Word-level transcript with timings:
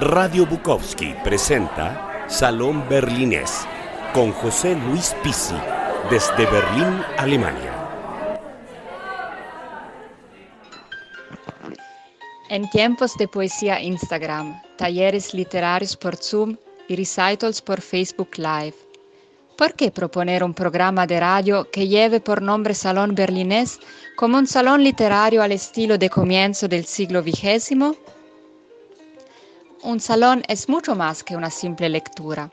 Radio 0.00 0.46
Bukowski 0.46 1.14
presenta 1.22 2.24
Salón 2.26 2.88
Berlinés 2.88 3.66
con 4.14 4.32
José 4.32 4.74
Luis 4.74 5.14
Pisi 5.22 5.54
desde 6.08 6.46
Berlín, 6.46 7.02
Alemania. 7.18 7.70
En 12.48 12.70
tiempos 12.70 13.14
de 13.18 13.28
poesía 13.28 13.78
Instagram, 13.82 14.62
talleres 14.78 15.34
literarios 15.34 15.94
por 15.94 16.16
Zoom 16.16 16.56
y 16.88 16.96
recitals 16.96 17.60
por 17.60 17.82
Facebook 17.82 18.38
Live. 18.38 18.76
¿Por 19.58 19.74
qué 19.74 19.90
proponer 19.90 20.42
un 20.42 20.54
programa 20.54 21.06
de 21.06 21.20
radio 21.20 21.68
que 21.70 21.88
lleve 21.88 22.20
por 22.20 22.40
nombre 22.40 22.72
Salón 22.72 23.14
Berlinés 23.14 23.78
como 24.16 24.38
un 24.38 24.46
salón 24.46 24.82
literario 24.82 25.42
al 25.42 25.52
estilo 25.52 25.98
de 25.98 26.08
comienzo 26.08 26.68
del 26.68 26.86
siglo 26.86 27.20
XX? 27.20 27.98
Un 29.82 29.98
salón 29.98 30.42
es 30.46 30.68
mucho 30.68 30.94
más 30.94 31.24
que 31.24 31.36
una 31.36 31.48
simple 31.48 31.88
lectura. 31.88 32.50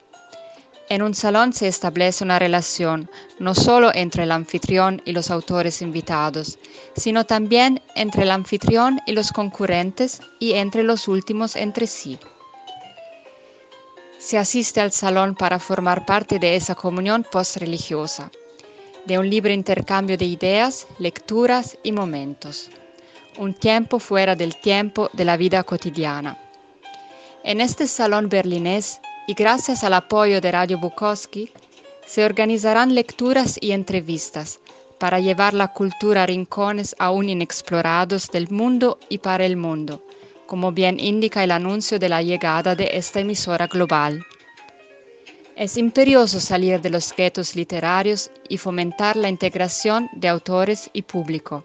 En 0.88 1.02
un 1.02 1.14
salón 1.14 1.52
se 1.52 1.68
establece 1.68 2.24
una 2.24 2.40
relación 2.40 3.12
no 3.38 3.54
solo 3.54 3.94
entre 3.94 4.24
el 4.24 4.32
anfitrión 4.32 5.02
y 5.04 5.12
los 5.12 5.30
autores 5.30 5.82
invitados, 5.82 6.58
sino 6.96 7.26
también 7.26 7.82
entre 7.96 8.24
el 8.24 8.32
anfitrión 8.32 9.02
y 9.06 9.12
los 9.12 9.34
concurrentes 9.34 10.22
y 10.40 10.54
entre 10.54 10.84
los 10.84 11.10
últimos 11.10 11.58
entre 11.58 11.86
sí. 11.86 12.18
Se 14.20 14.38
asiste 14.38 14.80
al 14.80 14.94
salón 14.94 15.36
para 15.36 15.60
formar 15.60 16.06
parte 16.06 16.40
de 16.40 16.56
esa 16.56 16.76
comunión 16.76 17.26
post-religiosa, 17.30 18.32
de 19.04 19.20
un 19.20 19.30
libre 19.30 19.54
intercambio 19.54 20.18
de 20.18 20.26
ideas, 20.26 20.88
lecturas 20.98 21.78
y 21.84 21.92
momentos, 21.92 22.70
un 23.38 23.54
tiempo 23.54 24.00
fuera 24.00 24.34
del 24.34 24.56
tiempo 24.62 25.10
de 25.12 25.26
la 25.26 25.36
vida 25.36 25.62
cotidiana. 25.64 26.47
En 27.48 27.62
este 27.62 27.88
salón 27.88 28.28
berlinés 28.28 29.00
y 29.26 29.34
gracias 29.34 29.86
al 29.86 29.94
apoyo 29.94 30.42
de 30.42 30.52
Radio 30.52 30.78
Bukowski, 30.80 31.50
se 32.06 32.26
organizarán 32.26 32.94
lecturas 32.94 33.58
y 33.62 33.72
entrevistas 33.72 34.60
para 35.00 35.22
llevar 35.22 35.54
la 35.54 35.70
cultura 35.70 36.24
a 36.24 36.26
rincones 36.26 36.94
aún 37.00 37.30
inexplorados 37.30 38.30
del 38.32 38.50
mundo 38.50 39.00
y 39.08 39.20
para 39.20 39.46
el 39.46 39.56
mundo, 39.56 40.04
como 40.46 40.74
bien 40.74 41.00
indica 41.00 41.42
el 41.42 41.52
anuncio 41.52 42.00
de 42.00 42.10
la 42.10 42.22
llegada 42.22 42.76
de 42.76 42.90
esta 42.92 43.22
emisora 43.22 43.68
global. 43.68 44.26
Es 45.56 45.78
imperioso 45.78 46.42
salir 46.42 46.82
de 46.82 46.90
los 46.90 47.16
guetos 47.16 47.56
literarios 47.56 48.30
y 48.50 48.58
fomentar 48.58 49.16
la 49.16 49.30
integración 49.30 50.10
de 50.12 50.28
autores 50.28 50.90
y 50.92 51.02
público. 51.04 51.64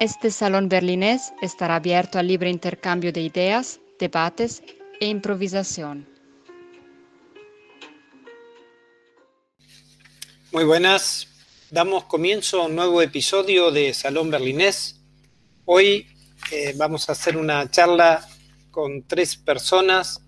Este 0.00 0.30
salón 0.30 0.70
berlinés 0.70 1.34
estará 1.42 1.74
abierto 1.74 2.18
al 2.18 2.28
libre 2.28 2.48
intercambio 2.48 3.12
de 3.12 3.20
ideas, 3.20 3.78
debates 3.98 4.62
e 5.00 5.06
improvisación. 5.06 6.06
Muy 10.52 10.64
buenas, 10.64 11.28
damos 11.70 12.04
comienzo 12.04 12.62
a 12.62 12.66
un 12.66 12.76
nuevo 12.76 13.02
episodio 13.02 13.70
de 13.70 13.92
Salón 13.92 14.30
Berlinés. 14.30 15.00
Hoy 15.64 16.06
eh, 16.50 16.74
vamos 16.76 17.08
a 17.08 17.12
hacer 17.12 17.36
una 17.36 17.70
charla 17.70 18.26
con 18.70 19.06
tres 19.06 19.36
personas. 19.36 20.22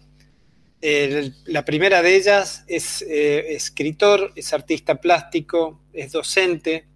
la 0.80 1.64
primera 1.64 2.02
de 2.02 2.16
ellas 2.16 2.64
es 2.68 3.02
eh, 3.02 3.54
escritor, 3.54 4.32
es 4.36 4.52
artista 4.52 5.00
plástico, 5.00 5.82
es 5.92 6.12
docente, 6.12 6.86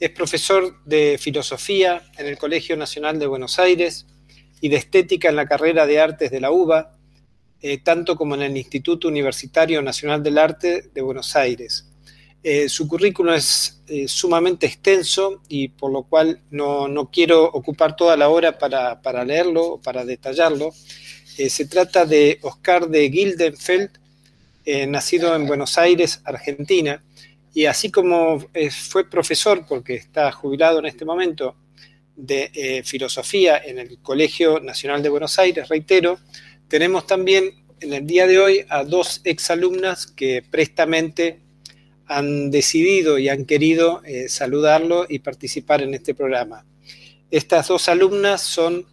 es 0.00 0.10
profesor 0.10 0.82
de 0.84 1.16
filosofía 1.18 2.02
en 2.18 2.26
el 2.26 2.38
Colegio 2.38 2.76
Nacional 2.76 3.18
de 3.18 3.26
Buenos 3.26 3.58
Aires 3.58 4.06
y 4.64 4.70
de 4.70 4.76
estética 4.76 5.28
en 5.28 5.36
la 5.36 5.44
carrera 5.44 5.84
de 5.84 6.00
artes 6.00 6.30
de 6.30 6.40
la 6.40 6.50
UBA 6.50 6.96
eh, 7.60 7.82
tanto 7.82 8.16
como 8.16 8.34
en 8.34 8.40
el 8.40 8.56
Instituto 8.56 9.08
Universitario 9.08 9.82
Nacional 9.82 10.22
del 10.22 10.38
Arte 10.38 10.88
de 10.94 11.02
Buenos 11.02 11.36
Aires. 11.36 11.86
Eh, 12.42 12.70
su 12.70 12.88
currículum 12.88 13.34
es 13.34 13.82
eh, 13.88 14.08
sumamente 14.08 14.64
extenso 14.64 15.42
y 15.50 15.68
por 15.68 15.92
lo 15.92 16.04
cual 16.04 16.40
no, 16.50 17.10
quiero 17.12 17.44
ocupar 17.44 17.94
toda 17.94 18.16
la 18.16 18.30
hora 18.30 18.56
para, 18.56 19.02
para 19.02 19.22
leerlo 19.22 19.78
para 19.84 20.02
detallarlo. 20.06 20.72
se 20.72 21.66
trata 21.66 22.06
de 22.06 22.38
Oscar 22.40 22.88
de 22.88 23.10
Gildenfeld, 23.10 23.90
nacido 24.88 25.36
en 25.36 25.46
Buenos 25.46 25.76
Aires, 25.76 26.22
Argentina, 26.24 27.04
y 27.52 27.66
así 27.66 27.90
como 27.90 28.40
fue 28.70 29.10
profesor, 29.10 29.66
porque 29.68 29.94
está 29.96 30.32
jubilado 30.32 30.78
en 30.78 30.86
este 30.86 31.04
momento, 31.04 31.54
de 32.16 32.82
filosofía 32.84 33.58
en 33.58 33.78
el 33.78 33.98
Colegio 33.98 34.60
Nacional 34.60 35.02
de 35.02 35.08
Buenos 35.08 35.38
Aires, 35.38 35.68
reitero, 35.68 36.18
tenemos 36.68 37.06
también 37.06 37.64
en 37.80 37.92
el 37.92 38.06
día 38.06 38.26
de 38.26 38.38
hoy 38.38 38.64
a 38.68 38.84
dos 38.84 39.20
exalumnas 39.24 40.06
que 40.06 40.42
prestamente 40.42 41.40
han 42.06 42.50
decidido 42.50 43.18
y 43.18 43.28
han 43.28 43.44
querido 43.44 44.02
eh, 44.04 44.28
saludarlo 44.28 45.06
y 45.08 45.20
participar 45.20 45.82
en 45.82 45.94
este 45.94 46.14
programa. 46.14 46.64
Estas 47.30 47.68
dos 47.68 47.88
alumnas 47.88 48.42
son 48.42 48.86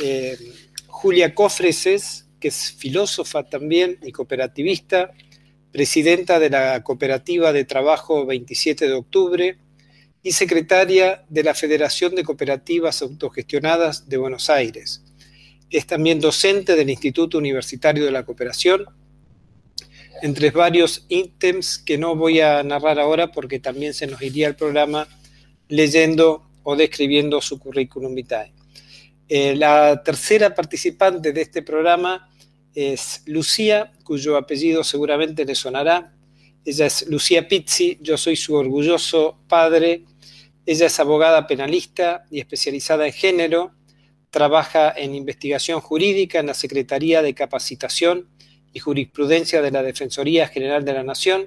eh, 0.00 0.38
Julia 0.86 1.34
Cofreses, 1.34 2.26
que 2.40 2.48
es 2.48 2.72
filósofa 2.72 3.44
también 3.44 3.98
y 4.02 4.12
cooperativista, 4.12 5.12
presidenta 5.72 6.38
de 6.38 6.50
la 6.50 6.82
Cooperativa 6.82 7.52
de 7.52 7.64
Trabajo 7.64 8.26
27 8.26 8.88
de 8.88 8.94
Octubre 8.94 9.58
y 10.24 10.32
secretaria 10.32 11.24
de 11.28 11.44
la 11.44 11.54
Federación 11.54 12.16
de 12.16 12.24
Cooperativas 12.24 13.02
Autogestionadas 13.02 14.08
de 14.08 14.16
Buenos 14.16 14.50
Aires 14.50 15.04
es 15.70 15.86
también 15.86 16.20
docente 16.20 16.76
del 16.76 16.88
Instituto 16.88 17.36
Universitario 17.36 18.04
de 18.04 18.10
la 18.10 18.24
Cooperación, 18.24 18.86
entre 20.22 20.50
varios 20.50 21.04
ítems 21.08 21.78
que 21.78 21.98
no 21.98 22.16
voy 22.16 22.40
a 22.40 22.62
narrar 22.62 22.98
ahora 22.98 23.32
porque 23.32 23.58
también 23.58 23.92
se 23.92 24.06
nos 24.06 24.22
iría 24.22 24.46
el 24.46 24.56
programa 24.56 25.08
leyendo 25.68 26.48
o 26.62 26.76
describiendo 26.76 27.40
su 27.40 27.58
currículum 27.58 28.14
vitae. 28.14 28.52
Eh, 29.28 29.56
la 29.56 30.02
tercera 30.02 30.54
participante 30.54 31.32
de 31.32 31.42
este 31.42 31.62
programa 31.62 32.30
es 32.74 33.22
Lucía, 33.26 33.92
cuyo 34.04 34.36
apellido 34.36 34.84
seguramente 34.84 35.44
le 35.44 35.54
sonará. 35.54 36.14
Ella 36.64 36.86
es 36.86 37.06
Lucía 37.08 37.46
Pizzi, 37.46 37.98
yo 38.00 38.16
soy 38.16 38.36
su 38.36 38.54
orgulloso 38.54 39.38
padre. 39.48 40.04
Ella 40.66 40.86
es 40.86 41.00
abogada 41.00 41.46
penalista 41.46 42.24
y 42.30 42.40
especializada 42.40 43.06
en 43.06 43.12
género 43.12 43.72
trabaja 44.34 44.92
en 44.96 45.14
investigación 45.14 45.80
jurídica 45.80 46.40
en 46.40 46.46
la 46.46 46.54
Secretaría 46.54 47.22
de 47.22 47.34
Capacitación 47.34 48.28
y 48.72 48.80
Jurisprudencia 48.80 49.62
de 49.62 49.70
la 49.70 49.84
Defensoría 49.84 50.48
General 50.48 50.84
de 50.84 50.92
la 50.92 51.04
Nación, 51.04 51.46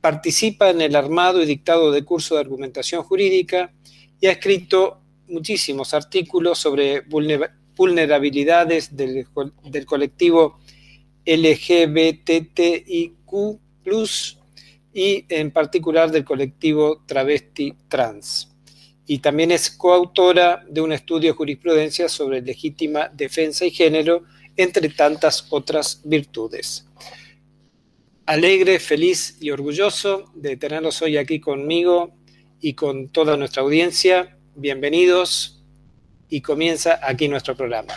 participa 0.00 0.70
en 0.70 0.80
el 0.80 0.94
armado 0.94 1.42
y 1.42 1.46
dictado 1.46 1.90
de 1.90 2.04
curso 2.04 2.36
de 2.36 2.42
argumentación 2.42 3.02
jurídica 3.02 3.72
y 4.20 4.28
ha 4.28 4.30
escrito 4.30 5.00
muchísimos 5.26 5.92
artículos 5.92 6.58
sobre 6.58 7.02
vulnerabilidades 7.76 8.94
del, 8.96 9.26
del 9.64 9.86
colectivo 9.86 10.60
LGBTIQ 11.26 12.84
y 14.94 15.26
en 15.28 15.50
particular 15.50 16.10
del 16.10 16.24
colectivo 16.24 17.02
travesti 17.06 17.76
trans 17.88 18.54
y 19.06 19.18
también 19.18 19.50
es 19.50 19.70
coautora 19.70 20.64
de 20.68 20.80
un 20.80 20.92
estudio 20.92 21.30
de 21.30 21.36
jurisprudencia 21.36 22.08
sobre 22.08 22.40
legítima 22.40 23.08
defensa 23.08 23.64
y 23.64 23.70
género, 23.70 24.22
entre 24.56 24.88
tantas 24.88 25.46
otras 25.50 26.00
virtudes. 26.04 26.88
Alegre, 28.26 28.78
feliz 28.78 29.36
y 29.40 29.50
orgulloso 29.50 30.32
de 30.34 30.56
tenerlos 30.56 31.02
hoy 31.02 31.18
aquí 31.18 31.40
conmigo 31.40 32.14
y 32.60 32.74
con 32.74 33.08
toda 33.08 33.36
nuestra 33.36 33.62
audiencia. 33.62 34.38
Bienvenidos 34.54 35.62
y 36.30 36.40
comienza 36.40 36.98
aquí 37.02 37.28
nuestro 37.28 37.54
programa. 37.54 37.92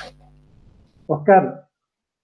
Oscar, 1.05 1.69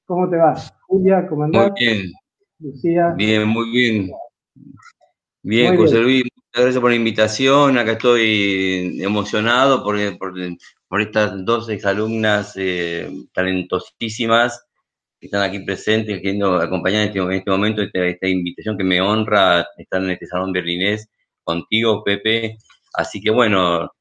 ¿cómo 0.06 0.30
te 0.30 0.36
va? 0.36 0.56
Julia, 0.88 1.26
comandante. 1.30 1.86
Muy 1.86 1.94
bien. 1.94 2.12
Lucía. 2.60 3.14
Bien, 3.16 3.48
muy 3.48 3.72
bien. 3.72 4.12
Bien, 5.46 5.76
José 5.76 6.00
Luis, 6.00 6.24
gracias 6.54 6.80
por 6.80 6.90
la 6.90 6.96
invitación. 6.96 7.78
Acá 7.78 7.92
estoy 7.92 8.98
emocionado 9.04 9.84
por, 9.84 9.98
por, 10.88 11.02
estas 11.02 11.44
dos 11.44 11.68
exalumnas 11.68 12.54
eh, 12.56 13.12
talentosísimas 13.34 14.66
que 15.20 15.28
están 15.28 15.42
aquí 15.42 15.60
presentes, 15.60 16.22
queriendo 16.22 16.56
acompañar 16.56 17.02
en 17.02 17.08
este, 17.08 17.20
en 17.20 17.32
este 17.34 17.52
momento 17.52 17.82
esta, 17.82 18.06
esta, 18.06 18.28
invitación 18.30 18.78
que 18.78 18.86
me 18.86 19.02
honra 19.02 19.68
estar 19.78 20.02
en 20.02 20.12
este 20.12 20.28
salón 20.28 20.54
berlinés 20.54 21.10
contigo, 21.44 22.06
Pepe. 22.06 22.58
Así 22.94 23.20
que 23.20 23.30
bueno, 23.30 23.92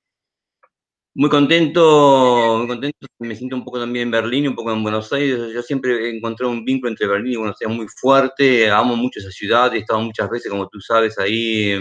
muy 1.15 1.29
contento, 1.29 2.57
muy 2.59 2.69
contento. 2.69 3.07
Me 3.19 3.37
siento 3.37 3.57
un 3.57 3.65
poco 3.65 3.79
también 3.79 4.05
en 4.05 4.11
Berlín, 4.11 4.49
un 4.49 4.55
poco 4.55 4.73
en 4.73 4.83
Buenos 4.83 5.13
Aires. 5.13 5.53
Yo 5.53 5.63
siempre 5.63 6.09
he 6.09 6.17
encontrado 6.17 6.53
un 6.53 6.65
vínculo 6.65 6.91
entre 6.91 7.07
Berlín 7.07 7.35
y 7.35 7.37
Buenos 7.37 7.57
Aires 7.61 7.77
muy 7.77 7.87
fuerte. 7.89 8.71
Amo 8.71 8.97
mucho 8.97 9.21
esa 9.21 9.31
ciudad. 9.31 9.75
He 9.75 9.79
estado 9.79 10.01
muchas 10.01 10.31
veces, 10.31 10.51
como 10.51 10.69
tú 10.69 10.81
sabes, 10.81 11.19
ahí. 11.19 11.73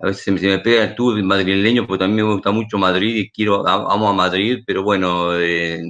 a 0.00 0.06
veces 0.06 0.22
se 0.24 0.32
me, 0.32 0.58
pega 0.58 0.84
el 0.84 0.94
tour 0.96 1.22
madrileño, 1.22 1.86
porque 1.86 2.00
también 2.04 2.26
me 2.26 2.34
gusta 2.34 2.50
mucho 2.50 2.78
Madrid 2.78 3.16
y 3.16 3.30
quiero, 3.30 3.66
amo 3.66 4.08
a 4.08 4.12
Madrid. 4.12 4.62
Pero 4.66 4.82
bueno, 4.82 5.38
eh, 5.38 5.80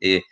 eh, 0.00 0.22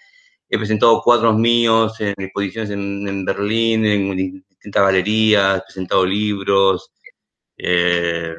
he 0.49 0.59
presentado 0.59 1.01
cuadros 1.03 1.37
míos 1.39 2.01
en 2.01 2.15
exposiciones 2.19 2.71
en, 2.71 3.25
Berlín, 3.25 3.85
en 3.87 4.17
distintas 4.17 4.83
galerías, 4.83 5.59
he 5.59 5.63
presentado 5.63 6.05
libros. 6.07 6.91
Eh, 7.57 8.35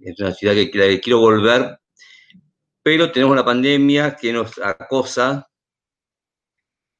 es 0.00 0.20
una 0.20 0.32
ciudad 0.32 0.54
que, 0.54 0.70
que 0.70 1.00
quiero 1.00 1.18
volver, 1.20 1.78
pero 2.86 3.10
tenemos 3.10 3.34
la 3.34 3.44
pandemia 3.44 4.14
que 4.14 4.32
nos 4.32 4.60
acosa. 4.60 5.44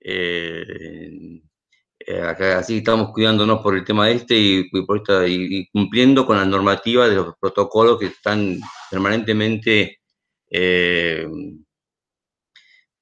Eh, 0.01 1.41
eh, 2.01 2.21
así 2.21 2.79
estamos 2.79 3.13
cuidándonos 3.13 3.61
por 3.61 3.77
el 3.77 3.85
tema 3.85 4.11
este 4.11 4.35
y, 4.37 5.69
cumpliendo 5.71 6.27
con 6.27 6.39
la 6.39 6.45
normativa 6.45 7.09
de 7.09 7.15
los 7.15 7.37
protocolos 7.41 8.01
que 8.01 8.07
están 8.07 8.59
permanentemente 8.91 10.01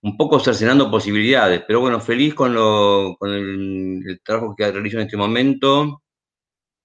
un 0.02 0.16
poco 0.18 0.38
cercenando 0.38 0.90
posibilidades, 0.90 1.62
pero 1.66 1.80
bueno, 1.80 1.98
feliz 2.02 2.34
con, 2.34 2.52
lo, 2.52 3.16
con 3.18 3.30
el, 3.32 4.20
trabajo 4.22 4.54
que 4.54 4.70
realizo 4.70 4.98
en 4.98 5.04
este 5.04 5.16
momento, 5.16 6.02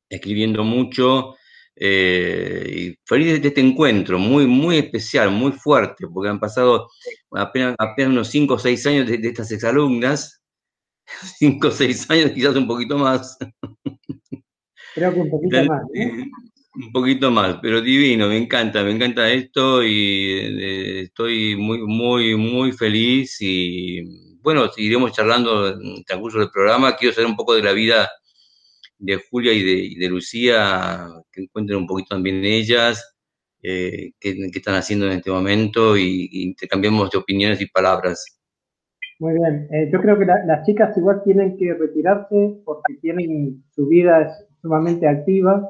escribiendo 0.08 0.64
mucho, 0.64 1.36
eh, 1.82 2.74
y 2.76 3.00
feliz 3.06 3.42
de 3.42 3.48
este 3.48 3.62
encuentro, 3.62 4.20
muy, 4.20 4.46
muy 4.46 4.78
especial, 4.80 5.32
muy 5.32 5.54
fuerte, 5.54 6.08
porque 6.14 6.30
han 6.30 6.40
pasado 6.40 6.90
apenas, 7.32 7.76
apenas 7.80 8.12
unos 8.12 8.28
5 8.28 8.54
o 8.54 8.60
6 8.60 8.86
años 8.88 9.08
de, 9.08 9.20
estas 9.24 9.50
exalumnas, 9.52 10.42
5 11.40 11.68
o 11.68 11.72
6 11.72 12.10
años, 12.12 12.32
quizás 12.32 12.56
un 12.58 12.68
poquito 12.68 12.98
más. 12.98 13.38
Creo 14.94 15.14
que 15.14 15.20
un 15.22 15.30
poquito 15.30 15.64
más. 15.64 15.82
Un 16.76 16.92
poquito 16.92 17.32
más, 17.32 17.58
pero 17.62 17.82
divino, 17.82 18.28
me 18.28 18.38
encanta, 18.38 18.84
me 18.84 18.92
encanta 18.92 19.30
esto 19.30 19.82
y 19.82 20.32
eh, 20.34 21.02
estoy 21.04 21.56
muy, 21.56 21.80
muy, 21.80 22.36
muy 22.36 22.74
feliz 22.74 23.38
y 23.40 24.02
bueno, 24.42 24.70
seguiremos 24.70 25.14
charlando 25.14 25.70
en 25.70 25.98
el 25.98 26.06
transcurso 26.06 26.40
del 26.40 26.52
programa. 26.52 26.96
Quiero 26.96 27.14
saber 27.14 27.30
un 27.30 27.36
poco 27.36 27.56
de 27.56 27.64
la 27.64 27.72
vida 27.72 28.10
de 29.00 29.20
Julia 29.30 29.54
y 29.54 29.96
de, 29.96 30.10
Lucía, 30.10 31.08
que 31.32 31.44
encuentren 31.44 31.80
un 31.80 31.88
poquito 31.88 32.16
también 32.16 32.44
ellas, 32.44 33.18
eh, 33.64 34.12
qué, 34.20 34.36
están 34.54 34.76
haciendo 34.76 35.06
en 35.08 35.14
este 35.14 35.32
momento 35.32 35.98
y, 35.98 36.30
intercambiemos 36.32 37.10
de 37.10 37.18
opiniones 37.18 37.62
y 37.62 37.68
palabras. 37.68 38.40
Muy 39.20 39.34
bien, 39.34 39.68
eh, 39.72 39.90
yo 39.92 40.02
creo 40.02 40.20
que 40.20 40.26
las 40.26 40.66
chicas 40.66 40.96
igual 40.98 41.22
tienen 41.24 41.58
que 41.58 41.74
retirarse 41.74 42.62
porque 42.64 42.96
tienen 43.02 43.64
su 43.74 43.88
vida 43.88 44.32
sumamente 44.62 45.08
activa 45.08 45.70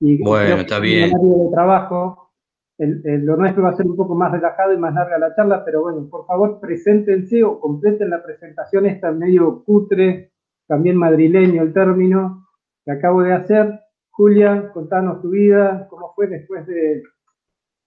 y 0.00 0.22
bueno, 0.22 0.60
está 0.60 0.78
bien. 0.78 1.10
de 1.10 1.50
trabajo, 1.52 2.32
el, 2.78 3.02
lo 3.24 3.36
nuestro 3.36 3.64
va 3.64 3.70
a 3.70 3.76
ser 3.76 3.86
un 3.86 3.96
poco 3.96 4.14
más 4.14 4.30
relajado 4.32 4.72
y 4.72 4.78
más 4.78 4.94
larga 4.94 5.18
la 5.18 5.34
charla, 5.34 5.64
pero 5.64 5.82
bueno, 5.82 6.08
por 6.08 6.26
favor, 6.26 6.60
preséntense 6.60 7.42
o 7.42 7.58
completen 7.58 8.08
la 8.10 8.22
presentación, 8.22 8.86
está 8.86 9.10
medio 9.10 9.64
cutre, 9.64 10.32
también 10.66 10.96
madrileño 10.96 11.62
el 11.62 11.72
término 11.72 12.47
que 12.88 12.92
acabo 12.92 13.22
de 13.22 13.34
hacer. 13.34 13.80
Julia, 14.10 14.70
contanos 14.72 15.20
tu 15.20 15.28
vida, 15.28 15.86
cómo 15.90 16.14
fue 16.14 16.26
después 16.26 16.66
de, 16.66 17.02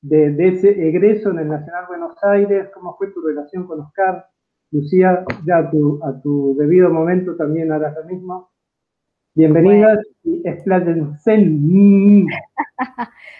de, 0.01 0.47
ese 0.47 0.87
egreso 0.87 1.31
en 1.31 1.39
el 1.39 1.49
Nacional 1.49 1.85
Buenos 1.87 2.23
Aires, 2.23 2.69
cómo 2.73 2.95
fue 2.97 3.07
tu 3.07 3.21
relación 3.21 3.65
con 3.65 3.81
Oscar. 3.81 4.27
Lucía, 4.69 5.25
ya 5.45 5.57
a 5.57 5.71
tu, 5.71 5.99
a 6.03 6.21
tu 6.21 6.55
debido 6.57 6.91
momento 6.91 7.35
también 7.35 7.71
harás 7.71 7.95
lo 7.95 8.03
mismo. 8.05 8.51
Bienvenidas 9.33 9.99
y 10.23 10.47
expláyense. 10.47 11.35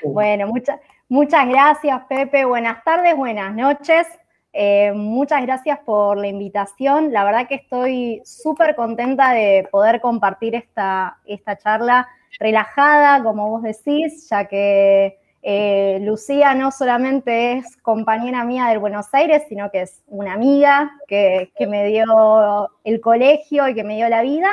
bueno, 0.03 0.47
muchas, 0.47 0.79
muchas 1.07 1.47
gracias, 1.47 2.01
Pepe. 2.09 2.43
Buenas 2.43 2.83
tardes, 2.83 3.15
buenas 3.15 3.55
noches. 3.55 4.07
Eh, 4.53 4.91
muchas 4.93 5.41
gracias 5.43 5.79
por 5.79 6.17
la 6.17 6.27
invitación. 6.27 7.11
La 7.11 7.23
verdad 7.23 7.47
que 7.47 7.55
estoy 7.55 8.21
súper 8.25 8.75
contenta 8.75 9.31
de 9.33 9.67
poder 9.71 10.01
compartir 10.01 10.55
esta, 10.55 11.17
esta 11.25 11.57
charla 11.57 12.07
relajada, 12.39 13.23
como 13.23 13.49
vos 13.49 13.63
decís, 13.63 14.27
ya 14.29 14.45
que 14.45 15.17
eh, 15.41 15.99
Lucía 16.01 16.53
no 16.53 16.71
solamente 16.71 17.53
es 17.53 17.77
compañera 17.77 18.43
mía 18.43 18.67
del 18.67 18.79
Buenos 18.79 19.13
Aires, 19.13 19.43
sino 19.47 19.71
que 19.71 19.81
es 19.81 20.03
una 20.07 20.33
amiga 20.33 20.91
que, 21.07 21.51
que 21.57 21.67
me 21.67 21.87
dio 21.87 22.69
el 22.83 23.01
colegio 23.01 23.67
y 23.67 23.73
que 23.73 23.83
me 23.83 23.95
dio 23.95 24.09
la 24.09 24.21
vida 24.21 24.49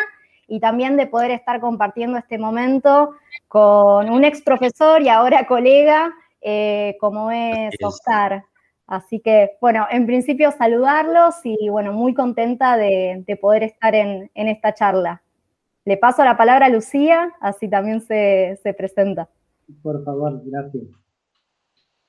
y 0.47 0.61
también 0.61 0.97
de 0.97 1.07
poder 1.07 1.31
estar 1.31 1.61
compartiendo 1.61 2.17
este 2.19 2.39
momento 2.39 3.15
con 3.49 4.09
un 4.09 4.25
ex 4.25 4.41
profesor 4.41 5.03
y 5.03 5.09
ahora 5.09 5.47
colega 5.47 6.13
eh, 6.41 6.97
como 7.01 7.31
es 7.31 7.75
Oscar. 7.83 8.45
Así 8.89 9.21
que, 9.21 9.51
bueno, 9.61 9.87
en 9.91 10.07
principio 10.07 10.51
saludarlos 10.51 11.37
y, 11.45 11.69
bueno, 11.69 11.93
muy 11.93 12.15
contenta 12.15 12.77
de, 12.77 13.39
poder 13.41 13.63
estar 13.63 13.95
en, 13.95 14.31
esta 14.35 14.73
charla. 14.75 15.23
Le 15.85 15.99
paso 15.99 16.25
la 16.25 16.37
palabra 16.37 16.67
a 16.67 16.71
Lucía, 16.71 17.35
así 17.41 17.69
también 17.69 18.01
se, 18.01 18.59
se 18.63 18.73
presenta. 18.73 19.29
Por 19.83 20.03
favor, 20.05 20.41
gracias. 20.45 20.85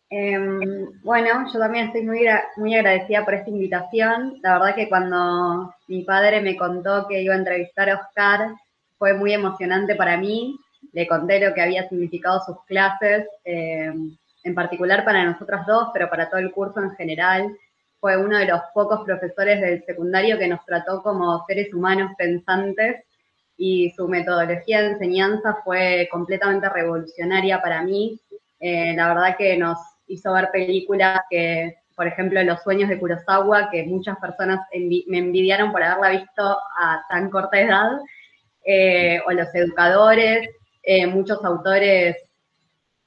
Em, 0.10 0.90
bueno, 1.04 1.46
yo 1.54 1.60
también 1.60 1.88
estoy 1.88 2.04
muy, 2.04 2.26
muy 2.58 2.76
agradecida 2.76 3.25
por 3.25 3.36
esta 3.36 3.50
invitación. 3.50 4.40
La 4.42 4.54
verdad 4.54 4.75
que 4.75 4.90
cuando 4.90 5.74
mi 5.88 6.04
padre 6.04 6.42
me 6.42 6.58
contó 6.58 7.08
que 7.08 7.22
iba 7.22 7.36
a 7.36 7.38
entrevistar 7.38 7.90
a 7.90 7.96
Oscar, 7.96 8.54
fue 8.98 9.14
muy 9.14 9.34
emocionante 9.34 9.96
para 9.96 10.18
mí. 10.18 10.58
Le 10.94 11.08
conté 11.08 11.40
lo 11.46 11.54
que 11.54 11.62
había 11.62 11.88
significado 11.90 12.40
sus 12.46 12.64
clases, 12.66 13.28
em, 13.44 14.16
en 14.44 14.56
particular 14.56 15.03
para 15.06 15.24
nosotras 15.24 15.65
dos, 15.65 15.89
pero 15.94 16.09
para 16.09 16.30
todo 16.30 16.39
el 16.39 16.51
curso 16.51 16.80
en 16.81 16.91
general. 16.95 17.57
Fue 18.00 18.15
uno 18.18 18.38
de 18.38 18.45
los 18.45 18.62
pocos 18.74 19.01
profesores 19.06 19.59
del 19.59 19.83
secundario 19.86 20.38
que 20.38 20.47
nos 20.47 20.65
trató 20.65 21.03
como 21.03 21.44
seres 21.45 21.74
humanos 21.74 22.12
pensantes 22.18 23.03
y 23.57 23.89
su 23.91 24.07
metodología 24.07 24.81
de 24.81 24.91
enseñanza 24.91 25.57
fue 25.65 26.07
completamente 26.09 26.69
revolucionaria 26.69 27.62
para 27.62 27.83
mí. 27.83 28.18
Eh, 28.62 28.94
la 28.95 29.09
verdad 29.09 29.36
que 29.38 29.57
nos 29.57 29.77
hizo 30.07 30.31
ver 30.31 30.50
películas 30.51 31.19
que, 31.30 31.75
por 31.94 32.07
ejemplo, 32.07 32.41
Los 32.44 32.63
sueños 32.63 32.88
de 32.88 32.97
Kurosawa, 32.97 33.69
que 33.69 33.83
muchas 33.83 34.18
personas 34.19 34.62
me 34.71 35.18
envidiaron 35.18 35.74
por 35.74 35.83
haberla 35.83 36.21
visto 36.21 36.57
a 36.80 37.03
tan 37.09 37.30
corta 37.30 37.59
edad, 37.59 38.00
eh, 38.63 39.19
o 39.27 39.31
Los 39.31 39.53
educadores, 39.53 40.50
eh, 40.83 41.06
muchos 41.06 41.44
autores 41.44 42.15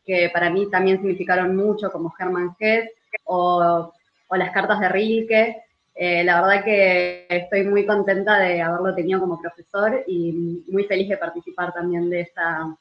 que 0.04 0.30
para 0.32 0.50
mí 0.50 0.68
también 0.70 0.98
significaron 0.98 1.56
mucho, 1.56 1.90
como 1.90 2.12
Hermann 2.18 2.56
Hesse, 2.58 2.90
o, 3.24 3.92
las 4.30 4.50
cartas 4.50 4.80
de 4.80 4.88
Rilke. 4.88 5.56
Eh, 5.94 6.24
la 6.24 6.40
verdad 6.40 6.64
que 6.64 7.26
estoy 7.28 7.64
muy 7.64 7.84
contenta 7.84 8.38
de 8.38 8.62
haberlo 8.62 8.94
tenido 8.94 9.20
como 9.20 9.40
profesor 9.40 10.02
y 10.06 10.64
muy 10.68 10.84
feliz 10.84 11.08
de 11.08 11.18
participar 11.18 11.72
también 11.74 12.08
de 12.08 12.22
esta, 12.22 12.74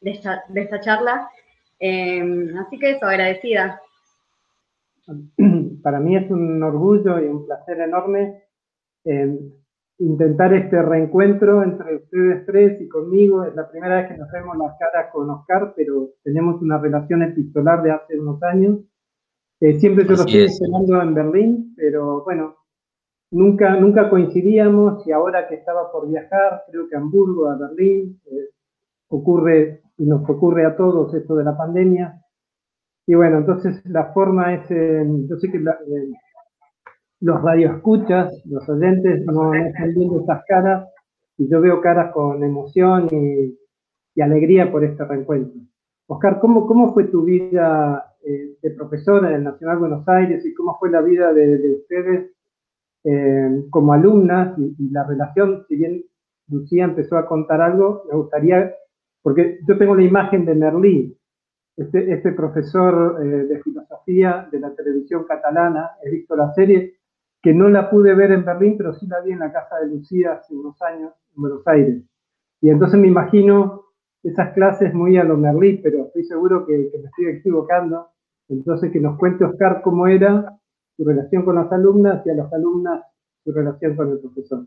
de 0.00 0.10
esta, 0.12 0.44
de 0.48 0.60
esta 0.60 0.80
charla. 0.80 1.28
Em, 1.78 2.56
así 2.58 2.78
que 2.78 2.92
eso, 2.92 3.06
agradecida. 3.06 3.80
Para 5.82 6.00
mí 6.00 6.16
es 6.16 6.30
un 6.30 6.62
orgullo 6.62 7.18
y 7.20 7.26
un 7.26 7.46
placer 7.46 7.80
enorme 7.80 8.42
em, 9.04 9.50
intentar 9.98 10.54
este 10.54 10.80
reencuentro 10.80 11.62
entre 11.62 11.96
ustedes 11.96 12.46
tres 12.46 12.80
y 12.80 12.88
conmigo. 12.88 13.44
Es 13.44 13.54
la 13.54 13.68
primera 13.70 13.96
vez 13.96 14.08
que 14.08 14.18
nos 14.18 14.30
vemos 14.30 14.56
las 14.56 14.76
caras 14.78 15.10
con 15.12 15.28
Oscar, 15.30 15.72
pero 15.76 16.10
tenemos 16.22 16.60
una 16.62 16.78
relación 16.78 17.22
epistolar 17.22 17.82
de 17.82 17.90
hace 17.90 18.18
unos 18.18 18.42
años. 18.42 18.78
Eh, 19.60 19.78
siempre 19.78 20.04
yo 20.04 20.10
lo 20.10 20.22
estoy 20.22 20.42
esperando 20.42 21.02
en 21.02 21.14
Berlín, 21.14 21.74
pero 21.76 22.22
bueno, 22.24 22.56
nunca, 23.30 23.76
nunca 23.76 24.08
coincidíamos 24.08 25.06
y 25.06 25.12
ahora 25.12 25.48
que 25.48 25.56
estaba 25.56 25.90
por 25.90 26.08
viajar, 26.08 26.62
creo 26.70 26.88
que 26.88 26.94
a 26.94 26.98
Hamburgo, 26.98 27.48
a 27.48 27.56
Berlín, 27.56 28.20
eh, 28.26 28.50
ocurre 29.08 29.82
y 29.96 30.06
nos 30.06 30.28
ocurre 30.28 30.64
a 30.64 30.76
todos 30.76 31.12
esto 31.14 31.34
de 31.34 31.44
la 31.44 31.56
pandemia. 31.56 32.22
Y 33.06 33.14
bueno, 33.14 33.38
entonces 33.38 33.80
la 33.86 34.12
forma 34.12 34.54
es, 34.54 34.70
eh, 34.70 35.04
yo 35.28 35.36
sé 35.36 35.50
que 35.50 35.56
eh, 35.56 36.12
los 37.20 37.42
radioescuchas, 37.42 38.42
los 38.46 38.68
oyentes 38.68 39.24
no, 39.26 39.54
están 39.54 39.94
viendo 39.94 40.20
estas 40.20 40.42
caras 40.46 40.88
y 41.36 41.48
yo 41.48 41.60
veo 41.60 41.80
caras 41.80 42.12
con 42.12 42.42
emoción 42.42 43.08
y, 43.10 43.56
alegría 44.20 44.72
por 44.72 44.82
este 44.82 45.04
reencuentro. 45.04 45.60
Oscar, 46.08 46.40
¿cómo, 46.40 46.66
cómo 46.66 46.92
fue 46.92 47.04
tu 47.04 47.22
vida 47.22 48.16
eh, 48.24 48.56
de 48.60 48.70
profesora 48.72 49.28
en 49.28 49.36
el 49.36 49.44
Nacional 49.44 49.78
Buenos 49.78 50.08
Aires 50.08 50.44
y 50.44 50.52
cómo 50.54 50.76
fue 50.80 50.90
la 50.90 51.02
vida 51.02 51.32
de, 51.32 51.76
ustedes 51.76 52.32
como 53.70 53.92
alumnas 53.92 54.58
y, 54.58 54.74
y, 54.76 54.90
la 54.90 55.04
relación, 55.04 55.64
si 55.68 55.76
bien 55.76 56.04
Lucía 56.48 56.84
empezó 56.84 57.16
a 57.16 57.26
contar 57.26 57.60
algo, 57.60 58.02
me 58.10 58.18
gustaría 58.18 58.74
porque 59.22 59.60
yo 59.66 59.76
tengo 59.76 59.94
la 59.94 60.02
imagen 60.02 60.44
de 60.44 60.54
Merlí, 60.54 61.18
este, 61.76 62.12
este 62.12 62.32
profesor 62.32 63.22
eh, 63.22 63.26
de 63.26 63.62
filosofía 63.62 64.48
de 64.50 64.60
la 64.60 64.74
televisión 64.74 65.24
catalana, 65.24 65.90
he 66.02 66.10
visto 66.10 66.34
la 66.34 66.52
serie, 66.54 66.97
que 67.42 67.54
no 67.54 67.68
la 67.68 67.90
pude 67.90 68.14
ver 68.14 68.32
en 68.32 68.44
Berlín, 68.44 68.76
pero 68.76 68.94
sí 68.94 69.06
la 69.06 69.20
vi 69.20 69.32
en 69.32 69.38
la 69.38 69.52
casa 69.52 69.76
de 69.78 69.88
Lucía 69.88 70.32
hace 70.32 70.54
unos 70.54 70.80
años 70.82 71.12
en 71.36 71.42
Buenos 71.42 71.66
Aires. 71.66 72.02
Y 72.60 72.70
entonces 72.70 72.98
me 72.98 73.08
imagino 73.08 73.84
esas 74.22 74.52
clases 74.52 74.92
muy 74.92 75.16
a 75.16 75.24
lo 75.24 75.36
Merlí, 75.36 75.78
pero 75.78 76.06
estoy 76.06 76.24
seguro 76.24 76.66
que, 76.66 76.72
me 76.72 77.08
estoy 77.08 77.26
equivocando. 77.38 78.08
Entonces 78.48 78.90
que 78.90 79.00
nos 79.00 79.18
cuente 79.18 79.44
Oscar 79.44 79.82
cómo 79.82 80.06
era 80.06 80.58
su 80.96 81.04
relación 81.04 81.44
con 81.44 81.54
las 81.54 81.70
alumnas 81.70 82.26
y 82.26 82.30
a 82.30 82.34
las 82.34 82.52
alumnas 82.52 83.04
su 83.44 83.52
relación 83.52 83.94
con 83.94 84.10
el 84.10 84.18
profesor. 84.18 84.66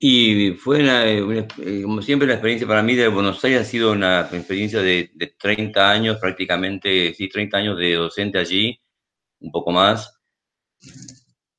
Y 0.00 0.52
fue, 0.52 0.78
eh, 0.84 1.82
como 1.82 2.02
siempre, 2.02 2.28
la 2.28 2.34
experiencia 2.34 2.68
para 2.68 2.84
mí 2.84 2.94
de 2.94 3.08
Buenos 3.08 3.44
Aires 3.44 3.62
ha 3.62 3.64
sido 3.64 3.92
una 3.92 4.20
experiencia 4.20 4.80
de, 4.80 5.10
30 5.36 5.90
años, 5.90 6.18
prácticamente, 6.20 7.12
sí, 7.14 7.28
30 7.28 7.56
años 7.56 7.78
de 7.78 7.94
docente 7.94 8.38
allí, 8.38 8.78
un 9.40 9.50
poco 9.50 9.72
más. 9.72 10.17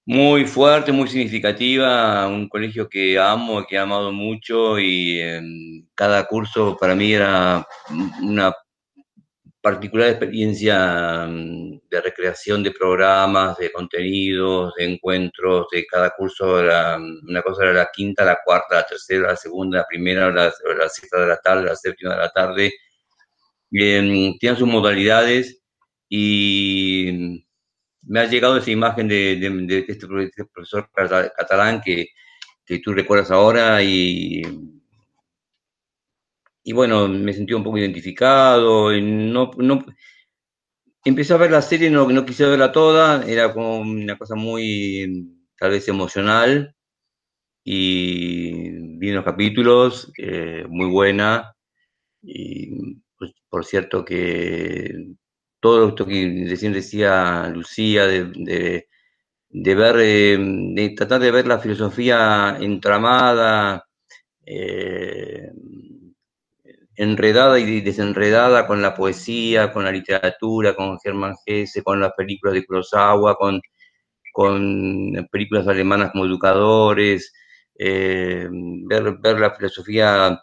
Muy 0.06 0.46
fuerte, 0.46 0.92
muy 0.92 1.08
significativa, 1.08 2.28
un 2.28 2.50
colegio 2.50 2.90
que 2.90 3.20
amo, 3.20 3.66
que 3.68 3.76
he 3.76 3.80
amado 3.80 4.12
mucho 4.12 4.80
y 4.80 5.20
em, 5.22 5.86
cada 5.94 6.26
curso 6.26 6.76
para 6.80 6.96
mí 6.96 7.14
era 7.14 7.68
una 8.24 8.52
particular 9.62 10.10
experiencia 10.10 11.28
mm, 11.28 11.82
de 11.90 12.02
recreación 12.02 12.64
de 12.64 12.72
programas, 12.72 13.58
de 13.58 13.72
contenidos, 13.72 14.74
de 14.76 14.86
encuentros, 14.94 15.68
de 15.72 15.86
cada 15.86 16.12
curso, 16.12 16.60
era, 16.60 16.98
mm, 16.98 17.30
una 17.30 17.42
cosa 17.42 17.64
era 17.64 17.74
la 17.74 17.90
quinta, 17.94 18.26
la 18.26 18.40
cuarta, 18.44 18.76
la 18.76 18.88
tercera, 18.88 19.28
la 19.30 19.36
segunda, 19.36 19.80
la 19.80 19.88
primera, 19.88 20.32
la, 20.32 20.46
la 20.78 20.90
sexta 20.90 21.20
de 21.20 21.28
la 21.28 21.38
tarde, 21.38 21.66
la 21.66 21.76
séptima 21.76 22.14
de 22.16 22.20
la 22.20 22.30
tarde. 22.32 22.74
Tienen 23.70 24.58
sus 24.58 24.68
modalidades 24.68 25.62
y 26.10 27.46
me 28.04 28.22
ha 28.22 28.26
llegado 28.26 28.58
esa 28.58 28.72
imagen 28.72 29.08
de, 29.08 29.36
de, 29.38 29.80
este, 29.88 30.08
este 30.24 30.46
profesor 30.46 30.90
catalán 30.94 31.82
que, 31.82 32.08
que 32.66 32.80
tú 32.80 32.94
recuerdas 32.94 33.32
ahora 33.32 33.82
y 33.84 34.42
y 36.64 36.74
bueno, 36.74 37.08
me 37.08 37.34
sentí 37.34 37.54
un 37.54 37.64
poco 37.64 37.78
identificado, 37.78 38.94
y 38.96 39.02
no, 39.02 39.52
no, 39.58 39.84
empecé 41.04 41.34
a 41.34 41.38
ver 41.38 41.52
la 41.52 41.62
serie, 41.62 41.90
no, 41.90 42.08
no 42.10 42.26
quise 42.26 42.46
verla 42.46 42.72
toda, 42.72 43.26
era 43.26 43.54
como 43.54 43.80
una 43.80 44.18
cosa 44.18 44.36
muy, 44.36 45.36
tal 45.58 45.72
vez 45.72 45.88
emocional, 45.88 46.76
y 47.64 48.98
vi 49.00 49.12
los 49.12 49.26
capítulos, 49.26 50.12
eh, 50.18 50.66
muy 50.70 50.88
buena, 50.90 51.56
y 52.22 52.96
pues, 53.18 53.32
por 53.50 53.66
cierto 53.66 54.06
que 54.06 55.16
todo 55.60 55.90
esto 55.90 56.06
que 56.06 56.46
recién 56.50 56.74
decía 56.74 57.48
Lucía, 57.54 58.08
de, 58.08 58.88
de, 59.50 59.76
ver, 59.76 59.96
eh, 60.00 60.38
de 60.40 60.90
tratar 60.96 61.22
de 61.22 61.32
ver 61.32 61.48
la 61.48 61.60
filosofía 61.60 62.58
entramada, 62.60 63.86
eh, 64.46 65.52
enredada 66.96 67.60
y 67.60 67.82
desenredada 67.82 68.68
con 68.68 68.82
la 68.82 68.94
poesía, 68.94 69.72
con 69.72 69.86
la 69.86 69.92
literatura, 69.92 70.76
con 70.76 71.00
Germán 71.00 71.36
Hesse, 71.46 71.82
con 71.84 72.00
las 72.02 72.14
películas 72.14 72.56
de 72.56 72.66
Kurosawa, 72.66 73.36
con, 73.36 73.62
con 74.34 75.28
películas 75.32 75.68
alemanas 75.68 76.12
como 76.12 76.26
Educadores, 76.26 77.34
eh, 77.76 78.50
ver, 78.52 79.18
ver, 79.20 79.40
la 79.40 79.56
filosofía 79.56 80.38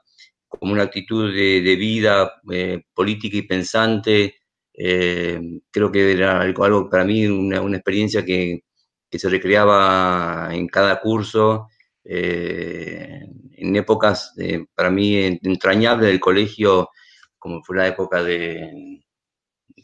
como 0.48 0.72
una 0.72 0.84
actitud 0.84 1.32
de, 1.34 1.76
vida 1.76 2.40
eh, 2.50 2.82
política 2.94 3.36
y 3.36 3.42
pensante, 3.42 4.35
eh, 4.76 5.40
creo 5.70 5.90
que 5.90 6.12
era 6.12 6.40
algo, 6.40 6.90
para 6.90 7.04
mí, 7.04 7.26
una, 7.26 7.60
una 7.60 7.76
experiencia 7.78 8.24
que, 8.24 8.64
que, 9.10 9.18
se 9.18 9.28
recreaba 9.28 10.50
en 10.52 10.66
cada 10.68 11.00
curso. 11.00 11.68
En 12.04 13.74
épocas 13.74 14.34
para 14.74 14.90
mí 14.90 15.16
entrañables 15.42 16.08
del 16.08 16.20
colegio, 16.20 16.90
como 17.38 17.62
fue 17.64 17.76
la 17.78 17.88
época 17.88 18.22
de 18.22 19.02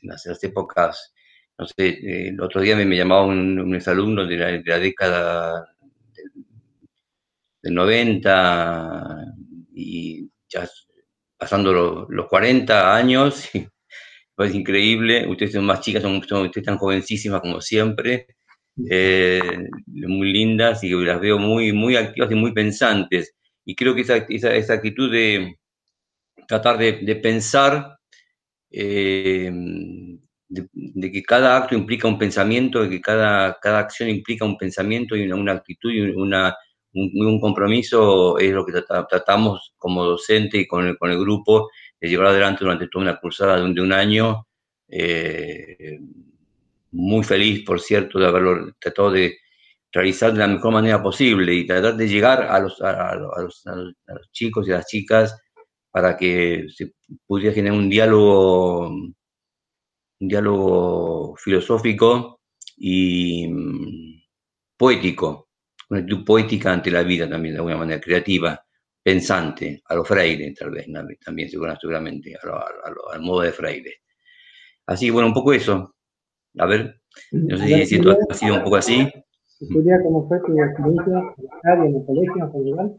las, 0.03 0.27
épocas, 0.43 1.15
no 1.59 1.67
sé, 1.67 2.29
el 2.29 2.41
otro 2.41 2.61
día 2.61 2.77
me, 2.77 2.85
me 2.85 2.97
llamaba 2.97 3.25
un, 3.25 3.59
un 3.59 3.75
exalumno 3.75 4.27
de 4.27 4.37
la, 4.37 4.79
década 4.79 5.67
del, 7.63 7.75
90 7.75 9.17
y 9.75 10.29
ya 10.49 10.69
pasando 11.39 12.07
los 12.09 12.29
40 12.29 12.95
años, 12.97 13.49
es 14.39 14.55
increíble, 14.55 15.27
ustedes 15.29 15.53
son 15.53 15.67
más 15.67 15.81
chicas, 15.81 16.03
son, 16.03 16.23
son 16.25 16.47
ustedes 16.47 16.67
tan 16.67 16.79
jovencísimas 16.79 17.41
como 17.41 17.61
siempre, 17.61 18.27
eh, 18.89 19.69
muy 19.87 20.33
lindas 20.33 20.83
y 20.83 20.91
las 20.91 21.21
veo 21.21 21.39
muy, 21.39 21.73
muy 21.73 21.97
activas 21.97 22.31
y 22.31 22.35
muy 22.35 22.53
pensantes. 22.53 23.35
Y 23.65 23.75
creo 23.75 23.95
que 23.95 24.01
esa, 24.03 24.17
esa, 24.17 24.75
actitud 24.75 25.13
de 25.13 25.57
tratar 26.49 26.79
de, 26.79 27.17
pensar, 27.17 27.99
eh, 28.71 29.51
de, 30.49 31.13
que 31.13 31.23
cada 31.23 31.57
acto 31.57 31.75
implica 31.75 32.09
un 32.09 32.19
pensamiento, 32.19 32.83
de 32.83 32.91
que 32.91 33.01
cada, 33.01 33.59
cada 33.61 33.81
acción 33.81 34.09
implica 34.09 34.45
un 34.45 34.57
pensamiento 34.57 35.17
y 35.17 35.31
una, 35.31 35.53
actitud 35.53 35.93
y 35.93 36.01
una, 36.01 36.57
un, 36.95 37.41
compromiso, 37.41 38.39
es 38.39 38.53
lo 38.53 38.65
que 38.67 38.73
tratamos 39.09 39.75
como 39.79 40.05
docente 40.05 40.59
y 40.59 40.67
con 40.67 40.87
el, 40.87 40.99
con 40.99 41.11
el 41.11 41.19
grupo 41.21 41.69
llevar 42.09 42.29
adelante 42.29 42.65
durante 42.65 42.89
toda 42.89 43.05
una 43.05 43.21
cursada 43.21 43.57
de 43.57 43.81
un, 43.81 43.93
año. 43.93 44.47
Eh, 44.89 45.99
muy 46.93 47.25
feliz, 47.25 47.65
por 47.65 47.81
cierto, 47.81 48.19
de 48.19 48.27
haberlo 48.27 48.75
tratado 48.79 49.11
de 49.13 49.39
realizar 49.93 50.33
de 50.33 50.39
la 50.39 50.49
mejor 50.49 50.73
manera 50.73 51.03
posible 51.03 51.55
y 51.55 51.67
tratar 51.67 51.97
de 51.97 52.09
llegar 52.09 52.43
a 52.43 52.59
los, 52.61 52.79
chicos 54.33 54.67
y 54.67 54.73
a 54.73 54.77
las 54.77 54.87
chicas 54.87 55.39
para 55.91 56.17
que 56.17 56.67
se 56.75 56.93
pudiera 57.27 57.55
generar 57.55 57.79
un 57.79 57.91
diálogo, 57.91 58.89
un 58.89 59.15
diálogo 60.19 61.37
filosófico 61.37 62.41
y 62.77 63.49
mm, 63.49 64.23
poético, 64.77 65.51
una 65.91 66.01
actitud 66.01 66.25
poética 66.25 66.73
ante 66.73 66.91
la 66.91 67.03
vida 67.03 67.29
también, 67.29 67.55
de 67.55 67.59
alguna 67.59 67.77
manera 67.77 68.01
creativa, 68.01 68.65
pensante, 69.03 69.83
a 69.87 69.95
lo 69.95 70.05
Freire 70.05 70.55
tal 70.59 70.71
vez, 70.71 70.87
también 71.25 71.49
seguramente, 71.49 72.35
al 73.13 73.21
modo 73.21 73.41
de 73.41 73.53
Freire. 73.53 73.95
Así 74.87 75.07
que 75.07 75.13
bueno, 75.13 75.29
un 75.29 75.35
poco 75.35 75.53
eso. 75.53 75.95
A 76.59 76.67
ver, 76.67 77.01
no 77.33 77.57
sé 77.57 77.87
si 77.87 77.97
esto 77.97 78.17
ha 78.29 78.35
sido 78.35 78.57
un 78.57 78.65
poco 78.65 78.77
así. 78.77 79.11
¿cómo 80.03 80.29
fue 80.29 80.41
tu 80.41 80.61
experiencia 80.61 81.23
en 81.65 81.97
el 81.97 82.05
colegio 82.05 82.45
en 82.45 82.53
general? 82.53 82.97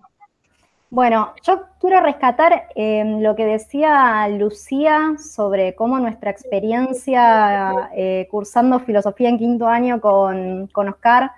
Bueno, 0.90 1.34
yo 1.42 1.64
quiero 1.80 2.02
rescatar 2.02 2.68
em, 2.76 3.22
lo 3.22 3.36
que 3.36 3.46
decía 3.46 4.28
Lucía 4.30 5.16
sobre 5.18 5.74
cómo 5.74 6.00
nuestra 6.00 6.30
experiencia 6.30 7.90
eh, 7.96 8.28
cursando 8.30 8.80
filosofía 8.80 9.30
en 9.30 9.40
quinto 9.40 9.68
año 9.68 10.00
con, 10.00 10.68
con 10.68 10.90
Oscar 10.90 11.32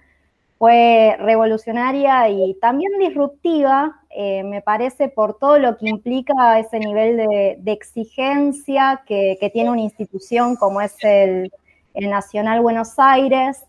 fue 0.57 1.15
revolucionaria 1.19 2.29
y 2.29 2.53
también 2.59 2.91
disruptiva, 2.99 4.01
eh, 4.17 4.43
me 4.43 4.61
parece, 4.61 5.09
por 5.09 5.37
todo 5.37 5.59
lo 5.59 5.77
que 5.77 5.89
implica 5.89 6.57
ese 6.57 6.79
nivel 6.79 7.17
de, 7.17 7.71
exigencia 7.71 9.03
que, 9.05 9.37
tiene 9.51 9.69
una 9.71 9.81
institución 9.81 10.55
como 10.55 10.79
es 10.79 10.95
el, 11.01 11.51
Nacional 11.93 12.61
Buenos 12.61 12.97
Aires. 12.97 13.65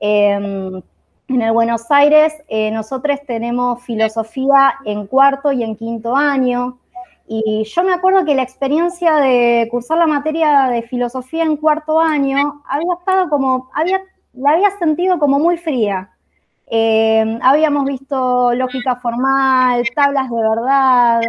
Em, 0.00 0.82
en 1.28 1.42
el 1.42 1.52
Buenos 1.52 1.88
Aires, 1.90 2.34
eh, 2.48 2.72
nosotros 2.72 3.20
tenemos 3.24 3.82
filosofía 3.84 4.74
en 4.84 5.06
cuarto 5.06 5.52
y 5.52 5.62
en 5.62 5.76
quinto 5.76 6.16
año. 6.16 6.78
Y 7.28 7.62
yo 7.64 7.84
me 7.84 7.92
acuerdo 7.92 8.24
que 8.24 8.34
la 8.34 8.42
experiencia 8.42 9.16
de 9.16 9.68
cursar 9.70 9.98
la 9.98 10.08
materia 10.08 10.68
de 10.70 10.82
filosofía 10.82 11.44
en 11.44 11.56
cuarto 11.56 12.00
año 12.00 12.62
había 12.68 12.94
estado 12.98 13.28
como, 13.28 13.70
había, 13.72 14.02
la 14.32 14.50
había 14.52 14.76
sentido 14.78 15.20
como 15.20 15.38
muy 15.38 15.56
fría. 15.56 16.13
Eh, 16.66 17.38
habíamos 17.42 17.84
visto 17.84 18.52
lógica 18.54 18.96
formal, 18.96 19.84
tablas 19.94 20.30
de 20.30 20.36
verdad, 20.36 21.20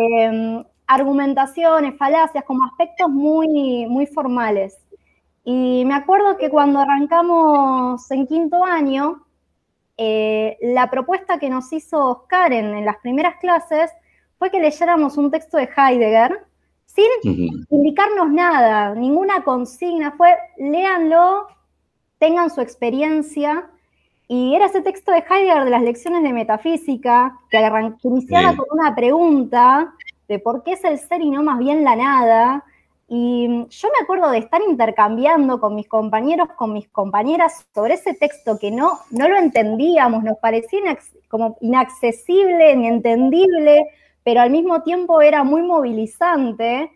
eh, 0.00 0.64
argumentaciones, 0.86 1.96
falacias, 1.96 2.44
como 2.44 2.64
aspectos 2.64 3.08
muy, 3.10 3.86
muy 3.86 4.06
formales. 4.06 4.78
Y 5.44 5.84
me 5.84 5.94
acuerdo 5.94 6.36
que 6.38 6.50
cuando 6.50 6.80
arrancamos 6.80 8.10
en 8.10 8.26
quinto 8.26 8.64
año, 8.64 9.24
eh, 9.96 10.58
la 10.60 10.90
propuesta 10.90 11.38
que 11.38 11.48
nos 11.48 11.72
hizo 11.72 12.04
Oscar 12.04 12.52
en, 12.52 12.84
las 12.84 12.96
primeras 12.98 13.36
clases 13.36 13.90
fue 14.38 14.50
que 14.50 14.60
leyéramos 14.60 15.16
un 15.16 15.30
texto 15.30 15.56
de 15.56 15.70
Heidegger 15.74 16.46
sin 16.84 17.06
indicarnos 17.70 18.30
nada, 18.30 18.94
ninguna 18.94 19.42
consigna, 19.44 20.12
fue 20.12 20.34
léanlo, 20.58 21.46
tengan 22.18 22.50
su 22.50 22.60
experiencia. 22.60 23.70
Y 24.28 24.54
era 24.54 24.66
ese 24.66 24.82
texto 24.82 25.12
de 25.12 25.18
Heidegger 25.18 25.64
de 25.64 25.70
las 25.70 25.82
lecciones 25.82 26.22
de 26.22 26.32
metafísica, 26.32 27.38
que, 27.50 27.58
iniciaba 28.02 28.56
con 28.56 28.66
una 28.72 28.94
pregunta 28.94 29.94
de 30.28 30.38
por 30.38 30.64
qué 30.64 30.72
es 30.72 30.84
el 30.84 30.98
ser 30.98 31.22
y 31.22 31.30
no 31.30 31.42
más 31.42 31.58
bien 31.58 31.84
la 31.84 31.94
nada, 31.94 32.64
y 33.08 33.46
yo 33.68 33.88
me 33.88 34.02
acuerdo 34.02 34.30
de 34.30 34.38
estar 34.38 34.60
intercambiando 34.68 35.60
con 35.60 35.76
mis 35.76 35.86
compañeros, 35.86 36.48
con 36.56 36.72
mis 36.72 36.88
compañeras 36.88 37.66
sobre 37.72 37.94
ese 37.94 38.14
texto 38.14 38.58
que 38.58 38.72
no, 38.72 38.98
no 39.10 39.28
lo 39.28 39.36
entendíamos, 39.36 40.24
nos 40.24 40.38
parecía 40.38 40.80
como 41.28 41.56
inaccesible, 41.60 42.72
inentendible, 42.72 43.86
pero 44.24 44.40
al 44.40 44.50
mismo 44.50 44.82
tiempo 44.82 45.20
era 45.20 45.44
muy 45.44 45.62
movilizante. 45.62 46.90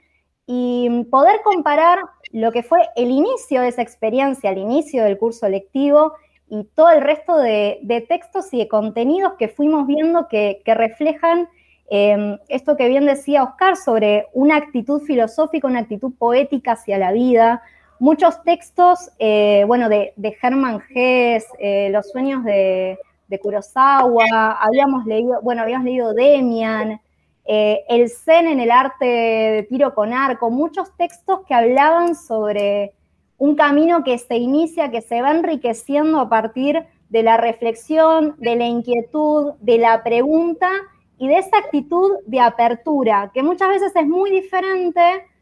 Y 0.53 1.05
poder 1.13 1.43
comparar 1.45 2.01
lo 2.33 2.51
que 2.51 2.65
fue 2.65 2.81
el 2.97 3.13
inicio 3.13 3.61
de 3.61 3.69
esa 3.69 3.83
experiencia, 3.83 4.51
el 4.51 4.59
inicio 4.59 5.05
del 5.05 5.17
curso 5.17 5.49
lectivo, 5.49 6.15
y 6.51 6.65
todo 6.75 6.91
el 6.91 7.01
resto 7.01 7.37
de, 7.37 8.05
textos 8.09 8.53
y 8.53 8.59
de 8.59 8.69
contenidos 8.69 9.35
que 9.39 9.49
fuimos 9.49 9.87
viendo 9.87 10.29
que, 10.29 10.61
reflejan 10.67 11.49
em, 11.89 12.39
esto 12.49 12.77
que 12.77 12.89
bien 12.89 13.07
decía 13.07 13.45
Oscar 13.45 13.77
sobre 13.77 14.27
una 14.33 14.57
actitud 14.57 15.01
filosófica, 15.03 15.69
una 15.69 15.81
actitud 15.81 16.13
poética 16.19 16.73
hacia 16.73 16.99
la 16.99 17.13
vida. 17.13 17.63
Muchos 18.01 18.43
textos, 18.43 19.11
eh, 19.19 19.65
bueno, 19.67 19.89
de, 19.89 20.13
de 20.17 20.37
Hermann 20.43 20.83
Hesse, 20.93 21.47
eh, 21.59 21.89
Los 21.93 22.11
sueños 22.11 22.45
de, 22.45 22.99
de 23.29 23.39
Kurosawa, 23.39 24.59
habíamos 24.61 25.07
leído, 25.07 25.41
bueno, 25.43 25.63
habíamos 25.63 25.85
leído 25.85 26.13
Demian, 26.13 27.01
eh, 27.45 27.85
el 27.89 28.11
Zen 28.11 28.49
en 28.49 28.61
el 28.61 28.71
arte 28.71 29.05
de 29.05 29.67
tiro 29.69 29.95
con 29.95 30.13
arco, 30.13 30.51
muchos 30.51 30.95
textos 30.97 31.41
que 31.47 31.55
hablaban 31.55 32.15
sobre 32.15 32.93
un 33.41 33.55
camino 33.55 34.05
que 34.05 34.19
se 34.19 34.37
inicia, 34.37 34.91
que 34.91 35.01
se 35.01 35.23
va 35.23 35.31
enriqueciendo 35.31 36.21
a 36.21 36.29
partir 36.29 36.85
de 37.09 37.23
la 37.23 37.39
reflexión, 37.39 38.37
de 38.37 38.55
la 38.55 38.67
inquietud, 38.67 39.55
de 39.61 39.79
la 39.79 40.05
pregunta 40.05 40.69
y 41.17 41.27
de 41.27 41.39
esa 41.39 41.57
actitud 41.57 42.19
de 42.27 42.39
apertura, 42.39 43.31
que 43.33 43.43
muchas 43.43 43.71
veces 43.71 43.97
es 43.97 44.07
muy 44.07 44.31
diferente 44.31 45.01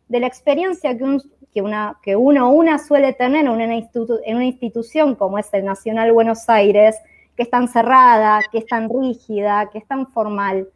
de 0.09 0.21
la 0.21 0.29
experiencia 0.29 0.97
que, 0.97 1.61
una, 1.61 1.99
que 2.01 2.15
uno 2.15 2.49
o 2.49 2.53
una 2.53 2.79
suele 2.79 3.15
tener 3.15 3.41
en 3.41 3.49
una, 3.49 3.65
en 3.65 4.37
una 4.37 4.45
institución 4.45 5.17
como 5.17 5.37
es 5.37 5.53
el 5.53 5.65
Nacional 5.65 6.13
Buenos 6.13 6.49
Aires, 6.49 6.95
que 7.37 7.43
es 7.43 7.51
tan 7.51 7.67
cerrada, 7.67 8.43
que 8.53 8.59
es 8.59 8.67
tan 8.67 8.89
rígida, 8.89 9.71
que 9.73 9.79
es 9.79 9.87
tan 9.89 10.07
formal. 10.07 10.69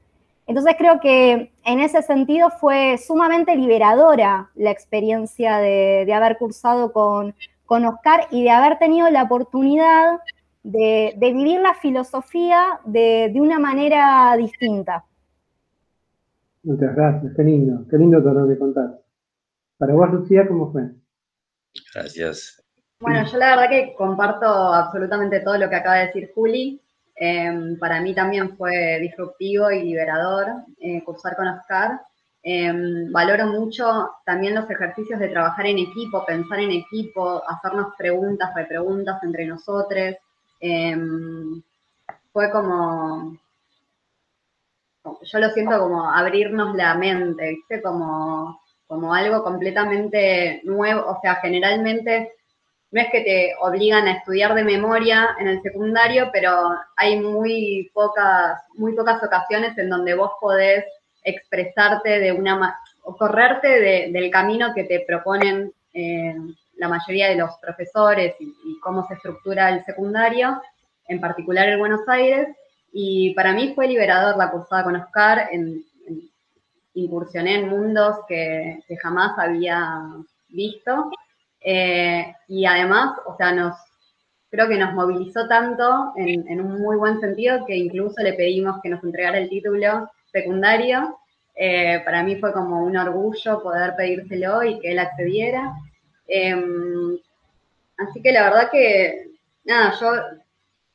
Entonces 0.53 0.75
creo 0.77 1.01
que 1.01 1.51
en 1.65 1.81
ese 1.81 2.03
sentido 2.03 2.51
fue 2.51 2.99
sumamente 2.99 3.57
liberadora 3.57 4.51
la 4.55 4.71
experiencia 4.71 5.57
de, 5.57 6.13
haber 6.13 6.37
cursado 6.37 6.93
con, 6.93 7.35
Oscar 7.67 8.27
y 8.31 8.43
de 8.43 8.51
haber 8.51 8.79
tenido 8.79 9.09
la 9.09 9.23
oportunidad 9.23 10.21
de, 10.63 11.15
vivir 11.19 11.59
la 11.63 11.73
filosofía 11.73 12.81
de, 12.85 13.33
una 13.37 13.59
manera 13.59 14.37
distinta. 14.37 15.07
Muchas 16.65 16.95
gracias, 16.95 17.33
qué 17.35 17.45
lindo, 17.45 17.87
qué 17.89 17.97
lindo 17.97 18.23
todo 18.23 18.41
lo 18.41 18.49
que 18.49 18.59
contás. 18.59 18.91
Para 19.79 19.95
vos, 19.95 20.13
Lucía, 20.13 20.47
¿cómo 20.47 20.71
fue? 20.71 20.83
Gracias. 21.95 22.63
Bueno, 23.01 23.25
yo 23.25 23.39
la 23.39 23.57
verdad 23.57 23.71
que 23.71 23.95
comparto 23.97 24.45
absolutamente 24.47 25.41
todo 25.41 25.57
lo 25.57 25.71
que 25.71 25.77
acaba 25.77 25.97
de 25.97 26.07
decir 26.09 26.31
Juli. 26.35 26.79
Em, 27.15 27.79
para 27.79 28.01
mí 28.01 28.15
también 28.15 28.57
fue 28.57 28.99
disruptivo 29.01 29.71
y 29.71 29.83
liberador 29.83 30.49
eh, 30.81 31.03
cursar 31.05 31.37
con 31.37 31.49
Oscar. 31.49 32.01
Em, 32.43 33.13
valoro 33.13 33.47
mucho 33.47 34.11
también 34.25 34.55
los 34.55 34.69
ejercicios 34.69 35.21
de 35.21 35.29
trabajar 35.29 35.67
en 35.67 35.79
equipo, 35.79 36.25
pensar 36.27 36.59
en 36.61 36.73
equipo, 36.73 37.43
hacernos 37.49 37.95
preguntas, 37.97 38.53
repreguntas 38.55 39.23
entre 39.23 39.47
nosotros. 39.47 40.17
Em, 40.61 41.63
fue 42.33 42.51
como, 42.51 43.37
yo 45.23 45.39
lo 45.39 45.51
siento 45.51 45.79
como 45.79 46.11
abrirnos 46.11 46.75
la 46.75 46.95
mente, 46.95 47.51
¿viste? 47.51 47.83
Como, 47.83 48.61
como 48.87 49.15
algo 49.15 49.43
completamente 49.45 50.61
nuevo, 50.65 51.05
o 51.09 51.21
sea, 51.21 51.37
generalmente 51.37 52.33
no 52.93 53.01
es 53.01 53.09
que 53.11 53.23
te 53.23 53.55
obligan 53.59 54.07
a 54.07 54.19
estudiar 54.19 54.55
de 54.55 54.65
memoria 54.65 55.35
en 55.41 55.49
el 55.49 55.63
secundario, 55.63 56.29
pero 56.31 56.77
hay 56.97 57.19
muy 57.19 57.91
pocas, 57.95 58.61
muy 58.75 58.95
pocas 58.95 59.23
ocasiones 59.25 59.77
en 59.79 59.89
donde 59.89 60.15
vos 60.15 60.33
podés 60.39 60.85
expresarte 61.25 62.21
de 62.21 62.33
una 62.33 62.79
o 63.05 63.17
correrte 63.17 64.11
del 64.11 64.31
camino 64.31 64.75
que 64.75 64.85
te 64.85 65.01
proponen 65.07 65.73
eh, 65.95 66.37
la 66.77 66.89
mayoría 66.89 67.31
de 67.31 67.37
los 67.37 67.57
profesores 67.63 68.35
y, 68.39 68.79
cómo 68.81 69.07
se 69.07 69.15
estructura 69.15 69.71
el 69.71 69.85
secundario, 69.85 70.61
en 71.09 71.21
particular 71.21 71.69
en 71.69 71.79
Buenos 71.79 72.07
Aires. 72.09 72.49
Y 72.93 73.33
para 73.35 73.55
mí 73.55 73.73
fue 73.75 73.87
liberador 73.87 74.37
la 74.37 74.51
cursada 74.51 74.85
con 74.85 74.97
Oscar, 74.97 75.49
en, 75.51 75.83
incursioné 76.95 77.55
en 77.55 77.69
mundos 77.69 78.17
que 78.29 78.83
jamás 79.01 79.39
había 79.39 80.03
visto 80.51 81.11
eh, 81.65 82.35
y 82.49 82.67
además, 82.67 83.19
o 83.27 83.37
sea, 83.37 83.53
nos, 83.53 83.77
creo 84.51 84.69
que 84.69 84.79
nos 84.79 84.95
movilizó 84.95 85.47
tanto 85.49 86.13
en, 86.17 86.61
un 86.61 86.81
muy 86.81 86.97
buen 86.97 87.21
sentido 87.21 87.65
que 87.67 87.77
incluso 87.77 88.21
le 88.23 88.35
pedimos 88.35 88.81
que 88.83 88.91
nos 88.91 89.03
entregara 89.03 89.39
el 89.39 89.49
título 89.49 90.11
secundario. 90.33 91.19
Eh, 91.55 92.01
para 92.05 92.23
mí 92.23 92.37
fue 92.37 92.53
como 92.53 92.83
un 92.83 92.97
orgullo 92.97 93.63
poder 93.63 93.95
pedírselo 93.97 94.63
y 94.63 94.79
que 94.81 94.93
él 94.93 94.99
accediera. 94.99 95.73
Em, 96.27 97.19
así 97.99 98.23
que 98.23 98.33
la 98.33 98.45
verdad 98.45 98.71
que, 98.71 99.31
nada, 99.65 99.95
yo 100.01 100.13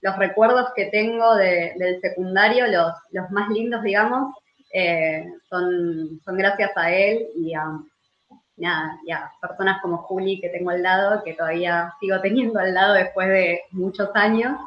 los 0.02 0.18
recuerdos 0.18 0.68
que 0.76 0.86
tengo 0.88 1.36
del 1.36 2.02
secundario, 2.02 2.68
los, 2.68 2.94
los 3.12 3.30
más 3.32 3.50
lindos, 3.50 3.84
digamos, 3.84 4.36
eh, 4.74 5.26
son, 5.50 6.20
son 6.24 6.38
gracias 6.38 6.72
a 6.76 6.92
él 6.92 7.28
y 7.36 7.54
a, 7.54 7.80
nada, 8.58 9.00
ya, 9.08 9.32
personas 9.40 9.82
como 9.82 9.98
Juli 9.98 10.42
que 10.42 10.50
tengo 10.50 10.72
al 10.72 10.82
lado, 10.84 11.24
que 11.24 11.34
todavía 11.34 11.94
sigo 12.00 12.20
teniendo 12.22 12.60
al 12.60 12.74
lado 12.74 12.94
después 12.94 13.28
de 13.30 13.62
muchos 13.72 14.10
años. 14.16 14.58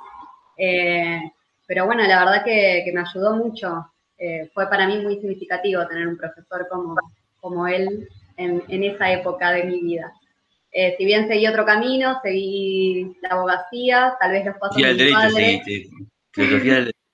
Eh, 0.56 1.20
pero 1.66 1.86
bueno, 1.86 2.02
la 2.04 2.24
verdad 2.24 2.44
que, 2.44 2.90
me 2.92 3.00
ayudó 3.00 3.36
mucho. 3.36 3.86
Eh, 4.18 4.50
fue 4.54 4.68
para 4.68 4.86
mí 4.86 4.98
muy 4.98 5.16
significativo 5.16 5.86
tener 5.86 6.06
un 6.06 6.16
profesor 6.16 6.66
como, 6.68 6.96
como 7.40 7.66
él 7.66 8.08
en, 8.36 8.84
esa 8.84 9.10
época 9.12 9.52
de 9.52 9.64
mi 9.64 9.80
vida. 9.80 10.12
Eh, 10.72 10.94
si 10.96 11.04
bien 11.04 11.26
seguí 11.26 11.46
otro 11.46 11.64
camino, 11.64 12.20
seguí 12.22 13.16
la 13.22 13.30
abogacía, 13.30 14.14
tal 14.20 14.32
vez 14.32 14.46
los 14.46 14.56
pasos 14.58 14.76
de 14.76 14.94
mi 14.94 15.12
padre. 15.12 15.62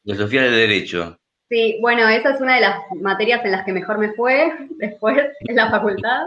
Filosofía 0.04 0.42
del 0.42 0.52
derecho. 0.52 1.18
Sí, 1.48 1.78
bueno, 1.80 2.08
esa 2.08 2.34
es 2.34 2.40
una 2.40 2.56
de 2.56 2.60
las 2.60 2.78
materias 3.00 3.44
en 3.44 3.52
las 3.52 3.64
que 3.64 3.72
mejor 3.72 3.98
me 3.98 4.12
fue 4.12 4.52
después 4.78 5.16
en 5.40 5.56
la 5.56 5.70
facultad. 5.70 6.26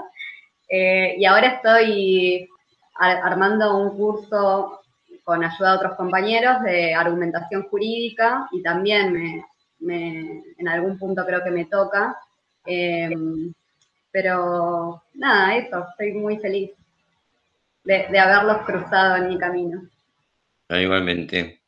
Eh, 0.69 1.15
y 1.17 1.25
ahora 1.25 1.47
estoy 1.47 2.47
armando 2.93 3.77
un 3.77 3.97
curso 3.97 4.81
con 5.23 5.43
ayuda 5.43 5.71
de 5.71 5.77
otros 5.77 5.95
compañeros 5.95 6.61
de 6.63 6.93
argumentación 6.93 7.63
jurídica 7.63 8.47
y 8.51 8.61
también 8.61 9.43
me, 9.79 10.43
en 10.57 10.67
algún 10.67 10.97
punto 10.97 11.25
creo 11.25 11.43
que 11.43 11.51
me 11.51 11.65
toca. 11.65 12.17
Em, 12.65 13.53
pero 14.11 15.03
nada, 15.13 15.55
eso, 15.55 15.85
estoy 15.91 16.13
muy 16.13 16.37
feliz 16.37 16.71
de, 17.83 18.19
haberlos 18.19 18.63
cruzado 18.65 19.17
en 19.17 19.29
mi 19.29 19.37
camino. 19.37 19.81
Ah, 20.67 20.81
igualmente. 20.81 21.61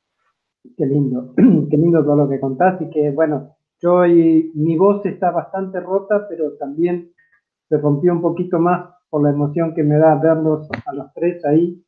Qué 0.77 0.85
lindo, 0.85 1.33
qué 1.69 1.77
lindo 1.77 2.03
todo 2.03 2.15
lo 2.15 2.29
que 2.29 2.39
contás 2.39 2.79
y 2.81 2.89
que 2.89 3.11
bueno, 3.11 3.55
yo 3.81 4.05
y 4.05 4.51
mi 4.53 4.77
voz 4.77 5.05
está 5.05 5.31
bastante 5.31 5.79
rota, 5.79 6.27
pero 6.29 6.53
también 6.53 7.11
se 7.71 7.77
rompió 7.77 8.12
un 8.12 8.21
poquito 8.21 8.60
más 8.60 8.89
por 9.10 9.23
la 9.23 9.29
emoción 9.29 9.73
que 9.73 9.81
me 9.81 9.97
da 9.97 10.15
verlos 10.15 10.67
a 10.86 10.93
los 10.93 11.13
tres 11.13 11.43
ahí 11.45 11.81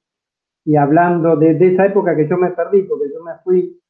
y 0.63 0.77
hablando 0.77 1.35
de, 1.35 1.57
esa 1.59 1.87
época 1.87 2.15
que 2.15 2.25
yo 2.25 2.37
me 2.37 2.51
perdí, 2.51 2.83
porque 2.83 3.11
yo 3.13 3.21
me 3.21 3.33
fui 3.43 3.81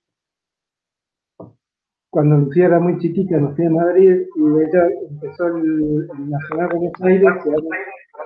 cuando 2.09 2.37
Lucía 2.37 2.65
era 2.65 2.79
muy 2.79 2.97
chiquita, 2.97 3.37
nos 3.37 3.55
fui 3.55 3.65
a 3.65 3.69
Madrid 3.69 4.25
y 4.35 4.41
ella 4.41 4.87
empezó 5.07 5.47
el, 5.47 6.07
el 6.17 6.29
Nacional 6.31 6.69
Buenos 6.69 6.93
Aires 7.01 7.31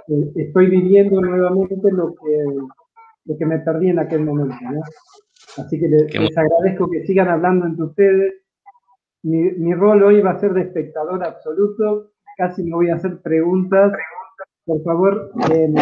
y 0.08 0.14
eh, 0.14 0.32
estoy 0.36 0.70
viviendo 0.70 1.20
nuevamente 1.20 1.92
lo 1.92 2.14
que, 2.16 2.46
lo 3.26 3.38
que 3.38 3.46
me 3.46 3.60
perdí 3.60 3.90
en 3.90 4.00
aquel 4.00 4.24
momento. 4.24 4.56
Así 5.58 5.78
que 5.78 5.90
les, 5.90 6.14
les, 6.18 6.38
agradezco 6.38 6.90
que 6.90 7.06
sigan 7.06 7.28
hablando 7.28 7.66
entre 7.66 7.84
ustedes. 7.84 8.34
Mi, 9.24 9.52
mi 9.52 9.74
rol 9.74 10.04
hoy 10.04 10.22
va 10.22 10.32
a 10.32 10.40
ser 10.40 10.54
de 10.54 10.62
espectador 10.62 11.22
absoluto 11.24 12.12
casi 12.38 12.64
no 12.64 12.78
voy 12.78 12.90
a 12.90 12.96
hacer 12.96 13.20
preguntas. 13.22 13.92
Por 14.66 14.82
favor, 14.84 15.32
eh, 15.52 15.74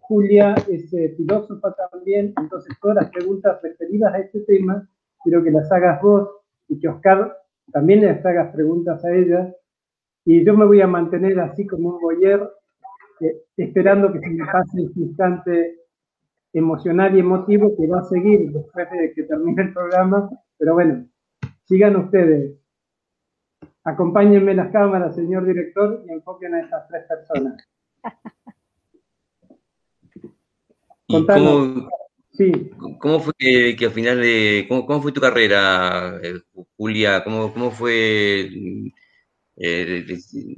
Julia 0.00 0.54
es 0.68 0.92
eh, 0.94 1.14
filósofa 1.16 1.74
también, 1.92 2.32
entonces 2.40 2.74
todas 2.80 2.96
las 2.96 3.10
preguntas 3.10 3.60
referidas 3.62 4.14
a 4.14 4.18
este 4.18 4.40
tema, 4.40 4.88
quiero 5.22 5.44
que 5.44 5.50
las 5.50 5.70
hagas 5.70 6.00
vos 6.00 6.28
y 6.68 6.80
que 6.80 6.88
Oscar 6.88 7.36
también 7.72 8.00
les 8.00 8.24
hagas 8.24 8.52
preguntas 8.54 9.04
a 9.04 9.12
ella. 9.12 9.54
Y 10.24 10.44
yo 10.44 10.56
me 10.56 10.64
voy 10.64 10.80
a 10.80 10.86
mantener 10.86 11.38
así 11.40 11.66
como 11.66 11.90
un 11.90 12.00
boyer, 12.00 12.48
esperando 13.56 14.12
que 14.12 14.20
se 14.20 14.28
me 14.28 14.46
pase 14.46 14.82
este 14.82 15.00
instante 15.00 15.78
emocional 16.52 17.14
y 17.14 17.20
emotivo 17.20 17.76
que 17.76 17.86
va 17.86 18.00
a 18.00 18.04
seguir 18.04 18.50
después 18.52 18.90
de 18.90 19.12
que 19.12 19.22
termine 19.24 19.62
el 19.62 19.72
programa. 19.74 20.30
Pero 20.58 20.74
bueno, 20.74 21.06
sigan 21.64 21.96
ustedes. 21.96 22.58
Acompáñenme 23.88 24.54
las 24.54 24.70
cámaras, 24.70 25.14
señor 25.14 25.46
director, 25.46 26.04
y 26.06 26.12
enfoquen 26.12 26.54
a 26.54 26.60
estas 26.60 26.86
tres 26.88 27.04
personas. 27.06 27.56
Cómo, 31.08 31.88
sí. 32.32 32.70
¿Cómo 32.98 33.20
fue 33.20 33.32
que, 33.38 33.86
al 33.86 33.90
final 33.92 34.20
de. 34.20 34.66
Cómo, 34.68 35.00
fue 35.00 35.12
tu 35.12 35.22
carrera, 35.22 36.20
eh, 36.22 36.34
Julia? 36.76 37.24
¿Cómo, 37.24 37.50
cómo 37.54 37.70
fue. 37.70 38.50
Eh, 39.56 40.04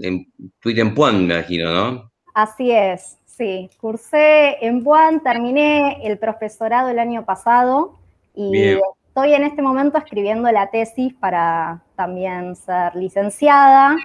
en, 0.00 0.26
en 0.64 0.94
Puan, 0.94 1.28
me 1.28 1.34
imagino, 1.34 1.72
¿no? 1.72 2.10
Así 2.34 2.72
es, 2.72 3.16
sí. 3.26 3.70
Cursé 3.80 4.56
en 4.60 4.82
Puan, 4.82 5.22
terminé 5.22 6.04
el 6.04 6.18
profesorado 6.18 6.88
el 6.88 6.98
año 6.98 7.24
pasado, 7.24 8.00
Y 8.34 8.74
estoy 9.10 9.34
en 9.34 9.42
este 9.42 9.60
momento 9.60 9.98
escribiendo 9.98 10.52
la 10.52 10.70
tesis 10.70 11.12
para 11.14 11.82
también 11.96 12.54
ser 12.54 12.94
licenciada. 12.94 13.96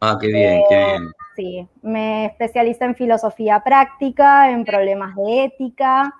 Ah, 0.00 0.18
qué 0.20 0.26
bien, 0.26 0.62
qué 0.68 0.76
bien. 0.76 1.10
Sí, 1.36 1.68
me 1.82 2.26
especialicé 2.26 2.84
en 2.84 2.96
filosofía 2.96 3.62
práctica, 3.62 4.50
en 4.50 4.64
problemas 4.64 5.14
de 5.14 5.44
ética 5.44 6.12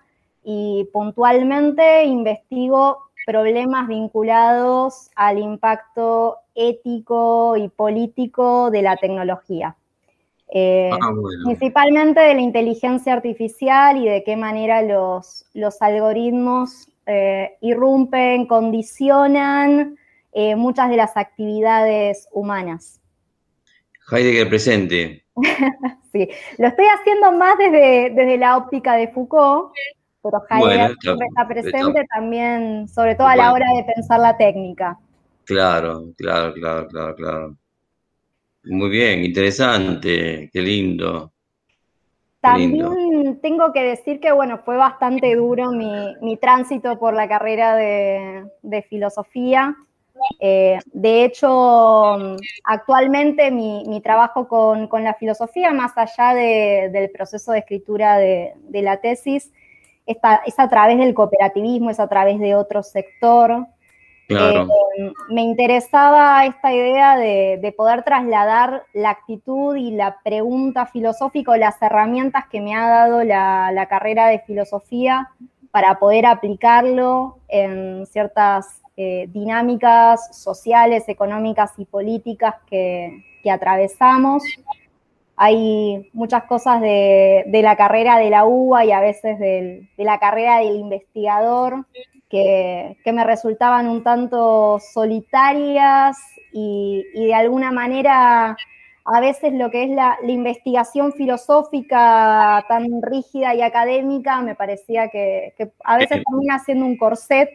y 0.45 0.89
puntualmente 0.93 2.05
investigo 2.05 2.99
problemas 3.27 3.89
vinculados 3.89 5.11
al 5.17 5.39
impacto 5.41 6.37
ético 6.55 7.57
y 7.57 7.69
político 7.69 8.71
de 8.71 8.83
la 8.83 8.97
tecnología. 8.97 9.77
Eh, 10.53 10.91
ah, 10.93 11.13
principalmente 11.45 12.21
de 12.21 12.35
la 12.35 12.41
inteligencia 12.41 13.13
artificial 13.13 13.97
y 13.97 14.09
de 14.09 14.23
qué 14.23 14.37
manera 14.37 14.83
los, 14.83 15.47
los 15.53 15.83
algoritmos 15.83 16.87
eh, 17.07 17.57
irrumpen, 17.61 18.47
condicionan 18.47 19.97
eh, 20.33 20.55
muchas 20.55 20.91
de 20.91 20.97
las 20.97 21.17
actividades 21.17 22.29
humanas. 22.33 23.01
Heidegger 24.11 24.49
presente. 24.49 25.25
sí, 26.13 26.29
lo 26.59 26.69
estoy 26.69 26.87
haciendo 26.87 27.33
más 27.33 27.57
desde, 27.59 28.11
desde 28.11 28.39
la 28.39 28.57
óptica 28.57 28.95
de 28.95 29.09
Foucault, 29.09 29.73
pero 30.23 30.43
Heidegger 30.49 30.97
está, 31.29 31.49
presente 31.49 32.07
también, 32.15 32.89
sobre 32.89 33.15
todo 33.15 33.27
a 33.27 33.37
la 33.37 33.53
hora 33.53 33.67
de 33.77 33.93
pensar 33.95 34.21
la 34.21 34.37
técnica. 34.37 34.99
Claro, 35.45 36.13
claro, 36.17 36.53
claro, 36.53 36.87
claro, 36.89 37.15
claro. 37.15 37.57
Muy 38.65 38.91
bien, 38.91 39.25
interesante, 39.25 40.51
qué 40.53 40.61
lindo. 40.61 41.33
También 42.41 42.87
tengo 43.37 43.73
que 43.73 43.83
decir 43.83 44.21
que, 44.21 44.33
bueno, 44.33 44.59
fue 44.59 44.77
bastante 44.77 45.35
duro 45.35 45.71
mi, 45.71 46.37
tránsito 46.37 46.99
por 46.99 47.15
la 47.15 47.29
carrera 47.29 47.75
de, 47.77 48.83
filosofía. 48.89 49.77
Eh, 50.39 50.79
de 50.87 51.25
hecho, 51.25 52.37
actualmente 52.65 53.51
mi, 53.51 54.01
trabajo 54.03 54.49
con, 54.49 55.05
la 55.05 55.15
filosofía, 55.15 55.73
más 55.73 55.93
allá 55.97 56.35
del 56.35 57.11
proceso 57.11 57.53
de 57.53 57.59
escritura 57.61 58.19
de, 58.19 58.55
la 58.73 58.99
tesis, 58.99 59.53
es 60.07 60.19
a 60.59 60.69
través 60.69 60.99
del 60.99 61.15
cooperativismo, 61.15 61.91
es 61.91 62.01
a 62.01 62.09
través 62.09 62.39
de 62.39 62.55
otro 62.55 62.83
sector. 62.83 63.67
Eh, 64.31 65.13
me 65.29 65.43
interesaba 65.43 66.45
esta 66.47 66.73
idea 66.73 67.17
de, 67.17 67.75
poder 67.77 68.05
trasladar 68.05 68.85
la 68.93 69.11
actitud 69.11 69.75
y 69.75 69.91
la 69.91 70.19
pregunta 70.23 70.87
filosófica 70.87 71.53
o 71.53 71.57
las 71.57 71.81
herramientas 71.83 72.45
que 72.49 72.61
me 72.61 72.75
ha 72.75 72.89
dado 72.89 73.25
la, 73.25 73.87
carrera 73.89 74.29
de 74.29 74.41
filosofía 74.41 75.31
para 75.73 75.99
poder 75.99 76.27
aplicarlo 76.27 77.39
en 77.49 78.07
ciertas 78.07 78.83
eh, 78.97 79.27
dinámicas 79.31 80.37
sociales, 80.37 81.09
económicas 81.09 81.73
y 81.79 81.85
políticas 81.85 82.55
que, 82.69 83.25
atravesamos. 83.51 84.45
Hay 85.35 86.11
muchas 86.13 86.45
cosas 86.45 86.81
de, 86.83 87.45
la 87.51 87.75
carrera 87.75 88.19
de 88.19 88.31
la 88.31 88.45
UBA 88.45 88.85
y 88.85 88.93
a 88.93 89.01
veces 89.01 89.39
de 89.39 89.89
la 89.97 90.19
carrera 90.19 90.59
del 90.59 90.77
investigador 90.77 91.87
que, 92.31 92.97
me 93.13 93.25
resultaban 93.25 93.89
un 93.89 94.03
tanto 94.03 94.79
solitarias 94.79 96.17
y, 96.53 97.05
de 97.15 97.35
alguna 97.35 97.73
manera 97.73 98.57
a 99.05 99.21
veces 99.21 99.53
lo 99.55 99.71
que 99.71 99.85
es 99.85 99.91
la, 99.91 100.17
investigación 100.27 101.13
filosófica 101.13 102.65
tan 102.69 103.03
rígida 103.03 103.55
y 103.55 103.63
académica 103.63 104.41
me 104.43 104.55
parecía 104.55 105.09
que, 105.09 105.53
a 105.85 105.97
veces 105.97 106.23
termina 106.25 106.61
siendo 106.61 106.87
un 106.87 106.97
corset 106.97 107.51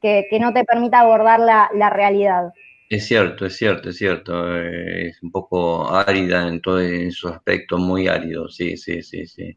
que, 0.00 0.38
no 0.40 0.52
te 0.52 0.64
permita 0.64 1.00
abordar 1.00 1.40
la, 1.40 1.90
realidad. 1.90 2.52
Es 2.90 3.06
cierto, 3.06 3.46
es 3.46 3.56
cierto, 3.56 3.88
es 3.88 3.96
cierto. 3.96 4.54
Eh, 4.56 5.08
es 5.08 5.22
un 5.22 5.32
poco 5.32 5.90
árida 5.90 6.46
en 6.46 6.60
todos 6.60 6.84
sus 7.10 7.32
aspectos, 7.32 7.80
muy 7.80 8.06
árido, 8.06 8.48
sí, 8.48 8.76
sí, 8.76 9.02
sí, 9.02 9.26
sí. 9.26 9.56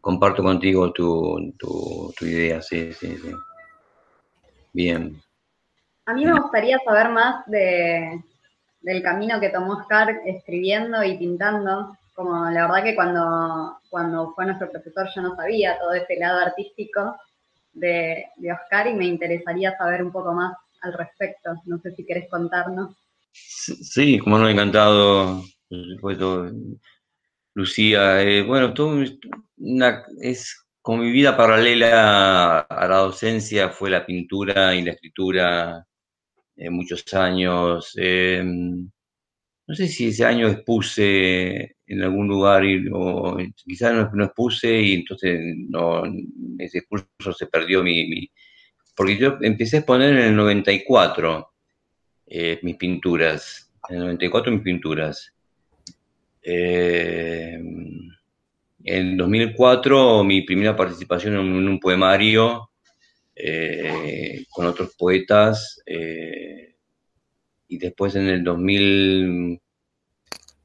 Comparto 0.00 0.42
contigo 0.42 0.92
tu, 0.92 1.54
tu, 1.56 2.12
tu 2.18 2.26
idea, 2.26 2.60
sí, 2.60 2.92
sí, 2.92 3.16
sí. 3.22 3.32
Bien. 4.78 5.20
A 6.06 6.14
mí 6.14 6.24
me 6.24 6.38
gustaría 6.38 6.78
saber 6.84 7.08
más 7.08 7.44
de, 7.46 8.22
del 8.80 9.02
camino 9.02 9.40
que 9.40 9.48
tomó 9.48 9.72
Oscar 9.72 10.20
escribiendo 10.24 11.02
y 11.02 11.18
pintando. 11.18 11.96
Como 12.14 12.48
la 12.48 12.68
verdad 12.68 12.84
que 12.84 12.94
cuando, 12.94 13.76
cuando 13.90 14.32
fue 14.34 14.46
nuestro 14.46 14.70
profesor 14.70 15.08
yo 15.12 15.22
no 15.22 15.34
sabía 15.34 15.80
todo 15.80 15.94
ese 15.94 16.14
lado 16.20 16.38
artístico 16.38 17.16
de, 17.72 18.26
de 18.36 18.52
Oscar 18.52 18.86
y 18.86 18.94
me 18.94 19.06
interesaría 19.06 19.76
saber 19.76 20.00
un 20.00 20.12
poco 20.12 20.32
más 20.32 20.56
al 20.82 20.92
respecto. 20.92 21.60
No 21.64 21.80
sé 21.80 21.96
si 21.96 22.06
querés 22.06 22.30
contarnos. 22.30 22.94
Sí, 23.32 24.20
como 24.20 24.38
nos 24.38 24.46
ha 24.46 24.52
encantado, 24.52 25.42
Lucía. 27.54 28.22
Eh, 28.22 28.44
bueno, 28.44 28.72
todo 28.74 29.04
una, 29.56 30.04
es 30.20 30.67
como 30.88 31.02
mi 31.02 31.10
vida 31.12 31.36
paralela 31.36 32.60
a 32.60 32.88
la 32.88 32.96
docencia 32.96 33.68
fue 33.68 33.90
la 33.90 34.06
pintura 34.06 34.74
y 34.74 34.80
la 34.80 34.92
escritura 34.92 35.86
en 36.56 36.72
muchos 36.72 37.04
años. 37.12 37.92
Em, 37.94 38.90
no 39.66 39.74
sé 39.74 39.86
si 39.86 40.06
ese 40.06 40.24
año 40.24 40.48
expuse 40.48 41.76
en 41.86 42.02
algún 42.02 42.26
lugar 42.26 42.62
o 42.90 43.36
quizás 43.54 44.14
no, 44.14 44.24
expuse 44.24 44.80
y 44.80 44.94
entonces 44.94 45.38
no, 45.68 46.04
ese 46.58 46.86
curso 46.86 47.34
se 47.36 47.46
perdió 47.48 47.82
mi, 47.82 48.30
Porque 48.96 49.18
yo 49.18 49.36
empecé 49.42 49.76
a 49.76 49.80
exponer 49.80 50.14
en 50.14 50.24
el 50.28 50.36
94 50.36 51.52
eh, 52.28 52.60
mis 52.62 52.76
pinturas, 52.76 53.70
en 53.90 53.96
el 53.96 54.02
94 54.04 54.52
mis 54.52 54.62
pinturas. 54.62 55.34
Eh, 56.42 57.60
en 58.84 59.16
2004 59.16 60.24
mi 60.24 60.42
primera 60.42 60.76
participación 60.76 61.34
en 61.34 61.68
un 61.68 61.80
poemario 61.80 62.70
eh, 63.34 64.44
con 64.50 64.66
otros 64.66 64.94
poetas 64.96 65.80
eh, 65.86 66.74
y 67.68 67.78
después 67.78 68.14
en 68.14 68.28
el 68.28 68.42
2000, 68.42 69.60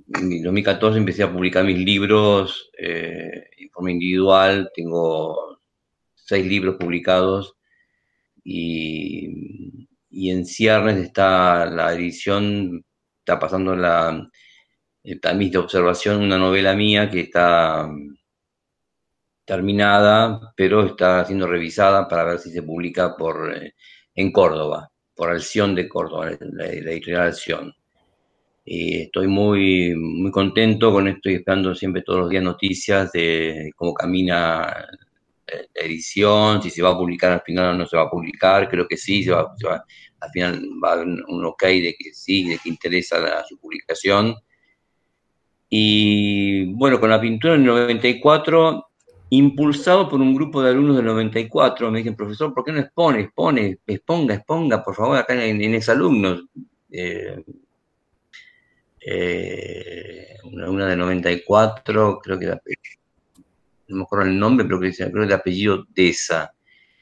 2014 0.07 0.97
empecé 0.97 1.23
a 1.23 1.31
publicar 1.31 1.65
mis 1.65 1.77
libros 1.77 2.71
eh, 2.77 3.49
en 3.57 3.69
forma 3.69 3.91
individual, 3.91 4.71
tengo 4.73 5.59
seis 6.15 6.45
libros 6.45 6.77
publicados 6.79 7.55
y, 8.43 9.87
y 10.09 10.29
en 10.31 10.45
ciernes 10.45 10.97
está 10.97 11.65
la 11.65 11.93
edición, 11.93 12.85
está 13.19 13.39
pasando 13.39 13.75
la 13.75 14.29
el 15.03 15.19
tamiz 15.19 15.51
de 15.51 15.57
observación, 15.57 16.21
una 16.21 16.37
novela 16.37 16.75
mía 16.75 17.09
que 17.09 17.21
está 17.21 17.87
mm, 17.87 18.17
terminada, 19.45 20.53
pero 20.55 20.85
está 20.85 21.25
siendo 21.25 21.47
revisada 21.47 22.07
para 22.07 22.23
ver 22.25 22.39
si 22.39 22.51
se 22.51 22.63
publica 22.63 23.15
por, 23.15 23.53
eh, 23.55 23.75
en 24.15 24.31
Córdoba, 24.31 24.91
por 25.15 25.29
Alción 25.29 25.75
de 25.75 25.89
Córdoba, 25.89 26.31
la, 26.39 26.67
editorial 26.67 27.23
Alción. 27.23 27.73
Y 28.65 29.01
estoy 29.03 29.27
muy, 29.27 29.93
muy 29.95 30.31
contento 30.31 30.91
con 30.93 31.07
esto 31.09 31.29
y 31.29 31.35
esperando 31.35 31.75
siempre 31.75 32.01
todos 32.01 32.21
los 32.21 32.29
días 32.29 32.43
noticias 32.43 33.11
de 33.11 33.71
cómo 33.75 33.93
camina 33.93 34.87
la 35.75 35.81
edición, 35.85 36.61
si 36.63 36.69
se 36.69 36.81
va 36.81 36.91
a 36.91 36.97
publicar 36.97 37.33
al 37.33 37.41
final 37.41 37.75
o 37.75 37.77
no 37.77 37.85
se 37.85 37.97
va 37.97 38.03
a 38.03 38.09
publicar, 38.09 38.69
creo 38.69 38.87
que 38.87 38.97
sí, 38.97 39.23
se 39.23 39.31
va, 39.31 39.53
al 40.19 40.29
final 40.31 40.61
va 40.83 40.91
a 40.91 40.93
haber 40.93 41.07
un 41.07 41.45
ok 41.45 41.63
de 41.63 41.95
que 41.99 42.13
sí, 42.13 42.47
de 42.47 42.57
que 42.57 42.69
interesa 42.69 43.43
su 43.45 43.57
publicación 43.59 44.35
y 45.75 46.65
bueno, 46.65 46.99
con 46.99 47.09
la 47.09 47.19
pintura 47.19 47.55
en 47.55 47.61
el 47.61 47.65
94, 47.65 48.85
impulsado 49.31 50.07
por 50.07 50.21
un 50.21 50.35
grupo 50.35 50.61
de 50.61 50.69
alumnos 50.69 50.97
del 50.97 51.05
94, 51.05 51.89
me 51.89 51.97
dicen, 51.97 52.15
profesor, 52.15 52.53
¿por 52.53 52.63
qué 52.63 52.71
no 52.71 52.79
expone? 52.79 53.21
Expone, 53.21 53.79
exponga, 53.87 54.35
exponga, 54.35 54.83
por 54.83 54.93
favor, 54.93 55.17
acá 55.17 55.33
en, 55.43 55.63
en 55.63 55.73
exalumnos. 55.73 56.43
Eh, 56.91 57.43
eh, 59.03 60.37
una, 60.43 60.85
de 60.85 60.95
94, 60.95 62.19
creo 62.19 62.37
que 62.37 62.45
no 63.87 63.97
me 63.97 64.03
acuerdo 64.03 64.25
el 64.27 64.37
nombre, 64.37 64.67
pero 64.67 64.79
creo 64.79 65.11
que 65.11 65.27
de 65.27 65.33
apellido 65.33 65.87
Deza. 65.89 66.53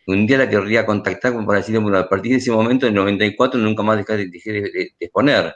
Un 0.08 0.26
día 0.26 0.38
la 0.38 0.50
querría 0.50 0.86
contactar 0.86 1.34
para 1.46 1.60
decirle, 1.60 1.82
bueno, 1.82 1.98
a 1.98 2.08
partir 2.08 2.32
de 2.32 2.38
ese 2.38 2.52
momento, 2.52 2.86
en 2.86 2.94
el 2.94 3.00
94, 3.02 3.60
nunca 3.60 3.84
más 3.84 3.98
dejé 3.98 4.52
de 4.54 4.94
exponer 4.98 5.56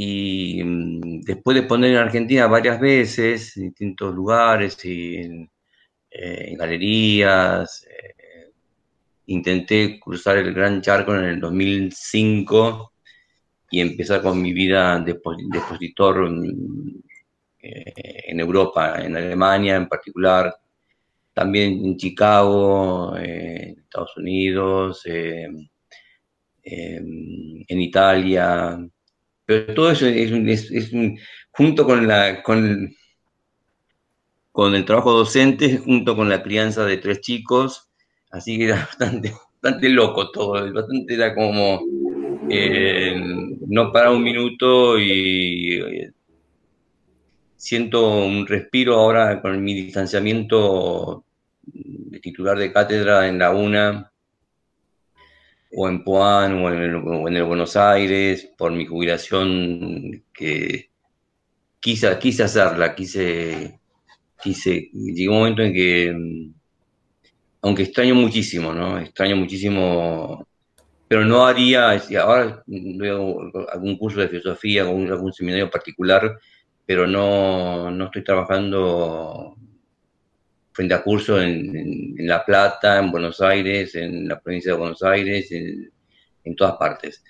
y 0.00 0.62
mm, 0.62 1.22
después 1.22 1.56
de 1.56 1.64
poner 1.64 1.90
en 1.90 1.96
Argentina 1.96 2.46
varias 2.46 2.78
veces, 2.80 3.56
en 3.56 3.64
distintos 3.64 4.14
lugares 4.14 4.84
y 4.84 5.16
en, 5.16 5.50
eh, 6.10 6.54
galerías, 6.56 7.84
eh, 7.84 8.52
intenté 9.26 9.98
cruzar 9.98 10.38
el 10.38 10.54
Gran 10.54 10.80
Charco 10.82 11.16
en 11.16 11.24
el 11.24 11.40
2005 11.40 12.92
y 13.72 13.80
empezar 13.80 14.22
con 14.22 14.40
mi 14.40 14.52
vida 14.52 15.00
de, 15.00 15.12
expositor 15.12 16.30
mm, 16.30 17.02
eh, 17.60 18.22
en 18.28 18.38
Europa, 18.40 19.04
en 19.04 19.16
Alemania 19.16 19.76
en 19.76 19.88
particular, 19.88 20.54
también 21.34 21.84
en 21.84 21.96
Chicago, 21.96 23.16
en 23.16 23.80
Estados 23.80 24.16
Unidos, 24.16 25.02
en 25.06 25.70
Italia. 27.80 28.78
Pero 29.48 29.72
todo 29.72 29.90
eso 29.90 30.06
es, 30.06 30.90
junto 31.52 31.86
con, 31.86 32.06
la, 32.06 32.42
con, 32.42 32.94
con 34.52 34.74
el 34.74 34.84
trabajo 34.84 35.12
docente, 35.12 35.78
junto 35.78 36.14
con 36.14 36.28
la 36.28 36.42
crianza 36.42 36.84
de 36.84 36.98
tres 36.98 37.22
chicos, 37.22 37.88
así 38.30 38.58
que 38.58 38.64
era 38.66 38.76
bastante, 38.90 39.32
bastante 39.62 39.88
loco 39.88 40.30
todo, 40.32 40.70
bastante 40.74 41.14
era 41.14 41.34
como 41.34 41.80
eh, 42.50 43.16
no 43.66 43.90
para 43.90 44.10
un 44.10 44.22
minuto 44.22 44.98
y 44.98 45.80
eh, 45.80 46.12
siento 47.56 48.06
un 48.26 48.46
respiro 48.46 48.96
ahora 48.96 49.40
con 49.40 49.64
mi 49.64 49.72
distanciamiento 49.72 51.24
de 51.64 52.20
titular 52.20 52.58
de 52.58 52.70
cátedra 52.70 53.26
en 53.26 53.38
la 53.38 53.52
UNA 53.52 54.12
o 55.72 55.88
en 55.88 56.02
Puan 56.02 56.64
o 56.64 56.72
en, 56.72 57.36
el, 57.36 57.44
Buenos 57.44 57.76
Aires 57.76 58.50
por 58.56 58.72
mi 58.72 58.86
jubilación 58.86 60.24
que 60.32 60.90
quise, 61.80 62.18
quise 62.18 62.44
hacerla, 62.44 62.94
quise, 62.94 63.80
quise, 64.42 64.90
llegó 64.92 65.34
un 65.34 65.38
momento 65.40 65.62
en 65.62 65.72
que, 65.72 66.16
aunque 67.62 67.82
extraño 67.82 68.14
muchísimo, 68.14 68.72
¿no? 68.72 68.98
Extraño 68.98 69.36
muchísimo, 69.36 70.46
pero 71.06 71.24
no 71.24 71.46
haría, 71.46 72.00
ahora 72.20 72.62
veo 72.66 73.52
algún 73.70 73.98
curso 73.98 74.20
de 74.20 74.28
filosofía, 74.28 74.82
algún, 74.82 75.10
algún 75.10 75.32
seminario 75.32 75.70
particular, 75.70 76.38
pero 76.86 77.06
no, 77.06 77.90
no 77.90 78.06
estoy 78.06 78.24
trabajando 78.24 79.57
frente 80.78 80.94
a 80.94 81.02
cursos 81.02 81.42
en, 81.42 82.14
La 82.18 82.44
Plata, 82.44 83.00
en 83.00 83.10
Buenos 83.10 83.40
Aires, 83.40 83.96
en 83.96 84.28
la 84.28 84.38
provincia 84.38 84.70
de 84.70 84.78
Buenos 84.78 85.02
Aires, 85.02 85.50
en, 85.50 85.90
en 86.44 86.54
todas 86.54 86.76
partes. 86.76 87.24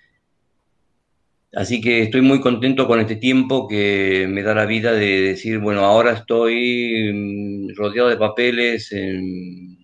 Así 1.55 1.81
que 1.81 2.03
estoy 2.03 2.21
muy 2.21 2.43
contento 2.43 2.87
con 2.87 3.01
este 3.01 3.17
tiempo 3.17 3.67
que 3.67 4.27
me 4.29 4.43
da 4.43 4.55
la 4.55 4.67
vida 4.67 4.93
de 4.93 5.23
decir, 5.23 5.61
bueno, 5.61 5.81
ahora 5.81 6.13
estoy 6.13 7.11
mm, 7.11 7.75
rodeado 7.75 8.11
de 8.11 8.19
papeles 8.19 8.93
eh, 8.93 9.79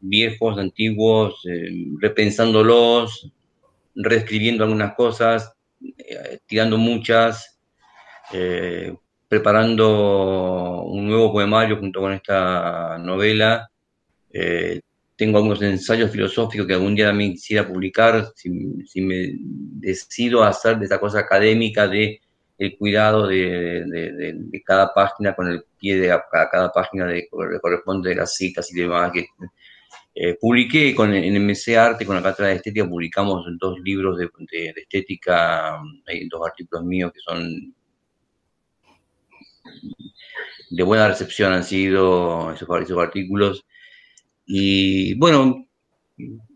viejos, 0.00 0.58
antiguos, 0.58 1.40
eh, 1.48 1.86
repensándolos, 1.98 3.32
reescribiendo 3.94 4.64
algunas 4.64 4.94
cosas, 4.94 5.50
eh, 5.80 6.40
tirando 6.46 6.76
muchas, 6.76 7.58
preparando 9.30 10.82
un 10.82 11.06
nuevo 11.06 11.30
poemario 11.30 11.76
junto 11.76 12.00
con 12.00 12.12
esta 12.12 12.98
novela. 12.98 13.70
Eh, 14.32 14.80
tengo 15.14 15.38
algunos 15.38 15.62
ensayos 15.62 16.10
filosóficos 16.10 16.66
que 16.66 16.74
algún 16.74 16.96
día 16.96 17.06
también 17.06 17.34
quisiera 17.34 17.64
publicar, 17.64 18.32
si, 18.34 18.50
me 19.00 19.34
decido 19.38 20.42
hacer 20.42 20.80
de 20.80 20.86
esa 20.86 20.98
cosa 20.98 21.20
académica 21.20 21.86
de 21.86 22.20
el 22.58 22.76
cuidado 22.76 23.28
de, 23.28 24.36
cada 24.66 24.92
página 24.92 25.36
con 25.36 25.46
el 25.46 25.62
pie 25.78 26.00
de 26.00 26.08
cada, 26.50 26.72
página 26.72 27.06
de, 27.06 27.28
corresponde 27.30 28.10
de 28.10 28.16
las 28.16 28.34
citas 28.34 28.68
y 28.72 28.80
demás 28.80 29.12
que 29.12 29.28
eh, 30.12 30.36
publiqué 30.40 30.92
con, 30.92 31.14
en 31.14 31.46
MC 31.46 31.76
Arte, 31.76 32.04
con 32.04 32.16
la 32.16 32.22
cátedra 32.22 32.48
de 32.48 32.56
estética, 32.56 32.88
publicamos 32.88 33.46
dos 33.60 33.78
libros 33.78 34.18
de, 34.18 34.28
estética, 34.74 35.80
hay 36.08 36.28
dos 36.28 36.44
artículos 36.44 36.84
míos 36.84 37.12
que 37.14 37.20
son 37.20 37.72
de 40.70 40.82
buena 40.82 41.08
recepción 41.08 41.52
han 41.52 41.64
sido 41.64 42.52
esos, 42.52 42.68
esos 42.80 42.98
artículos. 42.98 43.64
Y 44.46 45.14
bueno, 45.14 45.66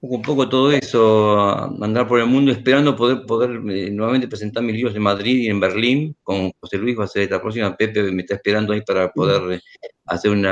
poco 0.01 0.19
a 0.19 0.23
poco 0.23 0.49
todo 0.49 0.73
eso, 0.73 1.49
andar 1.83 2.07
por 2.07 2.21
el 2.21 2.27
mundo 2.27 2.53
esperando 2.53 2.97
poder, 2.97 3.25
poder 3.27 3.51
eh, 3.71 3.91
nuevamente 3.91 4.29
presentar 4.29 4.63
mis 4.63 4.77
libros 4.77 4.95
en 4.95 5.03
Madrid 5.03 5.39
y 5.39 5.49
en 5.49 5.61
Berlín 5.61 6.17
con 6.23 6.51
José 6.61 6.79
Luis, 6.79 6.99
va 6.99 7.05
a 7.05 7.09
ser 7.09 7.31
la 7.31 7.41
próxima, 7.41 7.77
Pepe 7.77 8.03
me 8.13 8.23
está 8.23 8.35
esperando 8.35 8.73
ahí 8.73 8.83
para 8.83 9.13
poder 9.13 9.61
hacer 10.07 10.31
un, 10.31 10.43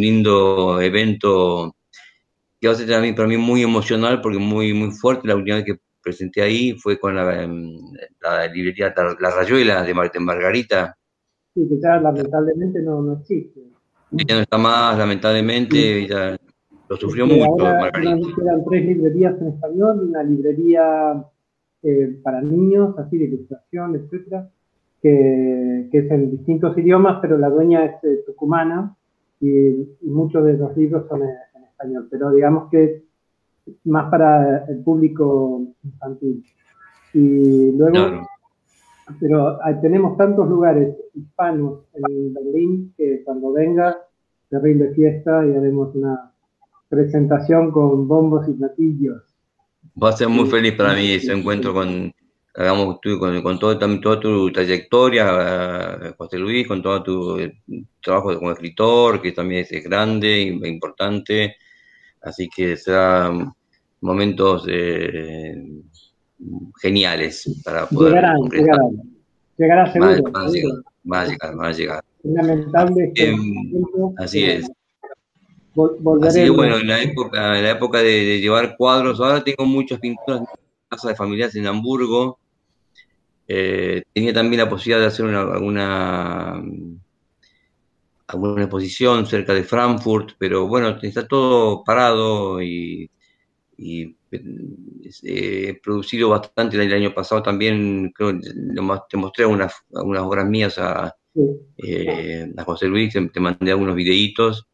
lindo 0.00 0.80
evento 0.80 1.76
que 2.60 2.68
va 2.68 2.74
a 2.74 2.76
ser 2.76 2.88
también 2.88 3.14
para 3.14 3.28
mí 3.28 3.36
muy 3.36 3.62
emocional 3.62 4.20
porque 4.20 4.38
muy, 4.38 4.74
muy 4.74 4.90
fuerte. 4.92 5.28
La 5.28 5.36
última 5.36 5.56
vez 5.56 5.64
que 5.64 5.78
presenté 6.02 6.42
ahí 6.42 6.74
fue 6.74 6.98
con 6.98 7.16
la, 7.16 7.42
em, 7.42 7.74
librería 8.52 8.94
La 9.20 9.30
Rayuela 9.30 9.82
de 9.82 9.94
Margarita, 9.94 10.96
Sí, 11.60 11.68
que 11.68 11.78
ya 11.78 12.00
lamentablemente 12.00 12.80
no, 12.80 13.02
no 13.02 13.12
existe. 13.14 13.60
Ya 14.12 14.36
no 14.36 14.40
está 14.40 14.56
más, 14.56 14.98
lamentablemente, 14.98 16.08
ya 16.08 16.36
lo 16.88 16.96
sufrió 16.96 17.26
mucho. 17.26 17.66
Ahora 17.66 17.92
quedan 17.92 18.64
tres 18.68 18.86
librerías 18.86 19.38
en 19.40 19.48
español, 19.48 20.08
una 20.08 20.22
librería 20.22 21.22
eh, 21.82 22.18
para 22.22 22.40
niños, 22.40 22.98
así 22.98 23.18
de 23.18 23.26
ilustración, 23.26 23.94
etcétera, 23.94 24.48
que, 25.02 25.88
que, 25.92 25.98
es 25.98 26.10
en 26.10 26.30
distintos 26.30 26.76
idiomas, 26.78 27.18
pero 27.20 27.36
la 27.36 27.50
dueña 27.50 27.84
es 27.84 28.04
eh, 28.04 28.22
tucumana 28.26 28.96
y, 29.40 29.86
muchos 30.02 30.44
de 30.44 30.54
los 30.54 30.74
libros 30.76 31.06
son 31.08 31.22
en, 31.22 31.64
español, 31.64 32.08
pero 32.10 32.32
digamos 32.32 32.70
que 32.70 33.04
más 33.84 34.10
para 34.10 34.64
el 34.66 34.82
público 34.82 35.62
infantil. 35.84 36.42
Y 37.12 37.72
luego 37.72 38.26
pero 39.18 39.58
tenemos 39.80 40.16
tantos 40.16 40.48
lugares 40.48 40.94
hispanos 41.14 41.80
en 41.94 42.34
Berlín 42.34 42.94
que 42.96 43.22
cuando 43.24 43.52
venga, 43.52 43.96
terrible 44.48 44.92
fiesta 44.94 45.46
y 45.46 45.54
haremos 45.54 45.94
una 45.94 46.32
presentación 46.88 47.70
con 47.70 48.06
bombos 48.06 48.48
y 48.48 48.52
platillos. 48.52 49.22
Va 50.02 50.10
a 50.10 50.16
ser 50.16 50.28
muy 50.28 50.46
feliz 50.48 50.74
para 50.74 50.94
mí 50.94 51.12
ese 51.12 51.32
encuentro 51.32 51.72
con, 51.72 52.12
hagamos 52.54 52.98
con, 53.00 53.42
con 53.42 53.58
todo, 53.58 53.78
toda 53.78 54.20
tu 54.20 54.52
trayectoria, 54.52 55.98
eh, 56.02 56.14
José 56.16 56.38
Luis, 56.38 56.66
con 56.66 56.82
todo 56.82 57.02
tu 57.02 57.38
eh, 57.38 57.62
trabajo 58.02 58.34
como 58.34 58.52
escritor, 58.52 59.22
que 59.22 59.32
también 59.32 59.66
es 59.68 59.84
grande 59.84 60.42
e 60.42 60.68
importante. 60.68 61.56
Así 62.22 62.48
que 62.54 62.76
serán 62.76 63.52
momentos 64.00 64.66
eh, 64.68 65.54
geniales 66.80 67.60
para 67.64 67.86
poder. 67.86 68.14
Llegarán, 68.14 68.42
llegarán. 68.50 69.10
Llegará 69.56 69.92
seguro. 69.92 70.32
Va, 70.32 70.42
a 70.42 70.48
llegar, 70.48 70.80
a 71.04 71.26
llegar, 71.26 71.60
va 71.60 71.66
a 71.68 71.72
llegar. 71.72 72.04
lamentable. 72.22 73.12
Eh, 73.14 73.36
así 74.18 74.44
es. 74.44 74.70
así 76.22 76.44
que 76.44 76.50
bueno, 76.50 76.78
en 76.78 76.86
la 76.86 77.02
época, 77.02 77.58
en 77.58 77.64
la 77.64 77.70
época 77.70 77.98
de, 77.98 78.40
llevar 78.40 78.76
cuadros, 78.76 79.20
ahora 79.20 79.44
tengo 79.44 79.66
muchas 79.66 80.00
pinturas 80.00 80.40
en 80.40 80.46
casa 80.88 81.08
de 81.08 81.14
familiares 81.14 81.54
en 81.56 81.66
Hamburgo. 81.66 82.38
Eh, 83.46 84.02
tenía 84.14 84.32
también 84.32 84.62
la 84.62 84.68
posibilidad 84.68 85.00
de 85.00 85.06
hacer 85.06 85.26
una, 85.26 85.40
alguna, 85.40 86.62
alguna 88.28 88.62
exposición 88.62 89.26
cerca 89.26 89.52
de 89.52 89.64
Frankfurt, 89.64 90.32
pero 90.38 90.68
bueno, 90.68 90.96
está 91.02 91.26
todo 91.26 91.82
parado 91.84 92.62
y 92.62 93.10
y 93.82 94.14
he 94.30 95.70
eh, 95.70 95.80
producido 95.82 96.28
bastante 96.28 96.76
el 96.76 96.92
año 96.92 97.14
pasado 97.14 97.42
también, 97.42 98.12
creo, 98.14 98.38
te 99.08 99.16
mostré 99.16 99.46
unas, 99.46 99.74
algunas 99.94 100.22
obras 100.22 100.46
mías 100.46 100.78
a, 100.78 101.16
eh, 101.78 102.52
a 102.54 102.64
José 102.64 102.88
Luis, 102.88 103.14
te, 103.14 103.40
mandé 103.40 103.70
algunos 103.70 103.94
videitos. 103.94 104.68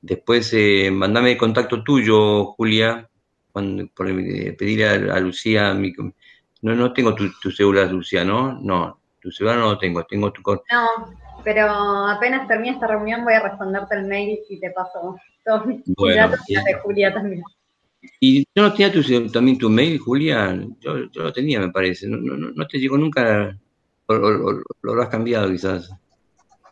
Después, 0.00 0.50
eh, 0.54 0.90
mandame 0.90 1.32
el 1.32 1.36
contacto 1.36 1.84
tuyo, 1.84 2.46
Julia, 2.54 3.06
cuando, 3.52 3.88
por, 3.94 4.06
pedir 4.06 4.86
a, 4.86 5.20
Lucía, 5.20 5.74
no, 5.74 6.74
no 6.74 6.92
tengo 6.94 7.14
tu, 7.14 7.30
tu 7.38 7.50
celular, 7.50 7.92
Lucía, 7.92 8.24
¿no? 8.24 8.58
No, 8.58 8.98
tu 9.20 9.30
celular 9.30 9.58
no 9.58 9.72
lo 9.72 9.78
tengo, 9.78 10.02
tengo 10.04 10.32
tu... 10.32 10.40
No, 10.42 11.14
pero 11.44 11.66
apenas 11.70 12.48
termine 12.48 12.74
esta 12.74 12.86
reunión 12.86 13.22
voy 13.22 13.34
a 13.34 13.40
responderte 13.40 13.96
el 13.96 14.06
mail 14.06 14.38
y 14.48 14.58
te 14.58 14.70
paso 14.70 15.16
todos 15.44 15.66
mis 15.66 15.82
datos 16.16 16.40
de 16.46 16.74
Julia 16.82 17.12
también. 17.12 17.42
Y 18.20 18.40
yo 18.54 18.62
no 18.62 18.72
tenía 18.72 18.92
tu, 18.92 19.02
también 19.30 19.58
tu 19.58 19.68
mail, 19.68 19.98
Julia, 19.98 20.58
yo, 20.80 21.10
yo, 21.10 21.22
lo 21.22 21.32
tenía, 21.32 21.60
me 21.60 21.70
parece. 21.70 22.08
No, 22.08 22.18
no, 22.18 22.50
no 22.50 22.66
te 22.66 22.78
llegó 22.78 22.96
nunca, 22.96 23.58
o, 24.06 24.14
lo 24.14 24.92
habrás 24.92 25.08
cambiado 25.08 25.50
quizás. 25.50 25.90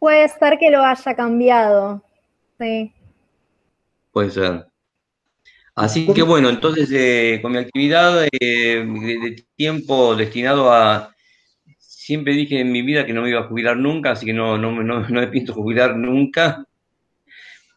Puede 0.00 0.28
ser 0.28 0.58
que 0.58 0.70
lo 0.70 0.82
haya 0.82 1.14
cambiado, 1.14 2.02
sí. 2.58 2.92
Puede 4.12 4.30
ser. 4.30 4.66
Así 5.74 6.06
que 6.12 6.22
bueno, 6.22 6.48
entonces 6.50 6.88
eh, 6.92 7.40
con 7.42 7.52
mi 7.52 7.58
actividad 7.58 8.24
eh, 8.26 8.84
de, 8.86 9.44
tiempo 9.56 10.14
destinado 10.14 10.72
a... 10.72 11.10
Siempre 11.78 12.34
dije 12.34 12.60
en 12.60 12.70
mi 12.70 12.82
vida 12.82 13.06
que 13.06 13.12
no 13.12 13.22
me 13.22 13.30
iba 13.30 13.40
a 13.40 13.48
jubilar 13.48 13.76
nunca, 13.76 14.12
así 14.12 14.26
que 14.26 14.34
no, 14.34 14.58
no, 14.58 14.70
no, 14.82 15.08
no 15.08 15.20
me 15.20 15.26
pienso 15.28 15.54
jubilar 15.54 15.96
nunca, 15.96 16.64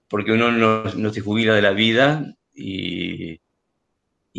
porque 0.10 0.34
uno 0.34 0.52
no, 0.52 0.84
no 0.84 1.14
se 1.14 1.22
jubila 1.22 1.56
de 1.56 1.62
la 1.62 1.72
vida 1.72 2.36
y 2.54 3.40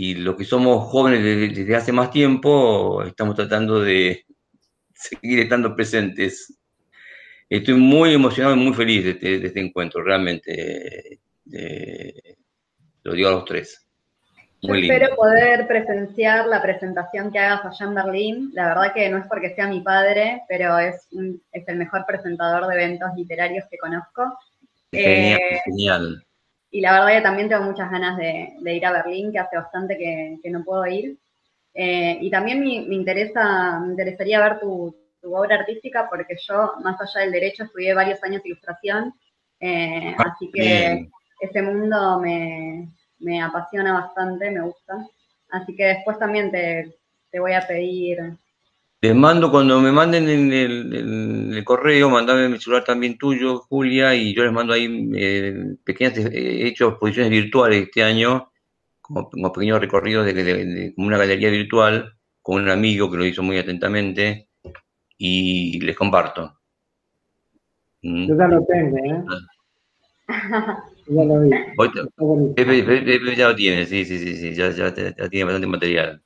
y 0.00 0.14
los 0.14 0.36
que 0.36 0.44
somos 0.44 0.84
jóvenes 0.92 1.24
desde, 1.24 1.74
hace 1.74 1.90
más 1.90 2.12
tiempo 2.12 3.02
estamos 3.02 3.34
tratando 3.34 3.80
de 3.80 4.26
seguir 4.94 5.40
estando 5.40 5.74
presentes. 5.74 6.56
Estoy 7.50 7.74
muy 7.74 8.14
emocionado 8.14 8.54
y 8.54 8.60
muy 8.60 8.74
feliz 8.74 9.02
de 9.02 9.10
este, 9.10 9.44
este 9.44 9.58
encuentro, 9.58 10.00
realmente. 10.04 11.18
lo 13.02 13.12
digo 13.12 13.28
a 13.28 13.32
los 13.32 13.44
tres. 13.44 13.88
Yo 14.62 14.72
espero 14.72 15.16
poder 15.16 15.66
presenciar 15.66 16.46
la 16.46 16.62
presentación 16.62 17.32
que 17.32 17.40
hagas 17.40 17.64
allá 17.64 17.86
en 17.86 17.94
Berlín. 17.96 18.50
La 18.54 18.68
verdad 18.68 18.94
que 18.94 19.10
no 19.10 19.18
es 19.18 19.26
porque 19.26 19.52
sea 19.56 19.66
mi 19.66 19.80
padre, 19.80 20.42
pero 20.48 20.78
es, 20.78 21.08
es 21.50 21.66
el 21.66 21.76
mejor 21.76 22.04
presentador 22.06 22.68
de 22.68 22.74
eventos 22.76 23.08
literarios 23.16 23.64
que 23.68 23.78
conozco. 23.78 24.38
Genial, 24.92 25.40
eh, 25.40 25.60
genial. 25.64 26.27
Y 26.70 26.80
la 26.80 26.92
verdad 26.92 27.16
que 27.16 27.22
también 27.22 27.48
tengo 27.48 27.64
muchas 27.64 27.90
ganas 27.90 28.16
de, 28.18 28.74
ir 28.74 28.86
a 28.86 28.92
Berlín, 28.92 29.32
que 29.32 29.38
hace 29.38 29.56
bastante 29.56 29.96
que, 29.96 30.50
no 30.50 30.64
puedo 30.64 30.86
ir. 30.86 31.18
Eh, 31.74 32.18
y 32.20 32.30
también 32.30 32.60
me, 32.60 32.94
interesa, 32.94 33.80
me 33.80 33.88
interesaría 33.88 34.40
ver 34.40 34.60
tu, 34.60 34.94
obra 35.22 35.56
artística, 35.56 36.08
porque 36.08 36.36
yo, 36.46 36.74
más 36.82 37.00
allá 37.00 37.22
del 37.22 37.32
derecho, 37.32 37.64
estudié 37.64 37.94
varios 37.94 38.22
años 38.22 38.42
de 38.42 38.50
ilustración, 38.50 39.14
eh, 39.60 40.14
ah, 40.16 40.32
así 40.32 40.50
que 40.52 41.08
ese 41.40 41.62
mundo 41.62 42.20
me, 42.20 42.88
me 43.18 43.42
apasiona 43.42 43.92
bastante, 43.92 44.50
me 44.50 44.62
gusta. 44.62 45.06
Así 45.50 45.74
que 45.74 45.84
después 45.84 46.18
también 46.18 46.50
te, 46.50 46.94
voy 47.38 47.52
a 47.52 47.66
pedir. 47.66 48.18
Les 49.00 49.14
mando, 49.14 49.50
cuando 49.50 49.80
me 49.80 49.92
manden 49.92 50.28
en 50.28 50.52
el, 50.52 51.64
correo, 51.64 52.10
mandame 52.10 52.48
mi 52.48 52.58
celular 52.58 52.82
también 52.84 53.16
tuyo, 53.16 53.60
Julia, 53.60 54.14
y 54.14 54.34
yo 54.34 54.42
les 54.42 54.52
mando 54.52 54.72
ahí 54.72 55.10
eh, 55.14 55.76
pequeñas, 55.84 56.18
eh, 56.18 56.30
he 56.32 56.66
hecho 56.66 56.88
exposiciones 56.88 57.30
virtuales 57.30 57.84
este 57.84 58.02
año, 58.02 58.50
como, 59.00 59.30
pequeños 59.52 59.80
recorridos 59.80 60.26
de, 60.26 60.92
como 60.96 61.06
una 61.06 61.18
galería 61.18 61.50
virtual, 61.50 62.12
con 62.42 62.62
un 62.62 62.70
amigo 62.70 63.10
que 63.10 63.18
lo 63.18 63.26
hizo 63.26 63.42
muy 63.42 63.58
atentamente, 63.58 64.48
y 65.16 65.78
les 65.80 65.96
comparto. 65.96 66.58
Yo 68.02 68.36
ya 68.36 68.48
lo 68.48 68.64
tengo, 68.64 68.96
¿eh? 68.96 69.24
Ah. 70.28 70.84
Ya 71.08 71.24
lo 71.24 71.40
vi. 71.40 71.50
Pepe, 72.54 73.34
ya 73.34 73.48
lo 73.48 73.56
tiene, 73.56 73.86
sí, 73.86 74.04
sí, 74.04 74.18
sí, 74.18 74.36
sí 74.36 74.54
ya, 74.54 74.70
ya, 74.70 74.92
tiene 74.92 75.44
bastante 75.44 75.66
material. 75.66 76.22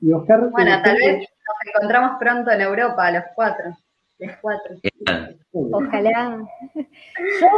Bueno, 0.00 0.82
tal 0.82 0.96
vez 0.96 1.18
nos 1.18 1.74
encontramos 1.74 2.18
pronto 2.18 2.50
en 2.50 2.60
Europa, 2.60 3.10
los 3.10 3.24
cuatro. 3.34 3.76
Los 4.18 4.36
cuatro. 4.40 4.76
Ojalá. 5.52 6.38
Yo 6.74 7.48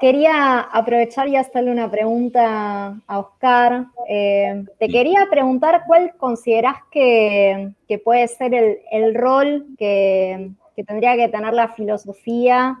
quería 0.00 0.60
aprovechar 0.60 1.28
y 1.28 1.36
hacerle 1.36 1.70
una 1.70 1.90
pregunta 1.90 2.98
a 3.06 3.18
Oscar. 3.18 3.86
Eh, 4.08 4.64
te 4.78 4.88
quería 4.88 5.26
preguntar 5.30 5.84
cuál 5.86 6.14
consideras 6.16 6.76
que, 6.90 7.72
que 7.88 7.98
puede 7.98 8.28
ser 8.28 8.54
el, 8.54 8.78
el 8.90 9.14
rol 9.14 9.66
que, 9.78 10.50
que 10.74 10.84
tendría 10.84 11.16
que 11.16 11.28
tener 11.28 11.54
la 11.54 11.68
filosofía 11.68 12.78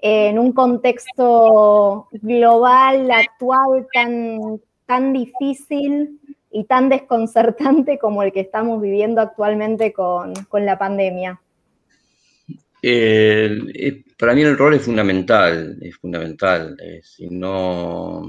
en 0.00 0.38
un 0.38 0.52
contexto 0.52 2.08
global, 2.12 3.10
actual, 3.10 3.86
tan, 3.92 4.60
tan 4.86 5.12
difícil 5.12 6.20
y 6.54 6.64
tan 6.64 6.88
desconcertante 6.88 7.98
como 8.00 8.22
el 8.22 8.32
que 8.32 8.40
estamos 8.40 8.80
viviendo 8.80 9.20
actualmente 9.20 9.92
con, 9.92 10.32
la 10.52 10.78
pandemia? 10.78 11.40
Eh, 12.80 14.04
para 14.18 14.34
mí 14.34 14.42
el 14.42 14.56
rol 14.56 14.74
es 14.74 14.82
fundamental, 14.82 15.78
es 15.80 15.96
fundamental. 15.96 16.76
Eh, 16.80 17.00
si 17.02 17.28
no, 17.28 18.22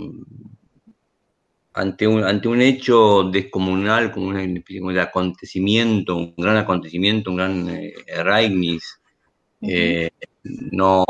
ante 1.76 2.08
un, 2.08 2.24
ante 2.24 2.48
un 2.48 2.62
hecho 2.62 3.24
descomunal 3.24 4.12
como 4.12 4.30
un, 4.30 4.98
acontecimiento, 4.98 6.16
un 6.16 6.34
gran 6.38 6.58
acontecimiento, 6.58 7.30
un 7.30 7.38
gran 7.38 7.70
eh, 7.70 7.94
eh, 9.62 10.10
no, 10.72 11.06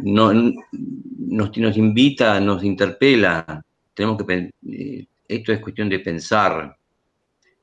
no 0.00 0.32
nos, 0.32 1.56
nos, 1.56 1.76
invita, 1.76 2.38
nos 2.40 2.62
interpela. 2.62 3.64
Tenemos 3.94 4.22
que 4.22 4.50
eh, 4.68 5.06
esto 5.28 5.52
es 5.52 5.60
cuestión 5.60 5.88
de 5.88 6.00
pensar 6.00 6.76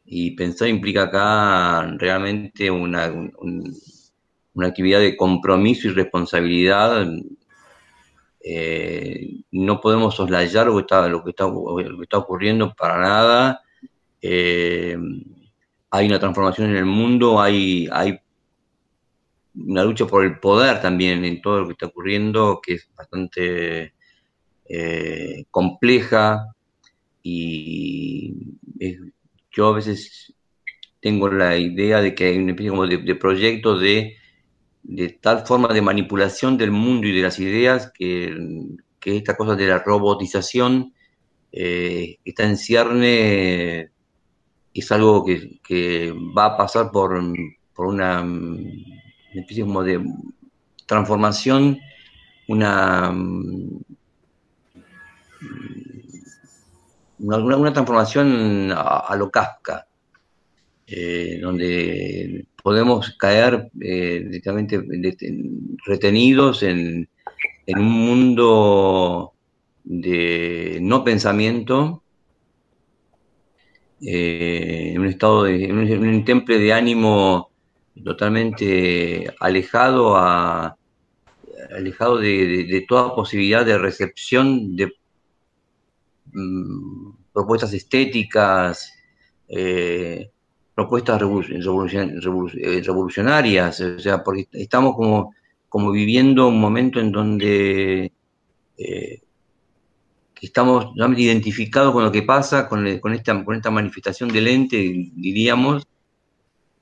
y 0.05 0.31
pensar 0.31 0.67
implica 0.67 1.03
acá 1.03 1.95
realmente 1.97 2.69
una, 2.69 3.11
una 4.53 4.67
actividad 4.67 4.99
de 4.99 5.15
compromiso 5.15 5.87
y 5.87 5.91
responsabilidad. 5.91 7.07
Eh, 8.43 9.43
no 9.51 9.79
podemos 9.79 10.15
soslayar 10.15 10.67
lo 10.67 10.75
que 10.75 10.81
está, 10.81 11.07
lo 11.07 11.23
que 11.23 11.29
está, 11.29 11.45
lo 11.45 11.97
que 11.97 12.03
está 12.03 12.17
ocurriendo 12.17 12.73
para 12.73 12.99
nada. 12.99 13.61
hay 14.21 16.07
una 16.07 16.19
transformación 16.19 16.71
en 16.71 16.77
el 16.77 16.85
mundo, 16.85 17.39
hay, 17.39 17.87
hay 17.91 18.19
una 19.55 19.83
lucha 19.83 20.05
por 20.05 20.23
el 20.25 20.39
poder 20.39 20.81
también 20.81 21.23
en 21.25 21.41
todo 21.41 21.61
lo 21.61 21.67
que 21.67 21.73
está 21.73 21.87
ocurriendo, 21.87 22.59
que 22.61 22.75
es 22.75 22.89
bastante 22.95 23.93
eh, 24.65 25.45
compleja 25.51 26.55
y 27.23 28.35
yo 29.51 29.67
a 29.67 29.73
veces 29.73 30.33
tengo 31.01 31.29
la 31.29 31.57
idea 31.57 32.01
de 32.01 32.15
que 32.15 32.25
hay 32.25 32.37
una 32.37 32.51
especie 32.51 32.69
como 32.69 32.87
de, 32.87 33.15
proyecto 33.15 33.77
de, 33.77 34.17
tal 35.21 35.45
forma 35.45 35.73
de 35.73 35.81
manipulación 35.81 36.57
del 36.57 36.71
mundo 36.71 37.07
y 37.07 37.15
de 37.15 37.21
las 37.21 37.39
ideas 37.39 37.91
que, 37.93 38.35
esta 39.03 39.35
cosa 39.35 39.55
de 39.55 39.67
la 39.67 39.79
robotización 39.79 40.93
eh, 41.51 42.17
está 42.23 42.43
en 42.43 42.57
cierne, 42.57 43.91
es 44.73 44.91
algo 44.91 45.25
que, 45.25 45.59
que 45.63 46.13
va 46.37 46.45
a 46.45 46.57
pasar 46.57 46.91
por, 46.91 47.19
por 47.73 47.87
una 47.87 48.23
una 49.31 49.41
especie 49.41 49.63
como 49.63 49.83
de 49.83 50.03
transformación, 50.85 51.79
una, 52.47 53.13
una, 57.21 57.73
transformación 57.73 58.71
a, 58.75 59.15
lo 59.15 59.29
Kafka, 59.29 59.87
eh, 60.87 61.39
donde 61.41 62.45
podemos 62.61 63.15
caer 63.17 63.69
eh, 63.79 64.23
directamente 64.25 64.83
retenidos 65.85 66.63
en, 66.63 67.07
un 67.67 67.83
mundo 67.83 69.33
de 69.83 70.79
no 70.81 71.03
pensamiento, 71.03 72.03
eh, 74.01 74.91
en 74.93 74.99
un 74.99 75.07
estado 75.07 75.43
de, 75.43 75.65
en 75.65 76.07
un 76.07 76.25
temple 76.25 76.59
de 76.59 76.73
ánimo 76.73 77.51
totalmente 78.03 79.31
alejado 79.39 80.17
a 80.17 80.75
alejado 81.75 82.17
de, 82.17 82.85
toda 82.87 83.15
posibilidad 83.15 83.65
de 83.65 83.77
recepción 83.77 84.75
de 84.75 84.91
mm, 86.33 87.11
propuestas 87.33 87.73
estéticas, 87.73 88.93
eh, 89.47 90.31
propuestas 90.75 91.21
eh, 91.21 92.81
revolucionarias, 92.83 93.81
o 93.81 93.99
sea, 93.99 94.23
porque 94.23 94.47
estamos 94.53 94.95
como, 94.95 95.33
como 95.69 95.91
viviendo 95.91 96.47
un 96.47 96.59
momento 96.59 96.99
en 96.99 97.11
donde 97.11 98.11
eh, 98.77 99.21
estamos 100.41 100.93
identificados 101.17 101.93
con 101.93 102.03
lo 102.03 102.11
que 102.11 102.23
pasa, 102.23 102.67
con, 102.67 102.99
con, 102.99 103.13
esta, 103.13 103.43
con 103.45 103.55
esta 103.55 103.71
manifestación 103.71 104.29
del 104.29 104.47
ente, 104.47 104.77
diríamos, 104.77 105.85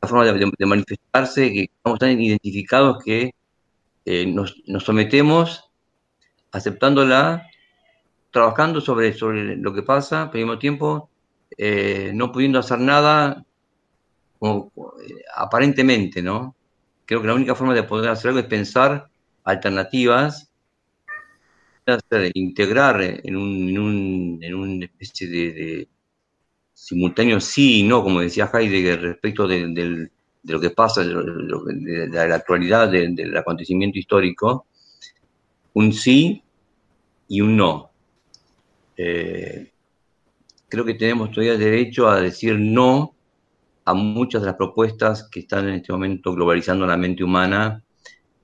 la 0.01 0.07
forma 0.07 0.25
de, 0.25 0.65
manifestarse, 0.65 1.51
que 1.51 1.63
estamos 1.63 1.99
tan 1.99 2.21
identificados 2.21 3.03
que 3.03 3.33
eh, 4.05 4.25
nos, 4.25 4.55
sometemos 4.79 5.69
aceptándola, 6.51 7.48
trabajando 8.31 8.81
sobre, 8.81 9.13
sobre 9.13 9.55
lo 9.57 9.73
que 9.73 9.83
pasa, 9.83 10.29
mismo 10.33 10.59
tiempo 10.59 11.09
eh, 11.57 12.11
no 12.13 12.31
pudiendo 12.31 12.59
hacer 12.59 12.79
nada 12.79 13.45
como, 14.37 14.71
eh, 15.01 15.23
aparentemente, 15.35 16.21
¿no? 16.21 16.55
Creo 17.05 17.21
que 17.21 17.27
la 17.27 17.33
única 17.33 17.55
forma 17.55 17.73
de 17.73 17.83
poder 17.83 18.11
hacer 18.11 18.29
algo 18.29 18.39
es 18.39 18.45
pensar 18.45 19.09
alternativas, 19.43 20.49
integrar 22.35 23.01
en 23.01 23.35
un, 23.35 23.69
en 23.69 23.79
un, 23.79 24.39
en 24.43 24.53
una 24.53 24.85
especie 24.85 25.27
de 25.27 25.87
simultáneo 26.79 27.41
sí 27.41 27.81
y 27.81 27.83
no, 27.83 28.01
como 28.03 28.21
decía 28.21 28.49
Heidegger, 28.53 29.01
respecto 29.01 29.47
de, 29.47 30.09
lo 30.43 30.59
que 30.61 30.69
pasa, 30.69 31.03
de, 31.03 32.07
la 32.07 32.35
actualidad 32.35 32.89
del 32.89 33.35
acontecimiento 33.35 33.99
histórico, 33.99 34.65
un 35.73 35.91
sí 35.91 36.41
y 37.27 37.41
un 37.41 37.57
no. 37.57 37.88
Eh, 39.01 39.71
creo 40.67 40.83
que 40.83 40.95
tenemos 40.95 41.31
todavía 41.31 41.57
derecho 41.57 42.09
a 42.09 42.19
decir 42.19 42.59
no 42.59 43.15
a 43.85 43.93
muchas 43.93 44.41
de 44.41 44.47
las 44.47 44.57
propuestas 44.57 45.29
que 45.31 45.39
están 45.39 45.69
en 45.69 45.75
este 45.75 45.93
momento 45.93 46.33
globalizando 46.35 46.85
la 46.85 46.97
mente 46.97 47.23
humana 47.23 47.81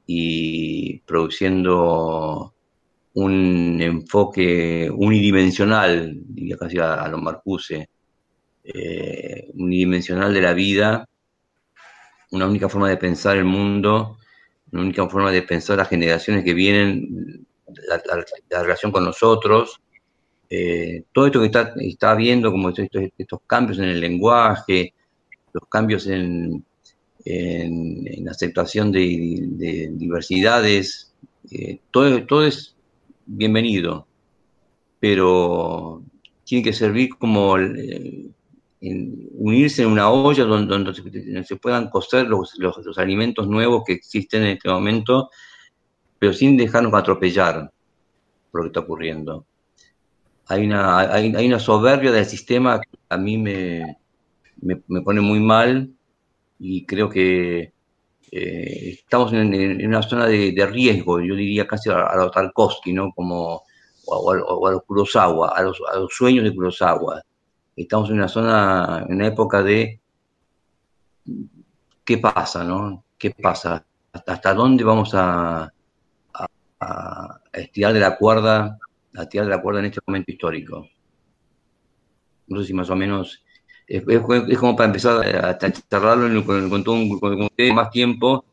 y 0.07 0.99
produciendo 0.99 2.53
un 3.15 3.81
enfoque 3.81 4.89
unidimensional, 4.89 6.13
diría 6.25 6.55
casi 6.55 6.77
a, 6.79 7.03
a 7.03 7.09
lo 7.09 7.17
Marcuse, 7.17 7.89
eh, 8.63 9.49
unidimensional 9.55 10.33
de 10.33 10.41
la 10.41 10.53
vida, 10.53 11.09
una 12.31 12.47
única 12.47 12.69
forma 12.69 12.87
de 12.87 12.95
pensar 12.97 13.35
el 13.35 13.43
mundo, 13.43 14.19
la 14.71 14.79
única 14.79 15.05
forma 15.09 15.31
de 15.33 15.41
pensar 15.41 15.77
las 15.77 15.89
generaciones 15.89 16.45
que 16.45 16.53
vienen, 16.53 17.45
la, 18.49 18.61
relación 18.63 18.93
con 18.93 19.03
nosotros, 19.03 19.81
eh, 20.49 21.03
todo 21.11 21.27
esto 21.27 21.39
que 21.39 21.47
está, 21.47 21.73
está 21.77 22.15
viendo, 22.15 22.51
como 22.51 22.69
estos, 22.69 22.87
estos, 23.17 23.39
cambios 23.47 23.79
en 23.79 23.85
el 23.85 23.99
lenguaje, 23.99 24.93
los 25.53 25.67
cambios 25.69 26.07
en, 26.07 26.63
en, 27.25 28.29
aceptación 28.29 28.91
de, 28.91 29.89
diversidades, 29.93 31.13
eh, 31.51 31.79
todo, 31.91 32.25
todo 32.25 32.45
es 32.45 32.75
bienvenido, 33.25 34.07
pero 34.99 36.03
tiene 36.43 36.63
que 36.63 36.73
servir 36.73 37.09
como 37.17 37.57
eh, 37.57 38.29
unirse 38.81 39.81
en 39.81 39.89
una 39.89 40.09
olla 40.11 40.43
donde, 40.43 40.93
se, 41.43 41.55
puedan 41.55 41.89
cocer 41.89 42.27
los, 42.27 42.53
los, 42.59 42.97
alimentos 42.97 43.47
nuevos 43.47 43.83
que 43.85 43.93
existen 43.93 44.43
en 44.43 44.49
este 44.49 44.69
momento, 44.69 45.29
pero 46.19 46.33
sin 46.33 46.55
dejarnos 46.55 46.93
atropellar 46.93 47.71
por 48.51 48.61
lo 48.61 48.63
que 48.65 48.67
está 48.67 48.79
ocurriendo. 48.81 49.45
Hay 50.47 50.65
una, 50.65 50.99
hay, 50.99 51.47
una 51.47 51.59
soberbia 51.59 52.11
del 52.11 52.25
sistema 52.25 52.79
que 52.79 52.89
a 53.09 53.17
mí 53.17 53.37
me, 53.37 53.97
me, 54.61 55.01
pone 55.01 55.21
muy 55.21 55.39
mal 55.39 55.91
y 56.59 56.85
creo 56.85 57.09
que 57.09 57.73
eh, 58.31 58.89
estamos 58.99 59.33
en, 59.33 59.85
una 59.85 60.01
zona 60.01 60.27
de, 60.27 60.67
riesgo, 60.71 61.19
yo 61.21 61.35
diría 61.35 61.65
casi 61.67 61.89
a, 61.89 62.05
a 62.05 62.15
los 62.15 62.31
Tarkovsky, 62.31 62.93
¿no? 62.93 63.11
Como, 63.15 63.63
o, 64.05 64.67
a, 64.67 64.71
los 64.71 64.83
Kurosawa, 64.83 65.49
a 65.49 65.61
los, 65.63 65.81
a 65.91 65.97
los 65.97 66.13
sueños 66.13 66.43
de 66.43 66.53
Kurosawa 66.53 67.21
estamos 67.75 68.09
en 68.09 68.15
una 68.15 68.27
zona, 68.27 69.05
en 69.07 69.15
una 69.15 69.27
época 69.27 69.61
de 69.61 69.99
qué 72.03 72.17
pasa, 72.17 72.63
¿no? 72.63 73.03
¿Qué 73.17 73.31
pasa? 73.31 73.85
¿Hasta, 74.13 74.53
dónde 74.53 74.83
vamos 74.83 75.11
a, 75.13 75.71
estirar 77.51 77.93
de 77.93 77.99
la 77.99 78.17
cuerda, 78.17 78.77
a 79.17 79.23
estirar 79.23 79.45
de 79.45 79.51
la 79.51 79.61
cuerda 79.61 79.79
en 79.79 79.85
este 79.85 80.01
momento 80.05 80.31
histórico? 80.31 80.87
No 82.47 82.61
sé 82.61 82.67
si 82.67 82.73
más 82.73 82.89
o 82.89 82.95
menos 82.95 83.43
es, 83.87 84.03
como 84.59 84.75
para 84.75 84.87
empezar 84.87 85.45
a, 85.45 85.57
charlarlo 85.57 86.43
con, 86.45 86.69
con, 86.69 86.83
todo 86.83 86.97
con, 87.19 87.49
más 87.75 87.89
tiempo, 87.91 88.45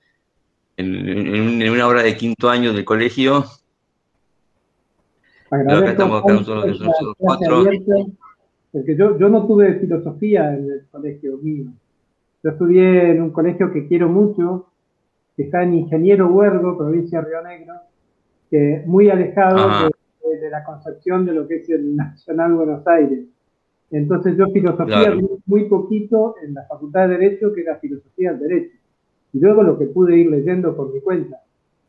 en, 0.76 1.70
una 1.70 1.86
hora 1.86 2.02
de 2.02 2.16
quinto 2.16 2.50
año 2.50 2.72
del 2.72 2.84
colegio. 2.84 3.44
Creo 5.50 5.82
que 5.82 5.90
estamos 5.90 6.22
acá 6.22 6.32
nosotros, 6.32 6.80
nosotros 6.80 7.14
cuatro. 7.18 7.64
Porque 8.70 8.96
yo, 8.96 9.18
yo 9.18 9.28
no 9.28 9.46
tuve 9.46 9.78
filosofía 9.80 10.54
en 10.54 10.70
el 10.70 10.86
colegio 10.90 11.36
mío. 11.38 11.66
Yo 12.42 12.50
estudié 12.50 13.10
en 13.10 13.22
un 13.22 13.30
colegio 13.30 13.70
que 13.70 13.86
quiero 13.86 14.08
mucho, 14.08 14.66
que 15.36 15.44
está 15.44 15.62
en 15.62 15.74
Ingeniero 15.74 16.28
Huergo, 16.28 16.78
provincia 16.78 17.20
de 17.20 17.28
Río 17.28 17.42
Negro, 17.42 17.74
que 18.50 18.82
muy 18.86 19.10
alejado 19.10 19.90
de, 20.42 20.50
la 20.50 20.64
concepción 20.64 21.24
de 21.24 21.32
lo 21.32 21.46
que 21.46 21.56
es 21.56 21.70
el 21.70 21.96
Nacional 21.96 22.54
Buenos 22.54 22.86
Aires. 22.86 23.26
Entonces 23.90 24.36
yo 24.36 24.46
filosofía 24.48 25.14
muy 25.46 25.68
poquito 25.68 26.34
en 26.42 26.54
la 26.54 26.64
Facultad 26.64 27.08
de 27.08 27.18
Derecho, 27.18 27.52
que 27.52 27.60
era 27.60 27.76
filosofía 27.76 28.32
del 28.32 28.40
derecho. 28.40 28.76
Y 29.32 29.40
luego 29.40 29.62
lo 29.62 29.78
que 29.78 29.86
pude 29.86 30.16
ir 30.16 30.30
leyendo 30.30 30.74
por 30.76 30.92
mi 30.92 31.00
cuenta. 31.00 31.38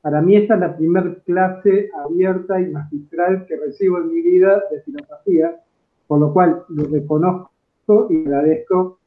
Para 0.01 0.21
mí 0.21 0.35
esta 0.35 0.55
es 0.55 0.59
la 0.59 0.75
primera 0.75 1.15
clase 1.25 1.89
abierta 2.05 2.59
y 2.59 2.67
magistral 2.67 3.45
que 3.45 3.55
recibo 3.55 3.99
en 3.99 4.13
mi 4.13 4.21
vida 4.21 4.61
de 4.69 4.81
filosofía, 4.81 5.55
por 6.07 6.19
lo 6.19 6.33
cual 6.33 6.63
lo 6.69 6.83
reconozco 6.85 8.07
y 8.09 8.25
agradezco 8.25 8.99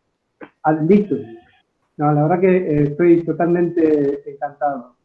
al 0.62 0.88
dicho. 0.88 1.16
No, 1.99 2.12
la 2.12 2.22
verdad 2.22 2.40
que 2.40 2.57
eh, 2.57 2.82
estoy 2.84 3.22
totalmente 3.24 4.22
encantado 4.30 4.97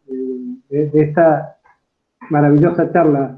de, 0.69 0.89
esta 0.93 1.57
maravillosa 2.29 2.91
charla 2.91 3.37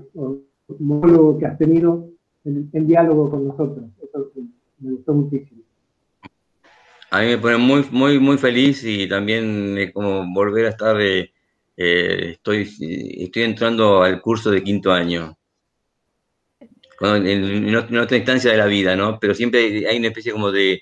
monólogo 0.80 1.38
que 1.40 1.46
has 1.46 1.58
tenido 1.58 2.10
en, 2.46 2.88
diálogo 2.88 3.30
con 3.30 3.48
nosotros. 3.48 3.86
Eso 4.02 4.32
me 4.80 4.92
gustó 4.92 5.14
muchísimo. 5.14 5.62
A 7.12 7.22
mí 7.22 7.28
me 7.28 7.38
pone 7.38 7.58
muy, 7.58 7.86
muy, 7.92 8.20
muy 8.20 8.38
feliz 8.38 8.84
y 8.84 9.08
también 9.08 9.78
es 9.78 9.94
como 9.94 10.26
volver 10.34 10.66
a 10.66 10.70
estar, 10.70 11.00
eh, 11.00 11.32
eh, 11.78 12.32
estoy, 12.32 12.68
estoy 13.20 13.44
entrando 13.44 14.02
al 14.02 14.20
curso 14.22 14.50
de 14.50 14.64
quinto 14.64 14.92
año 14.92 15.38
en, 17.02 17.76
otra 17.76 18.18
instancia 18.18 18.52
de 18.52 18.58
la 18.58 18.66
vida, 18.66 18.96
¿no? 18.96 19.20
Pero 19.20 19.34
siempre 19.34 19.88
hay 19.88 19.98
una 19.98 20.08
especie 20.08 20.32
como 20.32 20.52
de, 20.52 20.82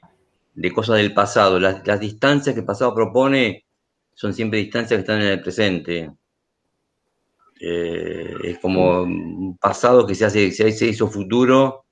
de 0.53 0.71
cosas 0.71 0.97
del 0.97 1.13
pasado. 1.13 1.59
Las, 1.59 1.99
distancias 1.99 2.53
que 2.53 2.61
el 2.61 2.65
pasado 2.65 2.93
propone 2.93 3.65
son 4.13 4.33
siempre 4.33 4.59
distancias 4.59 4.97
que 4.97 5.01
están 5.01 5.21
en 5.21 5.27
el 5.27 5.41
presente. 5.41 6.11
Eh, 7.63 8.33
es 8.43 8.57
como 8.57 9.03
un 9.03 9.55
pasado 9.57 10.07
que 10.07 10.15
se 10.15 10.25
hace, 10.25 10.51
se 10.51 10.87
hizo 10.87 11.07
futuro 11.07 11.85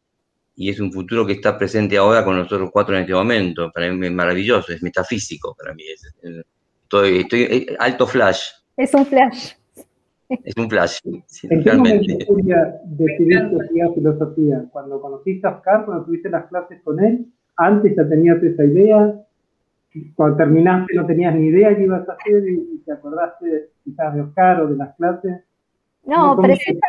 y 0.56 0.70
es 0.70 0.80
un 0.80 0.92
futuro 0.92 1.28
que 1.28 1.34
está 1.34 1.60
presente 1.60 1.96
ahora 1.96 2.26
con 2.26 2.36
nosotros 2.36 2.72
cuatro 2.74 2.96
en 2.96 3.02
este 3.02 3.14
momento. 3.14 3.72
Para 3.72 3.92
mí 3.94 4.08
es 4.08 4.12
maravilloso, 4.12 4.74
es 4.74 4.82
metafísico 4.82 5.56
para 5.56 5.76
mí. 5.76 5.84
estoy, 6.82 7.20
estoy 7.20 7.42
eh, 7.42 7.76
alto 7.78 8.08
flash. 8.08 8.42
Es 8.76 8.96
un 8.96 9.06
flash. 9.06 9.52
Es 10.44 10.56
un 10.58 10.70
flash. 10.70 10.98
¿En 11.44 11.64
qué 11.64 11.74
momento 11.74 12.16
decidiste 12.86 13.56
estudiar 13.62 13.94
filosofía? 13.94 14.66
¿Cuando 14.72 15.00
conociste 15.00 15.48
a 15.48 15.52
Oscar, 15.52 15.86
cuando 15.86 16.06
tuviste 16.06 16.30
las 16.30 16.48
clases 16.48 16.82
con 16.84 17.00
él? 17.00 17.28
¿Antes 17.58 17.96
ya 17.96 18.10
tenías 18.10 18.42
esa 18.42 18.64
idea? 18.64 19.22
Cuando 20.16 20.36
terminaste 20.38 20.96
no 20.96 21.06
tenías 21.06 21.36
ni 21.36 21.48
idea 21.48 21.76
qué 21.76 21.84
ibas 21.84 22.10
a 22.10 22.14
hacer 22.14 22.44
y 22.48 22.82
te 22.86 22.92
acordaste 22.92 23.70
quizás 23.84 24.16
de 24.16 24.22
Oscar 24.22 24.62
o 24.62 24.68
de 24.68 24.76
las 24.76 24.96
clases? 24.96 25.44
No, 26.04 26.38
precisamente... 26.38 26.88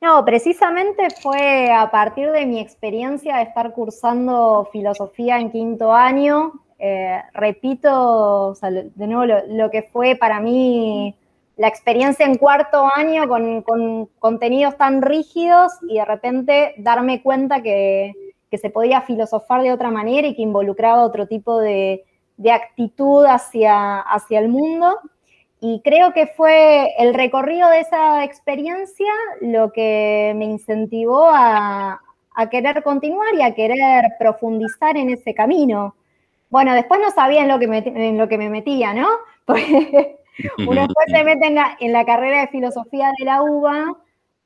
No, 0.00 0.24
precisamente 0.24 1.08
fue 1.20 1.70
a 1.70 1.90
partir 1.90 2.30
de 2.30 2.46
mi 2.46 2.58
experiencia 2.58 3.36
de 3.36 3.42
estar 3.42 3.72
cursando 3.72 4.68
filosofía 4.72 5.38
en 5.38 5.50
quinto 5.50 5.92
año, 5.92 6.52
eh, 6.78 7.20
repito, 7.34 8.54
de 8.62 9.06
nuevo, 9.06 9.42
lo, 9.48 9.70
que 9.70 9.82
fue 9.82 10.16
para 10.16 10.40
mí 10.40 11.14
la 11.58 11.68
experiencia 11.68 12.24
en 12.24 12.38
cuarto 12.38 12.88
año 12.96 13.28
con, 13.28 14.08
contenidos 14.18 14.78
tan 14.78 15.02
rígidos 15.02 15.72
y 15.86 15.98
de 15.98 16.04
repente 16.06 16.74
darme 16.78 17.22
cuenta 17.22 17.62
que, 17.62 18.14
se 18.50 18.70
podía 18.70 19.02
filosofar 19.02 19.62
de 19.62 19.72
otra 19.72 19.90
manera 19.90 20.26
y 20.26 20.34
que 20.34 20.42
involucraba 20.42 21.04
otro 21.04 21.28
tipo 21.28 21.60
de, 21.60 22.04
actitud 22.48 23.26
hacia, 23.26 24.00
hacia 24.00 24.38
el 24.38 24.48
mundo. 24.48 24.98
Y 25.60 25.82
creo 25.84 26.14
que 26.14 26.26
fue 26.26 26.94
el 26.98 27.12
recorrido 27.12 27.68
de 27.68 27.80
esa 27.80 28.24
experiencia 28.24 29.12
lo 29.42 29.72
que 29.72 30.32
me 30.36 30.46
incentivó 30.46 31.28
a, 31.28 32.00
a 32.34 32.48
querer 32.48 32.82
continuar 32.82 33.34
y 33.34 33.42
a 33.42 33.54
querer 33.54 34.12
profundizar 34.18 34.96
en 34.96 35.10
ese 35.10 35.34
camino. 35.34 35.94
Bueno, 36.48 36.74
después 36.74 37.00
no 37.00 37.10
sabía 37.10 37.42
en 37.42 37.48
lo 37.48 37.58
que 37.58 37.68
me, 37.68 37.78
en 37.78 38.16
lo 38.16 38.28
que 38.28 38.38
me 38.38 38.48
metía, 38.48 38.94
¿no? 38.94 39.06
Porque 39.44 40.16
uno 40.66 40.80
después 40.82 41.06
se 41.08 41.24
mete 41.24 41.46
en 41.46 41.56
la, 41.56 41.76
en 41.78 41.92
la 41.92 42.04
carrera 42.04 42.40
de 42.40 42.48
filosofía 42.48 43.12
de 43.18 43.24
la 43.24 43.42
UBA 43.42 43.96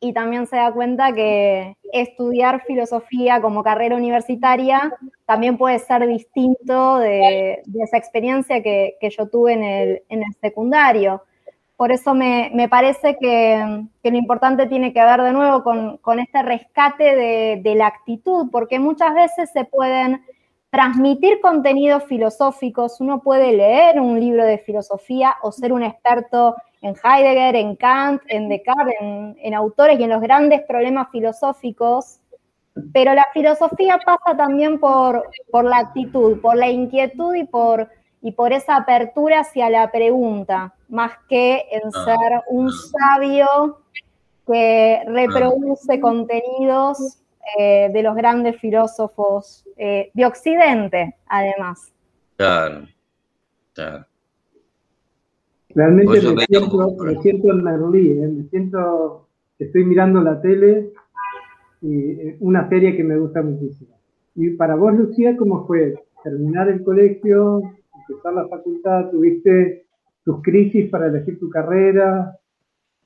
y 0.04 0.12
también 0.12 0.46
se 0.46 0.56
da 0.56 0.70
cuenta 0.70 1.14
que 1.14 1.78
estudiar 1.90 2.62
filosofía 2.66 3.40
como 3.40 3.64
carrera 3.64 3.96
universitaria 3.96 4.94
también 5.24 5.56
puede 5.56 5.78
ser 5.78 6.06
distinto 6.06 6.98
de, 6.98 7.62
esa 7.82 7.96
experiencia 7.96 8.62
que, 8.62 8.98
yo 9.16 9.28
tuve 9.30 9.54
en 9.54 9.64
el, 9.64 10.02
en 10.10 10.22
el 10.22 10.34
secundario. 10.42 11.22
Por 11.78 11.90
eso 11.90 12.14
me, 12.14 12.68
parece 12.68 13.16
que, 13.18 13.82
lo 14.02 14.16
importante 14.16 14.66
tiene 14.66 14.92
que 14.92 15.02
ver 15.02 15.22
de 15.22 15.32
nuevo 15.32 15.62
con, 15.62 15.96
con 15.96 16.20
este 16.20 16.42
rescate 16.42 17.16
de, 17.16 17.60
de, 17.62 17.74
la 17.74 17.86
actitud, 17.86 18.50
porque 18.52 18.78
muchas 18.78 19.14
veces 19.14 19.50
se 19.52 19.64
pueden 19.64 20.22
transmitir 20.68 21.40
contenidos 21.40 22.04
filosóficos. 22.04 23.00
Uno 23.00 23.22
puede 23.22 23.52
leer 23.52 23.98
un 23.98 24.20
libro 24.20 24.44
de 24.44 24.58
filosofía 24.58 25.36
o 25.40 25.50
ser 25.50 25.72
un 25.72 25.82
experto 25.82 26.56
en 26.84 26.94
Heidegger, 27.02 27.56
en 27.56 27.76
Kant, 27.76 28.22
en 28.28 28.50
Descartes, 28.50 28.94
en, 29.00 29.54
autores 29.54 29.98
y 29.98 30.02
en 30.02 30.10
los 30.10 30.20
grandes 30.20 30.60
problemas 30.68 31.08
filosóficos, 31.10 32.20
pero 32.92 33.14
la 33.14 33.26
filosofía 33.32 33.98
pasa 34.04 34.36
también 34.36 34.78
por, 34.78 35.30
por 35.50 35.64
la 35.64 35.78
actitud, 35.78 36.40
por 36.42 36.56
la 36.56 36.68
inquietud 36.68 37.34
y 37.34 37.44
por, 37.44 37.88
y 38.20 38.32
por 38.32 38.52
esa 38.52 38.76
apertura 38.76 39.40
hacia 39.40 39.70
la 39.70 39.90
pregunta, 39.90 40.74
más 40.88 41.12
que 41.26 41.64
en 41.70 41.88
ah. 41.94 42.04
ser 42.04 42.42
un 42.48 42.70
sabio 42.70 43.80
que 44.46 45.04
reproduce 45.06 45.98
contenidos 46.00 47.22
eh, 47.58 47.88
de 47.94 48.02
los 48.02 48.14
grandes 48.14 48.60
filósofos 48.60 49.64
eh, 49.78 50.10
de 50.12 50.26
Occidente, 50.26 51.16
además. 51.28 51.90
Claro, 52.36 52.86
claro. 53.72 54.04
Realmente 55.74 56.20
me 56.32 56.44
siento, 56.44 56.96
me 57.02 57.20
siento, 57.20 57.50
en 57.50 57.62
Merlí, 57.64 58.10
¿eh? 58.12 58.28
me 58.28 58.44
siento, 58.44 59.26
estoy 59.58 59.84
mirando 59.84 60.20
la 60.20 60.40
tele 60.40 60.92
y 61.82 62.34
una 62.40 62.68
serie 62.68 62.96
que 62.96 63.02
me 63.02 63.18
gusta 63.18 63.42
muchísimo. 63.42 63.98
Y 64.36 64.50
para 64.50 64.76
vos, 64.76 64.94
Lucía, 64.94 65.36
¿cómo 65.36 65.66
fue 65.66 65.94
terminar 66.22 66.68
el 66.68 66.82
colegio, 66.82 67.62
empezar 68.08 68.34
la 68.34 68.48
facultad, 68.48 69.10
tuviste 69.10 69.86
tus 70.24 70.42
crisis 70.42 70.88
para 70.90 71.08
elegir 71.08 71.38
tu 71.38 71.50
carrera, 71.50 72.38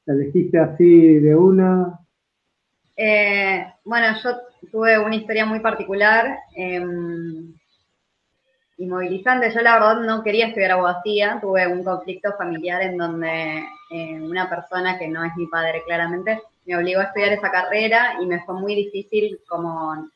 ¿la 0.07 0.15
elegiste 0.15 0.59
así 0.59 1.19
de 1.19 1.35
una? 1.35 1.99
Eh, 2.97 3.65
bueno, 3.85 4.07
yo 4.23 4.31
tuve 4.71 4.99
una 4.99 5.17
historia 5.17 5.47
muy 5.47 5.61
particular 5.61 6.39
em, 6.55 7.55
y 8.79 8.87
movilizante. 8.87 9.51
Yo 9.53 9.61
la 9.61 9.75
verdad 9.75 10.01
no 10.01 10.23
quería 10.23 10.47
estudiar 10.47 10.71
abogacía, 10.73 11.39
tuve 11.41 11.67
un 11.67 11.83
conflicto 11.83 12.33
familiar 12.39 12.81
en 12.81 12.97
donde 12.97 13.65
eh, 13.91 14.21
una 14.21 14.49
persona 14.49 14.97
que 14.99 15.09
no 15.09 15.25
es 15.25 15.33
mi 15.37 15.47
padre 15.49 15.83
claramente 15.85 16.41
me 16.65 16.77
obligó 16.77 17.01
a 17.01 17.05
estudiar 17.05 17.33
esa 17.33 17.51
carrera 17.51 18.15
y 18.23 18.27
me 18.27 18.41
fue 18.45 18.55
muy 18.55 18.75
difícil 18.77 19.41
como 19.49 20.09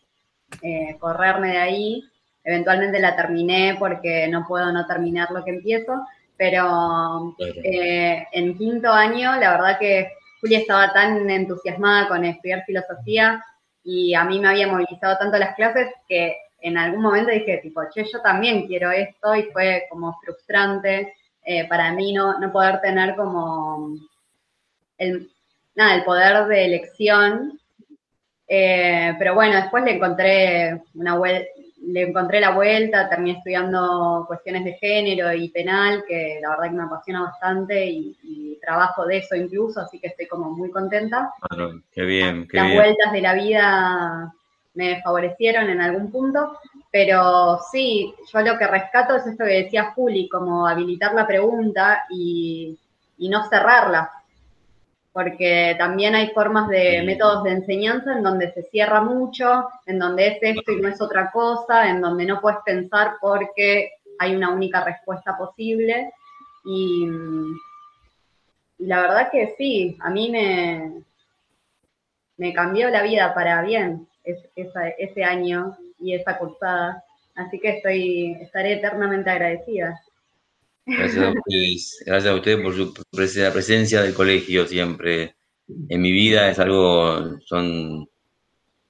eh, 0.63 0.97
correrme 1.01 1.53
de 1.53 1.59
ahí. 1.59 2.05
Eventualmente 2.45 3.01
la 3.01 3.17
terminé 3.17 3.77
porque 3.79 4.29
no 4.29 4.45
puedo 4.47 4.71
no 4.73 4.87
terminar 4.87 5.31
lo 5.33 5.45
que 5.45 5.51
empiezo, 5.51 6.07
pero 6.37 7.35
eh, 7.39 8.27
en 8.33 8.57
quinto 8.57 8.93
año 8.93 9.37
la 9.37 9.53
verdad 9.53 9.79
que 9.79 10.13
Julia 10.41 10.59
estaba 10.59 10.93
tan 10.93 11.29
entusiasmada 11.29 12.09
con 12.09 12.25
estudiar 12.25 12.65
filosofía 12.65 13.45
y 13.83 14.15
a 14.15 14.25
mí 14.25 14.39
me 14.39 14.49
había 14.49 14.69
movilizado 14.69 15.17
tanto 15.19 15.39
las 15.39 15.55
clases 15.57 15.89
que 16.09 16.37
en 16.63 16.79
algún 16.79 17.03
momento 17.03 17.31
dije, 17.31 17.59
tipo, 17.59 17.83
che, 17.93 18.05
yo 18.05 18.21
también 18.21 18.67
quiero 18.67 18.91
esto 18.91 19.35
y 19.35 19.45
fue 19.53 19.87
como 19.91 20.19
frustrante 20.23 21.15
eh, 21.45 21.67
para 21.67 21.93
mí 21.93 22.13
no, 22.13 22.39
no 22.39 22.53
poder 22.53 22.81
tener 22.81 23.17
como 23.17 23.97
el, 24.97 25.29
nada, 25.75 25.95
el 25.95 26.05
poder 26.05 26.47
de 26.47 26.65
elección. 26.65 27.59
Eh, 28.47 29.15
pero 29.19 29.35
bueno, 29.35 29.57
después 29.57 29.85
le 29.85 29.93
encontré 29.93 30.83
una 30.95 31.19
le 31.85 32.03
encontré 32.03 32.39
la 32.39 32.51
vuelta, 32.51 33.09
terminé 33.09 33.39
estudiando 33.39 34.25
cuestiones 34.29 34.65
de 34.65 34.75
género 34.75 35.33
y 35.33 35.49
penal, 35.49 36.05
que 36.07 36.39
la 36.41 36.51
verdad 36.51 36.65
que 36.65 36.77
me 36.77 36.85
apasiona 36.85 37.23
bastante 37.23 37.87
y, 37.87 38.59
trabajo 38.63 39.05
de 39.07 39.17
eso 39.17 39.35
incluso, 39.35 39.81
así 39.81 39.99
que 39.99 40.07
estoy 40.07 40.29
como 40.29 40.53
muy 40.53 40.71
contenta. 40.71 41.33
Bueno, 41.51 41.83
qué 41.91 42.03
bien, 42.03 42.47
qué 42.47 42.59
Las 42.59 42.73
vueltas 42.75 43.11
de 43.11 43.21
la 43.21 43.35
vida 43.35 44.33
me 44.75 45.03
favorecieron 45.03 45.69
en 45.69 45.81
algún 45.81 46.11
punto, 46.11 46.59
pero 46.91 47.59
sí, 47.71 48.15
yo 48.33 48.41
lo 48.41 48.59
que 48.59 48.67
rescato 48.67 49.17
es 49.17 49.27
esto 49.27 49.45
que 49.45 49.65
decía 49.65 49.93
Juli, 49.95 50.29
como 50.29 50.67
habilitar 50.67 51.15
la 51.15 51.27
pregunta 51.27 52.05
y, 52.11 52.79
y 53.19 53.29
no 53.29 53.49
cerrarla, 53.49 54.11
porque 55.13 55.75
también 55.79 56.15
hay 56.15 56.31
formas 56.31 56.69
de 56.69 57.03
métodos 57.03 57.45
de 57.45 57.51
enseñanza 57.51 58.17
en 58.17 58.23
donde 58.23 58.51
se 58.53 58.63
cierra 58.65 59.03
mucho, 59.03 59.69
en 59.87 59.99
donde 59.99 60.29
es 60.29 60.39
esto 60.41 60.73
y 60.73 60.81
no 60.81 60.89
es 60.89 61.01
otra 61.01 61.31
cosa, 61.31 61.89
en 61.89 62.01
donde 62.01 62.25
no 62.25 62.41
puedes 62.41 62.61
pensar 62.65 63.15
porque 63.21 63.93
hay 64.19 64.35
una 64.35 64.51
única 64.51 64.83
respuesta 64.83 65.37
posible. 65.37 66.13
Y, 66.65 67.09
la 68.79 69.01
verdad 69.03 69.31
que 69.31 69.55
sí, 69.57 69.97
a 70.01 70.11
mí 70.11 70.31
me, 70.31 71.05
me 72.37 72.53
cambió 72.53 72.89
la 72.89 73.03
vida 73.03 73.33
para 73.33 73.63
bien 73.63 74.09
ese 74.25 75.25
año 75.25 75.77
y 76.01 76.15
esa 76.15 76.39
cursada. 76.39 77.05
Así 77.35 77.59
que 77.59 77.77
estoy, 77.77 78.37
estaré 78.41 78.75
eternamente 78.75 79.31
agradecida. 79.31 80.01
Gracias 80.85 81.25
a 81.25 81.31
ustedes, 81.39 82.03
gracias 82.05 82.33
a 82.33 82.37
ustedes 82.37 82.61
por 82.61 82.75
su 82.75 82.95
presencia 83.11 84.03
del 84.03 84.15
colegio 84.15 84.67
siempre. 84.67 85.35
En 85.89 86.03
mi 86.03 86.13
vida 86.13 86.51
es 86.51 86.59
algo, 86.59 87.39
son, 87.45 88.09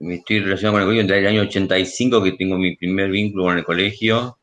me 0.00 0.16
estoy 0.16 0.40
relacionado 0.40 0.74
con 0.74 0.82
el 0.82 0.86
colegio 0.86 1.06
desde 1.06 1.18
el 1.20 1.26
año 1.26 1.42
85 1.42 2.22
que 2.22 2.32
tengo 2.32 2.56
mi 2.58 2.76
primer 2.76 3.10
vínculo 3.10 3.44
con 3.44 3.58
el 3.58 3.64
colegio. 3.64 4.38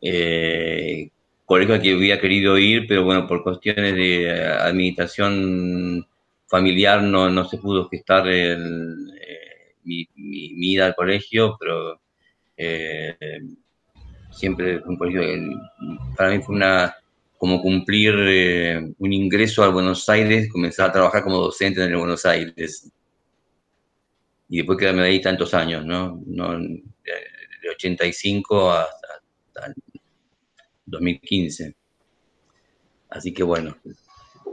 Eh, 0.00 1.10
colegio 1.44 1.74
al 1.74 1.82
que 1.82 1.94
hubiera 1.94 2.20
querido 2.20 2.56
ir, 2.56 2.86
pero 2.86 3.04
bueno, 3.04 3.26
por 3.26 3.42
cuestiones 3.42 3.94
de 3.94 4.30
administración 4.30 6.06
familiar 6.46 7.02
no, 7.02 7.28
no 7.28 7.44
se 7.44 7.58
pudo 7.58 7.88
gestar 7.88 8.28
el, 8.28 9.10
mi, 9.84 10.08
mi, 10.14 10.72
ida 10.72 10.86
al 10.86 10.94
colegio, 10.94 11.56
pero 11.58 12.00
eh, 12.56 13.16
siempre 14.30 14.78
un 14.84 14.96
colegio, 14.96 15.22
para 16.16 16.30
mí 16.30 16.42
fue 16.42 16.54
una, 16.54 16.94
como 17.38 17.62
cumplir 17.62 18.14
eh, 18.18 18.92
un 18.98 19.12
ingreso 19.12 19.64
a 19.64 19.70
Buenos 19.70 20.08
Aires, 20.08 20.50
comenzar 20.50 20.90
a 20.90 20.92
trabajar 20.92 21.22
como 21.22 21.38
docente 21.38 21.82
en 21.82 21.98
Buenos 21.98 22.26
Aires. 22.26 22.90
Y 24.48 24.58
después 24.58 24.78
quedarme 24.78 25.02
ahí 25.02 25.20
tantos 25.20 25.54
años, 25.54 25.84
¿no? 25.86 26.22
no 26.26 26.58
de 26.58 27.70
85 27.74 28.72
hasta, 28.72 29.08
hasta 29.54 29.72
2015. 30.86 31.74
Así 33.10 33.32
que 33.32 33.42
bueno. 33.42 33.76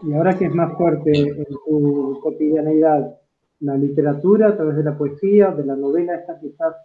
¿Y 0.03 0.13
ahora 0.13 0.38
qué 0.38 0.45
es 0.45 0.53
más 0.53 0.75
fuerte 0.78 1.11
en 1.11 1.45
tu 1.45 2.19
cotidianeidad? 2.21 3.19
¿La 3.62 3.76
literatura 3.76 4.49
a 4.49 4.55
través 4.55 4.76
de 4.76 4.84
la 4.84 4.97
poesía, 4.97 5.49
de 5.51 5.66
la 5.66 5.76
novela 5.76 6.16
esta 6.16 6.39
que 6.39 6.47
estás 6.47 6.76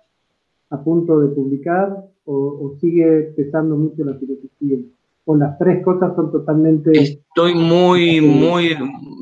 a 0.70 0.82
punto 0.82 1.20
de 1.20 1.28
publicar 1.34 1.94
o, 2.24 2.74
sigue 2.80 3.32
pesando 3.36 3.76
mucho 3.76 4.04
la 4.04 4.14
filosofía? 4.14 4.78
¿O 5.24 5.36
las 5.36 5.58
tres 5.58 5.84
cosas 5.84 6.16
son 6.16 6.32
totalmente... 6.32 6.90
Estoy 6.92 7.54
muy, 7.54 8.20
muy... 8.20 8.76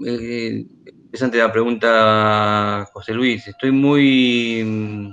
Eh, 0.07 0.65
la 1.33 1.53
pregunta, 1.53 2.89
José 2.93 3.13
Luis. 3.13 3.47
Estoy 3.49 3.73
muy... 3.73 5.13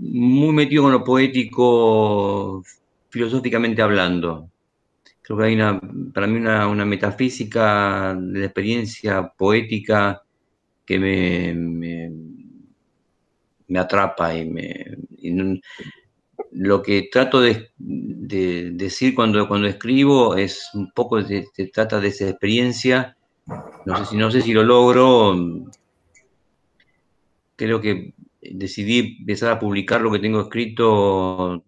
Muy 0.00 0.52
metido 0.52 0.82
con 0.82 0.92
lo 0.92 1.02
poético, 1.02 2.62
filosóficamente 3.08 3.80
hablando. 3.80 4.51
Creo 5.22 5.38
que 5.38 5.44
hay 5.44 5.54
una, 5.54 5.80
para 6.12 6.26
mí 6.26 6.38
una, 6.38 6.66
una 6.68 6.84
metafísica 6.84 8.14
de 8.14 8.40
la 8.40 8.46
experiencia 8.46 9.28
poética 9.28 10.22
que 10.84 10.98
me, 10.98 12.10
me 13.72 13.78
atrapa 13.78 14.34
y 14.36 14.48
me... 14.48 14.98
lo 16.50 16.82
que 16.82 17.08
trato 17.10 17.40
de, 17.40 17.70
decir 17.78 19.14
cuando, 19.14 19.48
cuando 19.48 19.66
escribo 19.66 20.36
es 20.36 20.68
un 20.74 20.92
poco, 20.92 21.22
se, 21.22 21.46
trata 21.72 21.98
de 21.98 22.08
esa 22.08 22.28
experiencia, 22.28 23.16
no 23.86 23.96
sé, 23.96 24.04
si, 24.04 24.16
no 24.16 24.30
sé 24.30 24.42
si 24.42 24.52
lo 24.52 24.62
logro, 24.62 25.34
creo 27.56 27.80
que 27.80 28.12
decidí 28.42 29.16
empezar 29.20 29.52
a 29.52 29.58
publicar 29.58 30.02
lo 30.02 30.12
que 30.12 30.18
tengo 30.18 30.42
escrito 30.42 31.64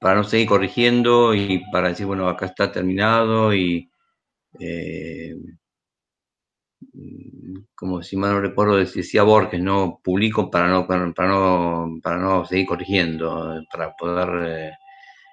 para 0.00 0.16
no 0.16 0.24
seguir 0.24 0.48
corrigiendo 0.48 1.34
y 1.34 1.62
para 1.72 1.88
decir, 1.88 2.06
bueno, 2.06 2.28
acá 2.28 2.46
está 2.46 2.70
terminado 2.72 3.54
y 3.54 3.90
eh, 4.60 5.34
como 7.74 8.02
si 8.02 8.16
mal 8.16 8.32
no 8.32 8.40
recuerdo, 8.40 8.76
decía 8.76 9.22
Borges, 9.22 9.60
no 9.60 10.00
publico 10.02 10.50
para 10.50 10.68
no, 10.68 10.86
para, 10.86 11.06
no, 11.06 11.98
para 12.02 12.18
no 12.18 12.44
seguir 12.44 12.66
corrigiendo, 12.66 13.62
para 13.72 13.94
poder 13.96 14.28
eh, 14.46 14.72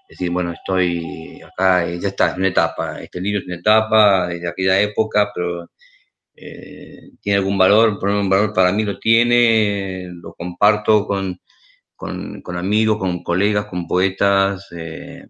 decir, 0.09 0.30
bueno, 0.32 0.51
estoy 0.53 1.41
acá, 1.41 1.89
y 1.89 1.99
ya 1.99 2.09
está, 2.09 2.32
es 2.32 2.38
una 2.38 2.49
etapa, 2.49 3.01
este 3.01 3.22
libro 3.22 3.39
es 3.41 3.47
una 3.47 3.55
etapa 3.55 4.28
de 4.28 4.47
aquella 4.47 4.80
época, 4.82 5.32
pero 5.34 5.70
eh, 6.36 7.11
tiene 7.22 7.39
algún 7.39 7.57
valor, 7.57 7.99
por 7.99 8.09
un 8.09 8.30
valor 8.30 8.53
para 8.53 8.72
mí 8.72 8.84
lo 8.84 8.99
tiene, 8.99 10.09
lo 10.11 10.34
comparto 10.34 11.05
con, 11.07 11.39
con, 11.96 12.41
amigos, 12.58 12.98
con 12.98 13.24
colegas, 13.24 13.66
con 13.66 13.88
poetas. 13.88 14.68
Eh, 14.72 15.28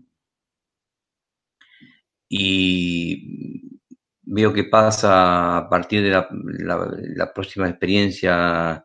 y 2.30 3.80
veo 4.24 4.54
qué 4.54 4.66
pasa 4.66 5.58
a 5.58 5.70
partir 5.70 6.04
de 6.04 6.10
la, 6.10 7.34
próxima 7.34 7.70
experiencia 7.70 8.84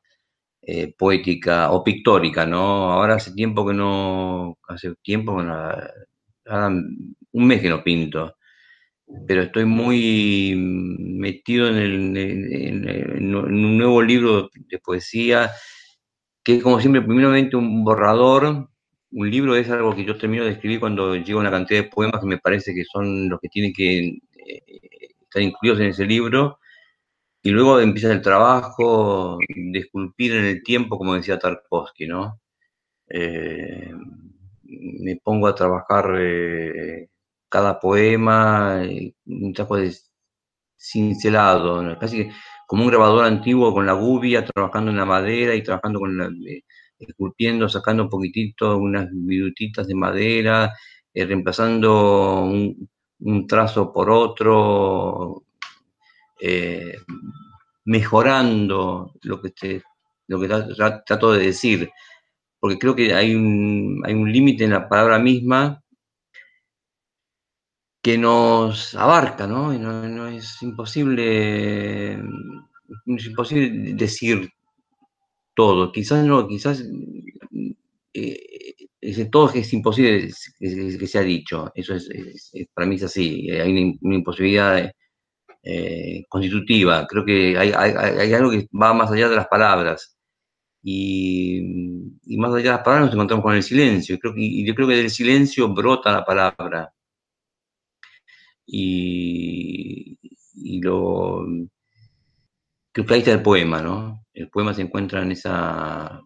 eh, 0.62 0.94
poética 0.96 1.72
o 1.72 1.82
pictórica, 1.82 2.46
¿no? 2.46 2.92
Ahora 2.92 3.16
hace 3.16 3.32
tiempo 3.32 3.66
que 3.66 3.74
no, 3.74 4.58
hace 4.68 4.94
tiempo, 5.02 5.34
un 7.32 7.46
mes 7.46 7.60
que 7.60 7.68
no 7.68 7.82
pinto, 7.82 8.36
pero 9.26 9.42
estoy 9.42 9.64
muy 9.64 10.54
metido 10.56 11.68
en, 11.68 13.34
un 13.34 13.78
nuevo 13.78 14.02
libro 14.02 14.50
de 14.54 14.78
poesía, 14.78 15.50
que 16.44 16.56
es 16.56 16.62
como 16.62 16.80
siempre, 16.80 17.02
primeramente 17.02 17.56
un 17.56 17.84
borrador, 17.84 18.68
un 19.12 19.30
libro 19.30 19.56
es 19.56 19.70
algo 19.70 19.94
que 19.94 20.04
yo 20.04 20.16
termino 20.18 20.44
de 20.44 20.52
escribir 20.52 20.80
cuando 20.80 21.16
llego 21.16 21.40
a 21.40 21.42
una 21.42 21.50
cantidad 21.50 21.82
de 21.82 21.88
poemas 21.88 22.20
que 22.20 22.26
me 22.26 22.38
parece 22.38 22.74
que 22.74 22.84
son 22.84 23.28
los 23.28 23.40
que 23.40 23.48
tienen 23.48 23.72
que 23.72 24.18
eh, 24.46 24.62
están 25.22 25.42
incluidos 25.44 25.80
en 25.80 25.86
ese 25.88 26.06
libro, 26.06 26.58
y 27.42 27.50
luego 27.50 27.80
empieza 27.80 28.12
el 28.12 28.22
trabajo 28.22 29.38
de 29.48 29.78
esculpir 29.78 30.34
en 30.34 30.44
el 30.46 30.62
tiempo, 30.62 30.98
como 30.98 31.14
decía 31.14 31.38
Tarkovsky, 31.38 32.06
¿no? 32.06 32.40
Eh, 33.08 33.92
me 34.64 35.16
pongo 35.16 35.48
a 35.48 35.54
trabajar 35.54 36.14
eh, 36.18 37.08
cada 37.48 37.80
poema, 37.80 38.82
un 39.26 39.52
trabajo 39.54 39.76
de 39.78 39.92
cincelado, 40.78 41.98
casi 41.98 42.30
como 42.70 42.84
un 42.84 42.90
grabador 42.90 43.24
antiguo 43.24 43.74
con 43.74 43.84
la 43.84 43.94
gubia, 43.94 44.44
trabajando 44.44 44.92
en 44.92 44.96
la 44.96 45.04
madera 45.04 45.56
y 45.56 45.62
trabajando 45.64 45.98
con 45.98 46.16
la, 46.16 46.30
esculpiendo, 47.00 47.68
sacando 47.68 48.04
un 48.04 48.08
poquitito, 48.08 48.78
unas 48.78 49.08
virutitas 49.10 49.88
de 49.88 49.96
madera, 49.96 50.72
eh, 51.12 51.24
reemplazando 51.24 52.44
un, 52.44 53.46
trazo 53.48 53.92
por 53.92 54.08
otro, 54.08 55.42
eh, 56.40 56.94
mejorando 57.86 59.14
lo 59.22 59.42
que, 59.42 59.50
te, 59.50 59.82
lo 60.28 60.38
que 60.38 60.48
trato 61.04 61.32
de 61.32 61.46
decir, 61.46 61.90
porque 62.60 62.78
creo 62.78 62.94
que 62.94 63.14
hay 63.14 63.34
un, 63.34 64.00
hay 64.06 64.14
un 64.14 64.30
límite 64.30 64.62
en 64.62 64.70
la 64.70 64.88
palabra 64.88 65.18
misma 65.18 65.82
que 68.02 68.18
nos 68.18 68.94
abarca, 68.94 69.46
¿no? 69.46 69.74
Y 69.74 69.78
no, 69.78 70.26
es 70.28 70.62
imposible, 70.62 72.14
es 72.14 73.26
imposible 73.26 73.94
decir 73.94 74.50
todo. 75.54 75.92
Quizás 75.92 76.24
no, 76.24 76.48
quizás 76.48 76.82
eh, 78.14 79.26
todo 79.30 79.50
es 79.52 79.72
imposible 79.72 80.30
que, 80.58 81.06
se 81.06 81.18
ha 81.18 81.22
dicho. 81.22 81.70
Eso 81.74 81.94
es, 81.94 82.08
para 82.74 82.86
mí 82.86 82.96
es 82.96 83.04
así. 83.04 83.50
Hay 83.50 83.72
una, 84.00 84.16
imposibilidad 84.16 84.90
eh, 85.62 86.24
constitutiva. 86.28 87.06
Creo 87.06 87.24
que 87.24 87.58
hay, 87.58 87.72
algo 88.32 88.50
que 88.50 88.68
va 88.72 88.94
más 88.94 89.10
allá 89.12 89.28
de 89.28 89.36
las 89.36 89.48
palabras. 89.48 90.16
Y, 90.82 91.62
más 92.38 92.52
allá 92.54 92.62
de 92.62 92.76
las 92.76 92.84
palabras 92.84 93.06
nos 93.06 93.14
encontramos 93.14 93.44
con 93.44 93.54
el 93.54 93.62
silencio. 93.62 94.18
Y 94.36 94.66
yo 94.66 94.74
creo 94.74 94.88
que 94.88 94.96
del 94.96 95.10
silencio 95.10 95.68
brota 95.74 96.12
la 96.12 96.24
palabra 96.24 96.92
y, 98.72 100.18
lo 100.82 101.44
que 102.92 103.04
ahí 103.08 103.20
está 103.20 103.32
el 103.32 103.42
poema, 103.42 103.82
¿no? 103.82 104.24
El 104.32 104.48
poema 104.50 104.74
se 104.74 104.82
encuentra 104.82 105.22
en 105.22 105.32
esa 105.32 106.20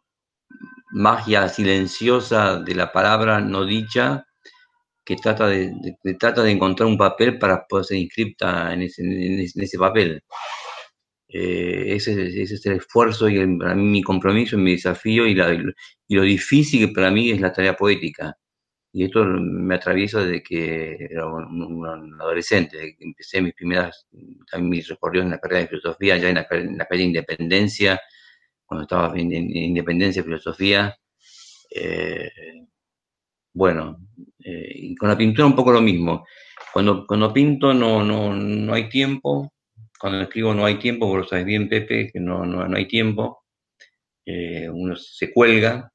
magia 0.93 1.49
silenciosa 1.49 2.61
de 2.61 2.75
la 2.75 2.93
palabra 2.93 3.41
no 3.41 3.65
dicha 3.65 4.25
que 5.05 5.17
trata 5.17 5.49
de, 5.49 5.73
trata 6.19 6.43
de 6.43 6.53
encontrar 6.53 6.89
un 6.89 6.99
papel 6.99 7.39
para 7.39 7.67
poder 7.67 7.85
ser 7.87 7.99
inscripta 7.99 8.73
en 8.73 8.83
ese, 8.83 9.79
papel. 9.79 10.23
Eh, 11.29 11.95
ese, 11.97 12.43
es 12.43 12.67
el 12.67 12.75
esfuerzo 12.75 13.29
y 13.29 13.59
para 13.59 13.75
mí 13.75 13.83
mi 13.85 14.03
compromiso, 14.03 14.57
mi 14.59 14.73
desafío 14.73 15.27
y, 15.27 15.33
y 16.09 16.15
lo 16.17 16.23
difícil 16.23 16.89
que 16.89 16.95
para 16.95 17.11
mí 17.11 17.31
es 17.31 17.41
la 17.41 17.53
tarea 17.53 17.77
poética 17.77 18.37
y 18.97 19.05
esto 19.07 19.25
me 19.25 19.75
atraviesa 19.75 20.21
desde 20.21 20.41
que 20.41 21.09
era 21.11 21.27
un, 21.27 22.17
adolescente, 22.21 22.95
que 22.97 23.05
empecé 23.05 23.43
mis 23.43 23.53
primeras, 23.53 24.07
mis 24.61 24.87
recorridos 24.87 25.25
en 25.25 25.33
la 25.33 25.41
carrera 25.41 25.63
de 25.63 25.67
filosofía, 25.67 26.17
ya 26.17 26.29
en 26.29 26.37
la, 26.37 26.47
en 26.53 26.79
la 26.79 26.87
Independencia, 26.97 28.01
cuando 28.65 28.85
estaba 28.85 29.19
en, 29.19 29.33
Independencia 29.33 30.23
de 30.23 30.27
Filosofía. 30.27 30.97
Eh, 31.75 32.31
bueno, 33.53 33.99
eh, 34.39 34.95
con 34.97 35.09
la 35.09 35.19
pintura 35.19 35.49
un 35.49 35.57
poco 35.57 35.73
lo 35.73 35.81
mismo. 35.81 36.25
Cuando, 36.73 37.05
cuando 37.05 37.33
pinto 37.33 37.75
no, 37.75 38.05
no, 38.05 38.33
no 38.33 38.75
hay 38.75 38.89
tiempo, 38.89 39.55
cuando 39.99 40.21
escribo 40.21 40.55
no 40.55 40.67
hay 40.67 40.79
tiempo, 40.79 41.09
vos 41.09 41.19
lo 41.19 41.27
sabes 41.27 41.47
bien, 41.47 41.69
Pepe, 41.69 42.13
que 42.13 42.21
no, 42.21 42.47
no, 42.47 42.69
no 42.69 42.77
hay 42.77 42.87
tiempo. 42.87 43.43
Eh, 44.25 44.69
uno 44.71 44.95
se 44.95 45.33
cuelga 45.33 45.93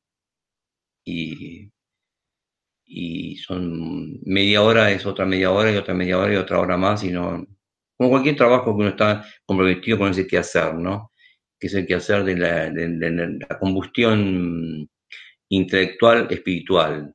y 1.06 1.72
y 2.90 3.38
son 3.38 4.20
media 4.26 4.64
hora, 4.64 4.92
es 4.92 5.06
otra 5.06 5.26
media 5.26 5.52
hora 5.52 5.72
y 5.72 5.78
otra 5.78 5.94
media 5.94 6.18
hora 6.18 6.34
y 6.34 6.38
otra 6.38 6.60
hora 6.60 6.76
más, 6.76 7.04
y 7.04 7.12
no, 7.12 7.46
como 7.96 8.10
cualquier 8.10 8.36
trabajo 8.36 8.66
que 8.76 8.82
uno 8.82 8.90
está 8.90 9.26
comprometido 9.46 10.00
con 10.00 10.10
ese 10.10 10.26
quehacer, 10.26 10.74
¿no? 10.74 11.12
Que 11.60 11.68
es 11.68 11.74
el 11.76 11.86
quehacer 11.86 12.24
de 12.24 12.38
la, 12.38 12.70
de, 12.72 13.38
la 13.50 13.60
combustión 13.60 14.90
intelectual 15.50 16.28
espiritual. 16.32 17.14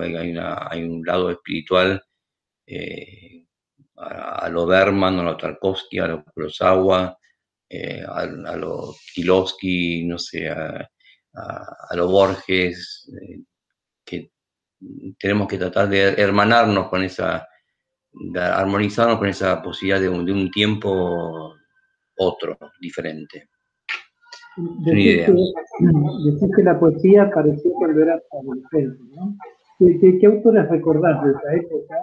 Hay, 0.00 0.30
una, 0.32 0.68
hay 0.70 0.82
un 0.82 1.02
lado 1.06 1.30
espiritual 1.30 2.02
eh, 2.66 3.46
a, 3.96 4.48
lo 4.50 4.66
Berman, 4.66 5.20
a 5.20 5.22
lo 5.22 5.36
Tarkovsky, 5.36 6.00
a 6.00 6.08
lo 6.08 6.24
Kurosawa, 6.24 7.16
eh, 7.68 8.04
a, 8.06 8.56
lo 8.56 8.94
Kilowski, 9.14 10.04
no 10.04 10.18
sé, 10.18 10.48
a, 10.48 10.90
a, 11.32 11.96
lo 11.96 12.08
Borges, 12.08 13.10
eh, 13.22 13.40
que 14.04 14.33
tenemos 15.18 15.48
que 15.48 15.58
tratar 15.58 15.88
de 15.88 16.14
hermanarnos 16.20 16.88
con 16.88 17.02
esa, 17.02 17.46
de 18.12 18.40
armonizarnos 18.40 19.18
con 19.18 19.28
esa 19.28 19.62
posibilidad 19.62 20.00
de 20.00 20.08
un, 20.08 20.24
de 20.24 20.32
un 20.32 20.50
tiempo 20.50 21.54
otro, 22.16 22.56
diferente. 22.80 23.48
Decís 24.56 25.26
que, 25.26 26.50
que, 26.56 26.62
la 26.62 26.78
poesía 26.78 27.24
apareció 27.24 27.72
cuando 27.72 28.02
eras 28.02 28.22
adolescente, 28.30 29.02
¿no? 29.16 29.36
¿Qué, 29.78 30.18
qué, 30.18 30.26
autores 30.26 30.68
recordás 30.68 31.24
de 31.24 31.30
esa 31.32 31.54
época? 31.54 31.96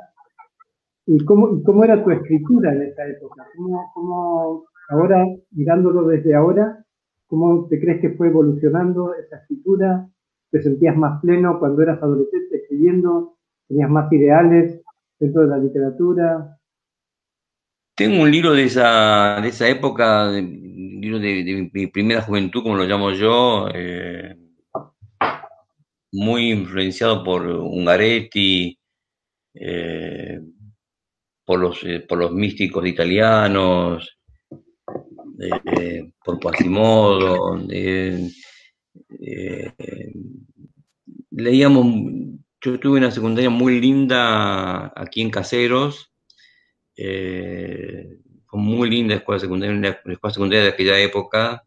¿Y 1.05 1.23
cómo, 1.23 1.55
y 1.55 1.63
cómo 1.63 1.84
era 1.86 2.03
tu 2.03 2.11
escritura 2.11 2.73
en 2.73 2.82
esa 2.82 3.07
época? 3.07 3.47
¿Cómo, 3.55 3.91
¿Cómo, 3.93 4.65
ahora, 4.89 5.25
mirándolo 5.51 6.03
desde 6.03 6.36
ahora, 6.36 6.86
cómo 7.27 7.67
te 7.69 7.79
crees 7.79 8.01
que 8.01 8.11
fue 8.11 8.27
evolucionando 8.27 9.15
esa 9.15 9.38
escritura? 9.38 10.09
¿Te 10.51 10.61
sentías 10.61 10.97
más 10.97 11.21
pleno 11.21 11.57
cuando 11.57 11.82
eras 11.82 12.03
adolescente 12.03 12.61
escribiendo? 12.72 13.38
¿Tenías 13.67 13.89
más 13.89 14.11
ideales 14.11 14.82
dentro 15.19 15.41
de 15.41 15.47
la 15.47 15.57
literatura? 15.57 16.57
Tengo 17.95 18.24
un 18.24 18.32
libro 18.32 18.53
de 18.53 18.63
esa, 18.63 19.39
de 19.41 19.49
esa 19.49 19.67
época, 19.67 20.30
un 20.30 20.99
libro 21.01 21.19
de, 21.19 21.69
mi 21.74 21.88
primera 21.88 22.22
juventud, 22.22 22.63
como 22.63 22.76
lo 22.76 22.86
llamo 22.86 23.11
yo, 23.11 23.67
eh, 23.74 24.36
muy 26.13 26.51
influenciado 26.51 27.24
por 27.24 27.45
Ungaretti, 27.45 28.78
eh, 29.53 30.41
por, 31.45 31.59
los, 31.59 31.84
eh, 31.84 31.99
por 31.99 32.17
los 32.17 32.32
místicos 32.32 32.88
italianos, 32.88 34.17
por 36.24 36.39
Quasimodo 36.39 37.57
leíamos, 41.32 41.86
yo 42.62 42.80
tuve 42.80 42.99
una 42.99 43.12
secundaria 43.12 43.49
muy 43.49 43.82
linda 43.82 44.93
aquí 44.95 45.22
en 45.22 45.32
Caseros, 45.32 46.12
eh, 46.95 48.20
fue 48.45 48.59
muy 48.59 48.89
linda 48.89 49.16
escuela 49.16 49.39
secundaria, 49.39 49.76
una 49.76 49.89
escuela 49.89 50.34
secundaria 50.34 50.64
de 50.64 50.70
aquella 50.70 50.99
época, 50.99 51.64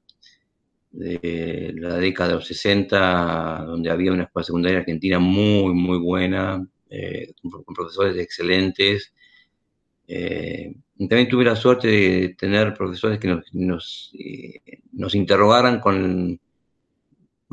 de 0.92 1.74
la 1.76 1.96
década 1.96 2.28
de 2.28 2.34
los 2.36 2.46
60, 2.46 3.64
donde 3.66 3.90
había 3.90 4.12
una 4.12 4.24
escuela 4.24 4.44
secundaria 4.44 4.78
argentina 4.78 5.18
muy, 5.18 5.74
muy 5.74 5.98
buena, 5.98 6.64
eh, 6.88 7.32
con, 7.42 7.74
profesores 7.74 8.16
excelentes. 8.16 9.12
también 10.98 11.28
tuve 11.28 11.44
la 11.44 11.56
suerte 11.56 11.88
de 11.88 12.28
tener 12.38 12.74
profesores 12.74 13.18
que 13.18 13.28
nos, 13.28 13.52
nos, 13.52 14.12
nos 14.92 15.14
interrogaran 15.16 15.80
con 15.80 16.38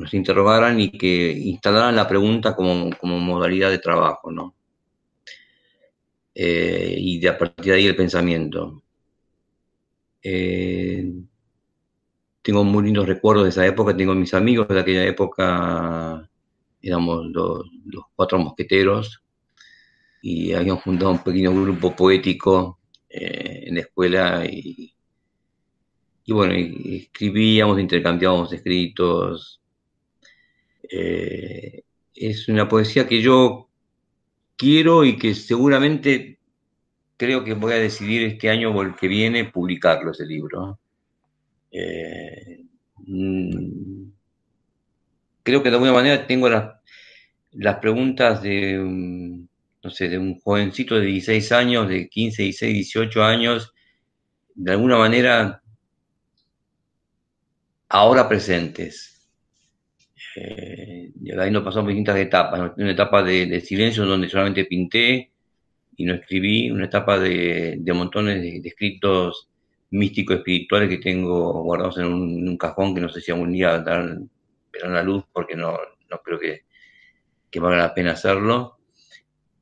nos 0.02 0.14
interrogaran 0.14 0.80
y 0.80 0.92
que 0.92 1.32
instalaran 1.32 1.96
la 1.96 2.08
pregunta 2.08 2.56
como, 2.56 2.90
modalidad 3.04 3.70
de 3.70 3.80
trabajo, 3.80 4.32
¿no? 4.32 4.56
Eh, 6.34 6.96
y 6.98 7.20
de 7.20 7.30
a 7.30 7.38
partir 7.38 7.66
de 7.66 7.74
ahí 7.74 7.86
el 7.86 7.96
pensamiento. 7.96 8.84
Eh, 10.24 11.12
tengo 12.42 12.64
muy 12.64 12.86
lindos 12.86 13.08
recuerdos 13.08 13.46
de 13.46 13.50
esa 13.52 13.66
época, 13.66 13.96
tengo 13.96 14.16
mis 14.16 14.34
amigos 14.34 14.68
de 14.68 14.80
aquella 14.80 15.06
época, 15.06 16.28
éramos 16.82 17.28
los, 17.28 17.64
cuatro 18.16 18.40
mosqueteros 18.40 19.24
y 20.22 20.54
habíamos 20.54 20.84
fundado 20.84 21.12
un 21.12 21.24
pequeño 21.24 21.52
grupo 21.52 21.96
poético 21.96 22.80
eh, 23.10 23.66
en 23.68 23.76
la 23.76 23.82
escuela 23.82 24.46
y, 24.46 24.94
y 26.26 26.34
bueno, 26.34 26.54
escribíamos, 26.54 27.80
intercambiábamos 27.80 28.54
escritos, 28.54 29.61
eh, 30.90 31.84
es 32.14 32.48
una 32.48 32.68
poesía 32.68 33.08
que 33.08 33.22
yo 33.22 33.70
quiero 34.58 35.04
y 35.04 35.18
que 35.18 35.34
seguramente 35.36 36.40
creo 37.18 37.44
que 37.44 37.54
voy 37.54 37.74
a 37.74 37.78
decidir 37.78 38.24
este 38.24 38.50
año 38.50 38.72
o 38.72 38.82
el 38.82 38.96
que 38.96 39.08
viene 39.08 39.46
publicarlo, 39.46 40.12
ese 40.12 40.26
libro. 40.26 40.80
Eh, 41.72 42.64
mm, 42.98 44.04
creo 45.44 45.64
que 45.64 45.70
de 45.70 45.76
alguna 45.76 45.94
manera 45.94 46.26
tengo 46.28 46.50
las, 46.50 46.82
las 47.52 47.78
preguntas 47.78 48.42
de, 48.42 48.78
no 48.78 49.90
sé, 49.90 50.10
de 50.10 50.18
un 50.18 50.40
jovencito 50.40 50.96
de 50.96 51.06
16 51.06 51.52
años, 51.52 51.90
de 51.90 52.08
15, 52.10 52.44
16, 52.44 52.74
18 52.74 53.24
años, 53.24 53.74
de 54.56 54.72
alguna 54.72 54.98
manera 54.98 55.62
ahora 57.90 58.28
presentes. 58.28 59.21
Eh, 60.36 61.12
ahí 61.38 61.52
nos 61.52 61.64
pasamos 61.64 61.90
distintas 61.90 62.18
etapas. 62.18 62.72
Una 62.78 62.92
etapa 62.92 63.24
de, 63.24 63.62
silencio 63.62 64.06
donde 64.06 64.30
solamente 64.30 64.66
pinté 64.66 65.32
y 65.98 66.06
no 66.06 66.14
escribí, 66.16 66.72
una 66.72 66.86
etapa 66.86 67.20
de, 67.20 67.82
montones 67.94 68.42
de, 68.42 68.62
escritos 68.68 69.50
místicos 69.92 70.38
espirituales 70.38 70.90
que 70.90 70.98
tengo 70.98 71.64
guardados 71.64 71.98
en 71.98 72.06
un, 72.06 72.58
cajón 72.58 72.96
que 72.96 73.02
no 73.02 73.10
sé 73.10 73.22
si 73.22 73.32
algún 73.32 73.52
día 73.52 73.78
verán 73.80 74.30
la 74.94 75.04
luz 75.04 75.26
porque 75.34 75.56
no, 75.56 75.78
no 76.10 76.22
creo 76.24 76.40
que, 76.40 76.62
que 77.50 77.60
valga 77.60 77.78
la 77.78 77.94
pena 77.94 78.12
hacerlo. 78.14 78.78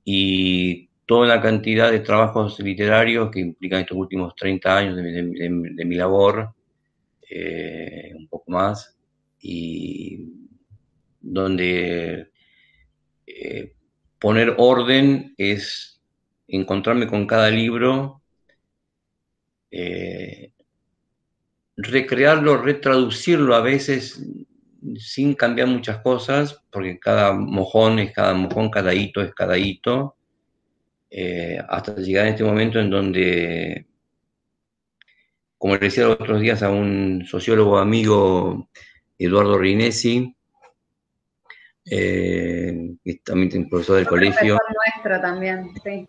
Y 0.05 0.89
toda 1.05 1.27
la 1.27 1.41
cantidad 1.41 1.91
de 1.91 2.01
trabajos 2.01 2.59
literarios 2.59 3.31
que 3.31 3.39
implican 3.39 3.81
estos 3.81 3.97
últimos 3.97 4.35
30 4.35 4.77
años 4.77 4.95
de, 4.95 5.85
mi 5.85 5.95
labor, 5.95 6.53
eh, 7.27 8.13
un 8.15 8.27
poco 8.27 8.51
más, 8.51 8.95
y 9.41 10.38
donde 11.21 12.31
eh, 13.27 13.73
poner 14.19 14.55
orden 14.57 15.33
es 15.37 16.01
encontrarme 16.47 17.07
con 17.07 17.25
cada 17.27 17.49
libro, 17.49 18.21
eh, 19.71 20.51
recrearlo, 21.77 22.57
retraducirlo 22.57 23.55
a 23.55 23.61
veces 23.61 24.21
sin 24.97 25.35
cambiar 25.35 25.67
muchas 25.67 25.99
cosas, 25.99 26.63
porque 26.71 26.99
cada 26.99 27.33
mojón 27.33 27.99
es 27.99 28.13
cada 28.13 28.33
mojón, 28.33 28.69
cada 28.69 28.93
hito 28.93 29.21
es 29.21 29.33
cada 29.33 29.57
hito, 29.57 30.15
eh, 31.09 31.59
hasta 31.67 31.95
llegar 31.95 32.25
a 32.25 32.29
este 32.29 32.43
momento 32.43 32.79
en 32.79 32.89
donde, 32.89 33.87
como 35.57 35.75
le 35.75 35.79
decía 35.79 36.05
los 36.05 36.19
otros 36.19 36.41
días 36.41 36.63
a 36.63 36.69
un 36.69 37.25
sociólogo 37.25 37.77
amigo, 37.77 38.69
Eduardo 39.17 39.57
Rinesi, 39.57 40.35
eh, 41.89 42.95
que 43.03 43.15
también 43.23 43.63
es 43.63 43.69
profesor 43.69 43.97
del 43.97 44.07
colegio. 44.07 44.57
nuestro 44.57 45.21
también, 45.21 45.71
sí. 45.83 46.05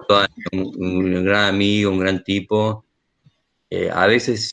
Un, 0.52 1.24
gran 1.24 1.54
amigo, 1.54 1.90
un 1.90 1.98
gran 2.00 2.22
tipo. 2.24 2.84
Eh, 3.68 3.90
a 3.92 4.06
veces 4.06 4.52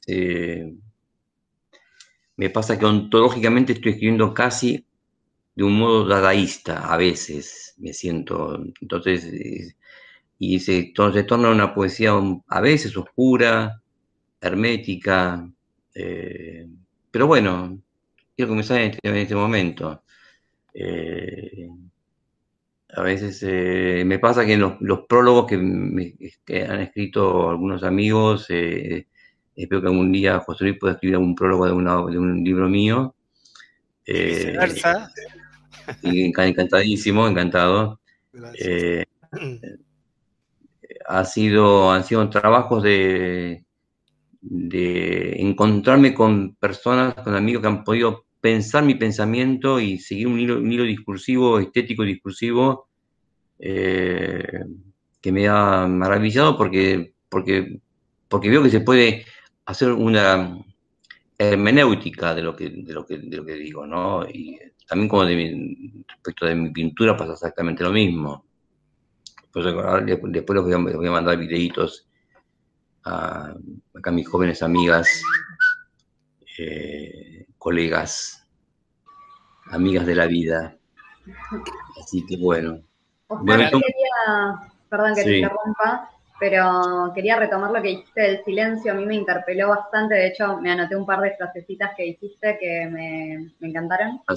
me 2.35 2.49
pasa 2.49 2.77
que 2.77 2.85
ontológicamente 2.85 3.73
estoy 3.73 3.93
escribiendo 3.93 4.33
casi 4.33 4.85
de 5.55 5.63
un 5.63 5.77
modo 5.77 6.07
dadaísta, 6.07 6.93
a 6.93 6.97
veces 6.97 7.73
me 7.77 7.93
siento. 7.93 8.63
Entonces, 8.79 9.75
y 10.39 10.59
se, 10.59 10.77
entonces, 10.77 11.25
torna 11.25 11.49
una 11.49 11.73
poesía 11.73 12.13
a 12.47 12.61
veces 12.61 12.95
oscura, 12.95 13.81
hermética, 14.39 15.49
eh, 15.95 16.67
pero 17.09 17.25
bueno, 17.25 17.81
quiero 18.35 18.49
comenzar 18.49 18.81
en 18.81 18.91
este, 18.91 19.07
en 19.07 19.15
este 19.15 19.35
momento. 19.35 20.03
Eh, 20.79 21.67
a 22.89 23.01
veces 23.01 23.41
eh, 23.41 24.03
me 24.05 24.19
pasa 24.19 24.45
que 24.45 24.53
en 24.53 24.61
los, 24.61 24.99
prólogos 25.09 25.47
que, 25.47 25.57
me, 25.57 26.13
han 26.69 26.81
escrito 26.81 27.49
algunos 27.49 27.83
amigos, 27.83 28.47
espero 28.49 29.81
que 29.81 29.87
algún 29.87 30.11
día 30.11 30.39
José 30.39 30.65
Luis 30.65 30.77
pueda 30.79 30.93
escribir 30.93 31.17
un 31.17 31.33
prólogo 31.33 31.65
de, 31.65 31.71
de 32.11 32.19
un 32.19 32.43
libro 32.43 32.69
mío. 32.69 33.15
encantadísimo, 36.03 37.27
encantado. 37.27 37.99
Ha 41.07 41.25
sido, 41.25 41.91
han 41.91 42.03
sido 42.03 42.29
trabajos 42.29 42.83
de, 42.83 43.65
de 44.41 45.41
encontrarme 45.41 46.13
con 46.13 46.55
personas, 46.55 47.15
con 47.15 47.35
amigos 47.35 47.61
que 47.61 47.67
han 47.67 47.83
podido 47.83 48.26
pensar 48.41 48.83
mi 48.83 48.95
pensamiento 48.95 49.79
y 49.79 49.99
seguir 49.99 50.27
un 50.27 50.39
hilo, 50.39 50.83
discursivo, 50.83 51.59
estético 51.59 52.03
discursivo, 52.03 52.87
eh, 53.59 54.63
que 55.21 55.31
me 55.31 55.47
ha 55.47 55.87
maravillado 55.87 56.57
porque, 56.57 57.13
porque, 57.29 57.79
porque 58.27 58.49
veo 58.49 58.63
que 58.63 58.69
se 58.69 58.81
puede 58.81 59.25
hacer 59.65 59.91
una 59.91 60.57
hermenéutica 61.37 62.33
de 62.33 62.41
lo 62.41 62.55
que, 62.55 62.69
de 62.69 62.93
lo 62.93 63.05
que, 63.05 63.17
de 63.17 63.37
lo 63.37 63.45
que 63.45 63.53
digo, 63.55 63.85
¿no? 63.85 64.27
Y 64.27 64.57
también 64.87 65.09
como 65.09 65.25
de 65.25 66.03
respecto 66.07 66.45
de 66.45 66.55
mi 66.55 66.71
pintura 66.71 67.17
pasa 67.17 67.33
exactamente 67.33 67.83
lo 67.83 67.91
mismo. 67.91 68.45
Después, 69.53 69.65
les 69.65 70.45
voy, 70.45 71.07
a, 71.07 71.11
mandar 71.11 71.37
videitos 71.37 72.07
a, 73.03 73.55
mis 74.11 74.27
jóvenes 74.27 74.61
amigas, 74.61 75.21
eh, 76.59 77.36
colegas, 77.67 78.47
amigas 79.71 80.05
de 80.05 80.15
la 80.15 80.25
vida. 80.25 80.77
Así 82.01 82.25
que 82.25 82.37
bueno. 82.37 82.79
perdón 84.89 85.15
que 85.15 85.23
te 85.25 85.37
interrumpa, 85.39 86.09
pero 86.39 87.11
quería 87.13 87.35
retomar 87.35 87.71
lo 87.71 87.81
que 87.81 87.89
dijiste 87.89 88.21
del 88.21 88.43
silencio. 88.45 88.93
A 88.93 88.95
mí 88.95 89.05
me 89.05 89.15
interpeló 89.15 89.67
bastante. 89.67 90.15
De 90.15 90.27
hecho, 90.27 90.61
me 90.61 90.71
anoté 90.71 90.95
un 90.95 91.05
par 91.05 91.19
de 91.19 91.35
frasecitas 91.35 91.91
que 91.97 92.03
dijiste 92.03 92.57
que 92.57 92.85
me, 92.85 93.67
encantaron. 93.67 94.21
Ah, 94.29 94.35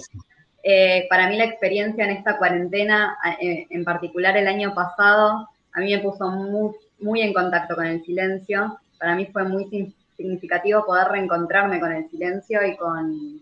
eh, 0.64 1.06
para 1.08 1.28
mí 1.28 1.36
la 1.36 1.44
experiencia 1.44 2.06
en 2.06 2.10
esta 2.10 2.36
cuarentena, 2.36 3.16
eh, 3.40 3.64
en 3.70 3.84
particular 3.84 4.36
el 4.36 4.48
año 4.48 4.74
pasado, 4.74 5.48
a 5.72 5.78
mí 5.78 5.94
me 5.94 6.02
puso 6.02 6.28
muy, 6.98 7.20
en 7.22 7.32
contacto 7.32 7.76
con 7.76 7.86
el 7.86 8.04
silencio. 8.04 8.76
Para 8.98 9.14
mí 9.14 9.26
fue 9.26 9.44
muy 9.44 9.70
significativo 10.20 10.84
poder 10.84 11.08
reencontrarme 11.08 11.80
con 11.80 11.92
el 11.92 12.08
silencio 12.10 12.64
y 12.66 12.76
con 12.76 13.40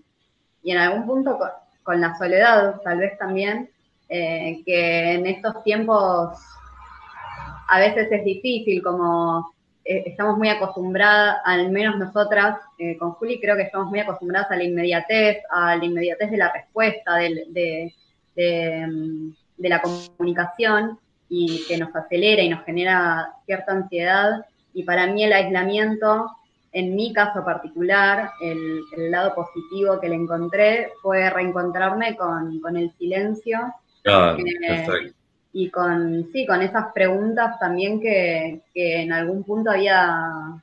y 0.62 0.72
en 0.72 0.78
algún 0.78 1.06
punto 1.06 1.38
con, 1.82 2.00
la 2.00 2.16
soledad, 2.18 2.80
tal 2.82 2.98
vez 2.98 3.16
también, 3.16 3.70
eh, 4.10 4.60
que 4.66 5.14
en 5.14 5.26
estos 5.26 5.62
tiempos 5.62 6.38
a 7.68 7.78
veces 7.78 8.08
es 8.10 8.24
difícil, 8.24 8.82
como 8.82 9.50
eh, 9.84 10.02
estamos 10.04 10.36
muy 10.36 10.50
acostumbradas, 10.50 11.38
al 11.46 11.70
menos 11.70 11.96
nosotras, 11.96 12.58
eh, 12.78 12.98
con 12.98 13.12
Juli 13.12 13.40
creo 13.40 13.56
que 13.56 13.62
estamos 13.62 13.88
muy 13.88 14.00
acostumbradas 14.00 14.50
a 14.50 14.56
la 14.56 14.64
inmediatez, 14.64 15.38
a 15.50 15.76
la 15.76 15.84
inmediatez 15.84 16.30
de 16.30 16.36
la 16.36 16.52
respuesta, 16.52 17.16
de, 17.16 17.94
mm, 18.36 19.30
de, 19.56 19.68
la 19.70 19.80
comunicación 19.80 20.98
y 21.30 21.64
que 21.66 21.78
nos 21.78 21.96
acelera 21.96 22.42
y 22.42 22.50
nos 22.50 22.64
genera 22.64 23.32
cierta 23.46 23.72
ansiedad. 23.72 24.44
Y 24.74 24.82
para 24.82 25.06
mí 25.06 25.24
el 25.24 25.32
aislamiento, 25.32 26.30
en 26.72 26.94
mi 26.94 27.12
caso 27.12 27.44
particular, 27.44 28.30
el, 28.40 28.82
lado 29.10 29.34
positivo 29.34 30.00
que 30.00 30.08
le 30.08 30.16
encontré 30.16 30.92
fue 31.02 31.30
reencontrarme 31.30 32.16
con, 32.16 32.60
con 32.60 32.76
el 32.76 32.92
silencio. 32.98 33.58
Ah, 34.06 34.36
eh, 34.38 35.12
y 35.52 35.70
con, 35.70 36.28
sí, 36.32 36.46
con 36.46 36.62
esas 36.62 36.92
preguntas 36.92 37.58
también 37.58 38.00
que, 38.00 38.62
en 38.74 39.12
algún 39.12 39.44
punto 39.44 39.70
había 39.70 40.60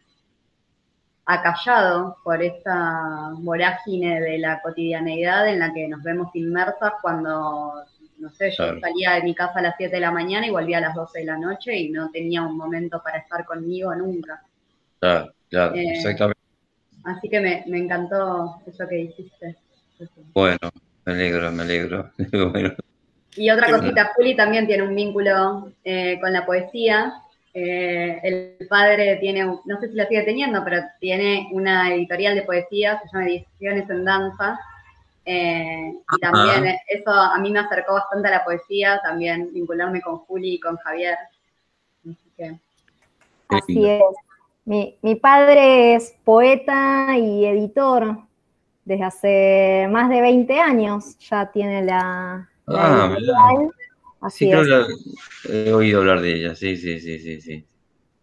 acallado 1.25 2.17
por 2.23 2.41
esta 2.43 3.31
vorágine 3.39 4.21
de 4.21 4.37
la 4.37 4.61
cotidianeidad 4.61 5.49
en 5.49 5.59
la 5.59 5.73
que 5.73 5.87
nos 5.87 6.03
vemos 6.03 6.29
inmersas 6.35 6.93
cuando, 7.01 7.73
no 8.19 8.29
sé, 8.29 8.51
yo 8.51 8.79
salía 8.79 9.13
de 9.15 9.23
mi 9.23 9.33
casa 9.33 9.57
a 9.57 9.63
las 9.63 9.75
7 9.75 9.95
de 9.95 10.01
la 10.01 10.11
mañana 10.11 10.45
y 10.45 10.51
volvía 10.51 10.77
a 10.77 10.81
las 10.81 10.95
12 10.95 11.19
de 11.19 11.25
la 11.25 11.37
noche 11.37 11.75
y 11.75 11.89
no 11.89 12.11
tenía 12.11 12.43
un 12.43 12.55
momento 12.55 13.01
para 13.03 13.17
estar 13.17 13.43
conmigo 13.43 13.93
nunca. 13.95 14.43
Claro, 14.99 15.33
claro, 15.49 15.75
eh, 15.75 15.93
exactamente. 15.93 16.39
Así 17.03 17.29
que 17.29 17.39
me, 17.39 17.63
me 17.67 17.77
encantó 17.77 18.61
eso 18.65 18.87
que 18.87 18.95
dijiste. 18.95 19.55
Bueno, 20.33 20.57
me 21.05 21.13
alegro, 21.13 21.51
me 21.51 21.63
alegro. 21.63 22.11
bueno. 22.51 22.75
Y 23.35 23.49
otra 23.49 23.69
cosita, 23.69 24.13
Juli 24.15 24.35
también 24.35 24.65
tiene 24.65 24.83
un 24.83 24.95
vínculo 24.95 25.71
eh, 25.83 26.19
con 26.19 26.31
la 26.31 26.45
poesía. 26.45 27.13
Eh, 27.53 28.19
el 28.23 28.67
padre 28.67 29.17
tiene, 29.17 29.45
no 29.45 29.79
sé 29.79 29.89
si 29.89 29.95
la 29.95 30.07
sigue 30.07 30.23
teniendo, 30.23 30.63
pero 30.63 30.81
tiene 30.99 31.49
una 31.51 31.93
editorial 31.93 32.35
de 32.35 32.43
poesía, 32.43 32.99
se 32.99 33.07
llama 33.17 33.29
Ediciones 33.29 33.89
en 33.89 34.05
Danza. 34.05 34.59
Eh, 35.25 35.93
y 36.15 36.19
también 36.19 36.77
eso 36.87 37.11
a 37.11 37.37
mí 37.39 37.51
me 37.51 37.59
acercó 37.59 37.93
bastante 37.93 38.27
a 38.27 38.31
la 38.31 38.43
poesía, 38.43 38.99
también 39.03 39.51
vincularme 39.53 40.01
con 40.01 40.17
Juli 40.19 40.55
y 40.55 40.59
con 40.59 40.77
Javier. 40.77 41.17
Así, 43.49 43.89
es. 43.89 44.01
Mi, 44.65 44.97
mi 45.01 45.15
padre 45.15 45.95
es 45.95 46.15
poeta 46.23 47.17
y 47.17 47.45
editor 47.45 48.17
desde 48.83 49.03
hace 49.03 49.87
más 49.91 50.09
de 50.09 50.21
20 50.21 50.59
años, 50.59 51.17
ya 51.19 51.51
tiene 51.51 51.83
la, 51.83 52.49
Ah, 52.67 54.29
sí, 54.29 54.49
creo 54.49 54.87
he 55.47 55.71
oído 55.71 55.99
hablar 55.99 56.21
de 56.21 56.35
ella, 56.35 56.55
sí, 56.55 56.77
sí, 56.77 56.99
sí, 56.99 57.19
sí, 57.19 57.41
sí. 57.41 57.65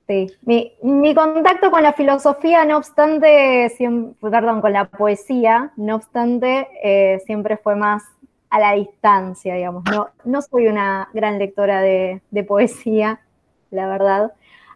Sí, 0.09 0.27
mi, 0.43 1.15
contacto 1.15 1.71
con 1.71 1.83
la 1.83 1.93
filosofía, 1.93 2.65
no 2.65 2.77
obstante, 2.77 3.69
siempre, 3.77 4.31
perdón, 4.31 4.61
con 4.61 4.73
la 4.73 4.87
poesía, 4.87 5.71
no 5.77 5.95
obstante, 5.95 6.67
eh, 6.83 7.21
siempre 7.25 7.57
fue 7.57 7.77
más 7.77 8.03
a 8.51 8.59
la 8.59 8.73
distancia, 8.73 9.55
digamos. 9.55 9.85
No, 9.85 10.09
no 10.25 10.43
soy 10.43 10.67
una 10.67 11.09
gran 11.15 11.39
lectora 11.39 11.81
de, 11.81 12.21
poesía, 12.47 13.21
la 13.71 13.87
verdad. 13.87 14.33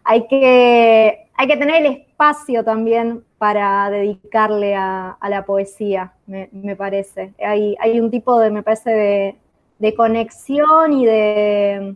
Hay 0.09 0.25
que, 0.27 1.27
hay 1.35 1.47
que 1.47 1.57
tener 1.57 1.85
el 1.85 1.91
espacio 1.91 2.63
también 2.63 3.25
para 3.37 3.89
dedicarle 3.89 4.73
a, 4.73 5.17
la 5.29 5.45
poesía, 5.45 6.13
me, 6.25 6.75
parece. 6.77 7.33
Hay, 7.45 7.75
hay 7.81 7.99
un 7.99 8.09
tipo 8.09 8.39
de, 8.39 8.49
me 8.49 8.63
parece, 8.63 8.89
de, 8.89 9.35
de 9.79 9.95
conexión 9.95 10.93
y 10.93 11.05
de, 11.05 11.95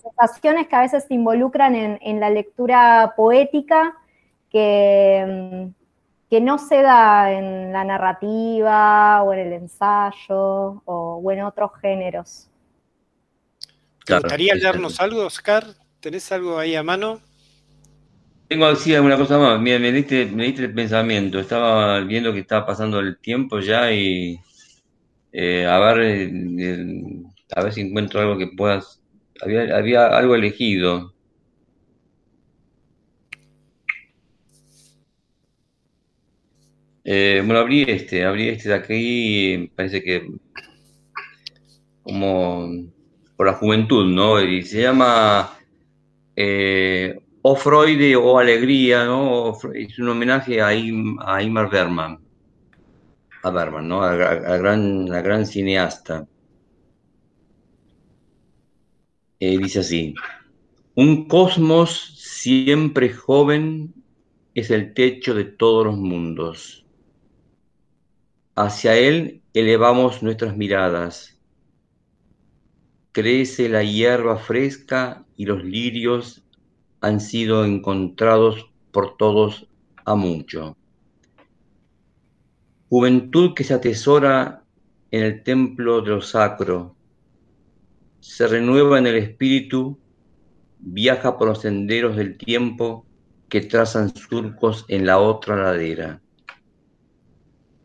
sensaciones 0.00 0.68
que 0.68 0.76
a 0.76 0.82
veces 0.82 1.04
se 1.08 1.14
involucran 1.14 1.74
en, 1.74 2.20
la 2.20 2.30
lectura 2.30 3.14
poética 3.16 3.96
que, 4.48 5.68
que 6.30 6.40
no 6.40 6.58
se 6.58 6.80
da 6.80 7.32
en 7.32 7.72
la 7.72 7.82
narrativa 7.82 9.22
o 9.24 9.32
en 9.32 9.40
el 9.40 9.52
ensayo 9.54 10.80
o, 10.84 11.32
en 11.32 11.42
otros 11.42 11.72
géneros. 11.80 12.48
¿Te 14.06 14.14
gustaría 14.14 14.54
leernos 14.54 15.00
algo, 15.00 15.26
Oscar? 15.26 15.64
¿Tenés 16.00 16.30
algo 16.30 16.58
ahí 16.58 16.74
a 16.74 16.82
mano? 16.82 17.20
Tengo 18.52 18.66
así 18.66 18.94
alguna 18.94 19.16
cosa 19.16 19.38
más. 19.38 19.58
Mira, 19.58 19.78
me 19.78 19.90
diste, 19.90 20.26
me 20.26 20.44
diste 20.44 20.64
el 20.64 20.74
pensamiento. 20.74 21.40
Estaba 21.40 22.00
viendo 22.00 22.34
que 22.34 22.40
estaba 22.40 22.66
pasando 22.66 23.00
el 23.00 23.18
tiempo 23.18 23.60
ya 23.60 23.90
y 23.90 24.38
eh, 25.32 25.66
a 25.66 25.78
ver, 25.78 26.30
a 27.56 27.62
ver 27.62 27.72
si 27.72 27.80
encuentro 27.80 28.20
algo 28.20 28.36
que 28.36 28.48
puedas. 28.54 29.02
Había, 29.40 29.74
había 29.74 30.06
algo 30.08 30.34
elegido. 30.34 31.14
Eh, 37.04 37.42
bueno, 37.46 37.60
abrí 37.60 37.84
este, 37.88 38.26
abrí 38.26 38.50
este 38.50 38.68
de 38.68 38.74
aquí, 38.74 39.72
parece 39.74 40.02
que 40.02 40.28
como 42.02 42.68
por 43.36 43.46
la 43.46 43.54
juventud, 43.54 44.06
¿no? 44.12 44.42
Y 44.42 44.62
se 44.62 44.82
llama 44.82 45.56
eh, 46.36 47.21
O 47.42 47.56
Freud 47.56 48.16
o 48.16 48.38
Alegría, 48.38 49.04
¿no? 49.04 49.52
Es 49.74 49.98
un 49.98 50.08
homenaje 50.08 50.60
a, 50.60 50.68
a 50.68 51.42
Imar 51.42 51.70
Berman, 51.70 52.18
a 53.42 53.50
Berman, 53.50 53.88
¿no? 53.88 54.02
A, 54.02 54.14
gran, 54.14 55.08
la 55.08 55.20
gran 55.22 55.46
cineasta. 55.46 56.26
Eh, 59.40 59.58
dice 59.58 59.80
así, 59.80 60.14
un 60.94 61.26
cosmos 61.26 62.14
siempre 62.16 63.12
joven 63.12 63.92
es 64.54 64.70
el 64.70 64.94
techo 64.94 65.34
de 65.34 65.44
todos 65.44 65.86
los 65.86 65.96
mundos 65.96 66.82
Hacia 68.54 68.98
Él 68.98 69.42
elevamos 69.54 70.22
nuestras 70.22 70.56
miradas. 70.56 71.40
Crece 73.12 73.68
la 73.70 73.82
hierba 73.82 74.36
fresca 74.36 75.24
y 75.38 75.46
los 75.46 75.64
lirios 75.64 76.41
han 77.02 77.20
sido 77.20 77.64
encontrados 77.64 78.70
por 78.90 79.16
todos 79.16 79.68
a 80.04 80.14
mucho. 80.14 80.76
Juventud 82.88 83.54
que 83.54 83.64
se 83.64 83.74
atesora 83.74 84.64
en 85.10 85.22
el 85.22 85.42
templo 85.42 86.00
de 86.00 86.10
lo 86.10 86.22
sacro, 86.22 86.96
se 88.20 88.46
renueva 88.46 88.98
en 88.98 89.06
el 89.08 89.16
espíritu, 89.16 89.98
viaja 90.78 91.36
por 91.36 91.48
los 91.48 91.60
senderos 91.60 92.16
del 92.16 92.38
tiempo 92.38 93.04
que 93.50 93.60
trazan 93.60 94.14
surcos 94.14 94.86
en 94.88 95.04
la 95.04 95.18
otra 95.18 95.56
ladera 95.56 96.22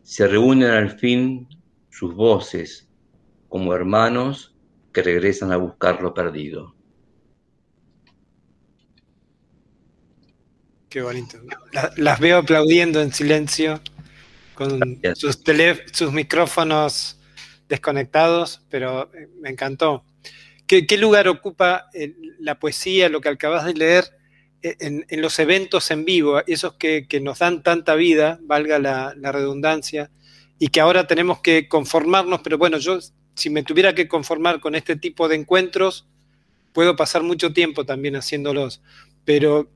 se 0.07 0.25
reúnen 0.25 0.71
al 0.71 0.91
fin 0.91 1.49
sus 1.89 2.15
voces 2.15 2.87
como 3.49 3.73
hermanos 3.73 4.55
que 4.93 5.03
regresan 5.03 5.51
a 5.51 5.57
buscar 5.57 6.01
lo 6.01 6.13
perdido. 6.13 6.76
Qué 10.97 11.03
bonito. 11.03 11.37
las 11.97 12.19
veo 12.19 12.39
aplaudiendo 12.39 13.03
en 13.03 13.13
silencio 13.13 13.79
con 14.55 14.99
sus, 15.13 15.39
sus 15.91 16.11
micrófonos 16.11 17.19
desconectados, 17.69 18.61
pero 18.71 19.13
eh, 19.13 19.29
me 19.39 19.51
encantó. 19.51 20.03
¿Qué, 20.65 20.97
lugar 20.97 21.27
ocupa 21.27 21.85
eh, 21.93 22.15
la 22.39 22.57
poesía, 22.57 23.09
lo 23.09 23.21
que 23.21 23.29
acabas 23.29 23.65
de 23.65 23.75
leer, 23.75 24.05
eh, 24.63 24.75
en, 24.79 25.21
los 25.21 25.37
eventos 25.37 25.91
en 25.91 26.03
vivo, 26.03 26.41
esos 26.47 26.73
que, 26.73 27.05
nos 27.21 27.37
dan 27.37 27.61
tanta 27.61 27.93
vida, 27.93 28.39
valga 28.41 28.79
la, 28.79 29.13
redundancia, 29.31 30.09
y 30.57 30.69
que 30.69 30.79
ahora 30.81 31.05
tenemos 31.05 31.41
que 31.41 31.67
conformarnos, 31.67 32.41
pero 32.41 32.57
bueno, 32.57 32.79
yo 32.79 32.97
si 33.35 33.51
me 33.51 33.61
tuviera 33.61 33.93
que 33.93 34.07
conformar 34.07 34.61
con 34.61 34.73
este 34.73 34.95
tipo 34.95 35.27
de 35.27 35.35
encuentros, 35.35 36.07
puedo 36.73 36.95
pasar 36.95 37.21
mucho 37.21 37.53
tiempo 37.53 37.85
también 37.85 38.15
haciéndolos, 38.15 38.81
pero 39.25 39.69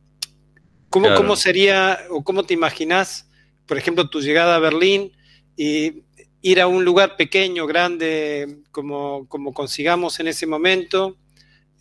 ¿cómo, 0.91 1.15
¿cómo 1.15 1.35
sería 1.35 1.99
o 2.11 2.23
cómo 2.23 2.43
te 2.43 2.53
imaginas, 2.53 3.27
por 3.65 3.77
ejemplo, 3.77 4.09
tu 4.09 4.21
llegada 4.21 4.55
a 4.55 4.59
Berlín 4.59 5.11
y 5.57 6.03
ir 6.41 6.61
a 6.61 6.67
un 6.67 6.85
lugar 6.85 7.15
pequeño, 7.15 7.65
grande, 7.65 8.59
como, 8.71 9.27
como 9.27 9.53
consigamos 9.53 10.19
en 10.19 10.27
ese 10.27 10.45
momento? 10.45 11.17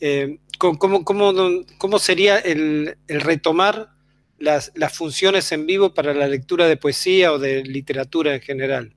Eh, 0.00 0.38
¿cómo, 0.58 1.04
cómo, 1.04 1.98
sería 1.98 2.38
el, 2.38 2.96
retomar 3.08 3.90
las, 4.38 4.72
funciones 4.92 5.50
en 5.52 5.66
vivo 5.66 5.92
para 5.92 6.14
la 6.14 6.28
lectura 6.28 6.68
de 6.68 6.76
poesía 6.76 7.32
o 7.32 7.38
de 7.38 7.64
literatura 7.64 8.34
en 8.34 8.40
general? 8.40 8.94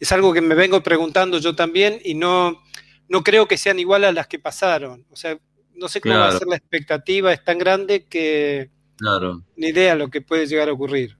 Es 0.00 0.10
algo 0.10 0.32
que 0.32 0.40
me 0.40 0.54
vengo 0.54 0.82
preguntando 0.82 1.38
yo 1.38 1.54
también 1.54 2.00
y 2.02 2.14
no, 2.14 2.62
no 3.08 3.22
creo 3.22 3.46
que 3.46 3.58
sean 3.58 3.78
iguales 3.78 4.08
a 4.08 4.12
las 4.12 4.26
que 4.26 4.38
pasaron. 4.38 5.04
O 5.10 5.16
sea, 5.16 5.38
no 5.74 5.88
sé 5.88 6.00
cómo 6.00 6.14
va 6.14 6.28
a 6.28 6.38
ser 6.38 6.48
la 6.48 6.56
expectativa, 6.56 7.32
es 7.32 7.44
tan 7.44 7.58
grande 7.58 8.06
que 8.06 8.70
claro. 8.98 9.42
ni 9.56 9.68
idea 9.68 9.94
lo 9.94 10.08
que 10.08 10.20
puede 10.20 10.46
llegar 10.46 10.68
a 10.68 10.72
ocurrir. 10.72 11.16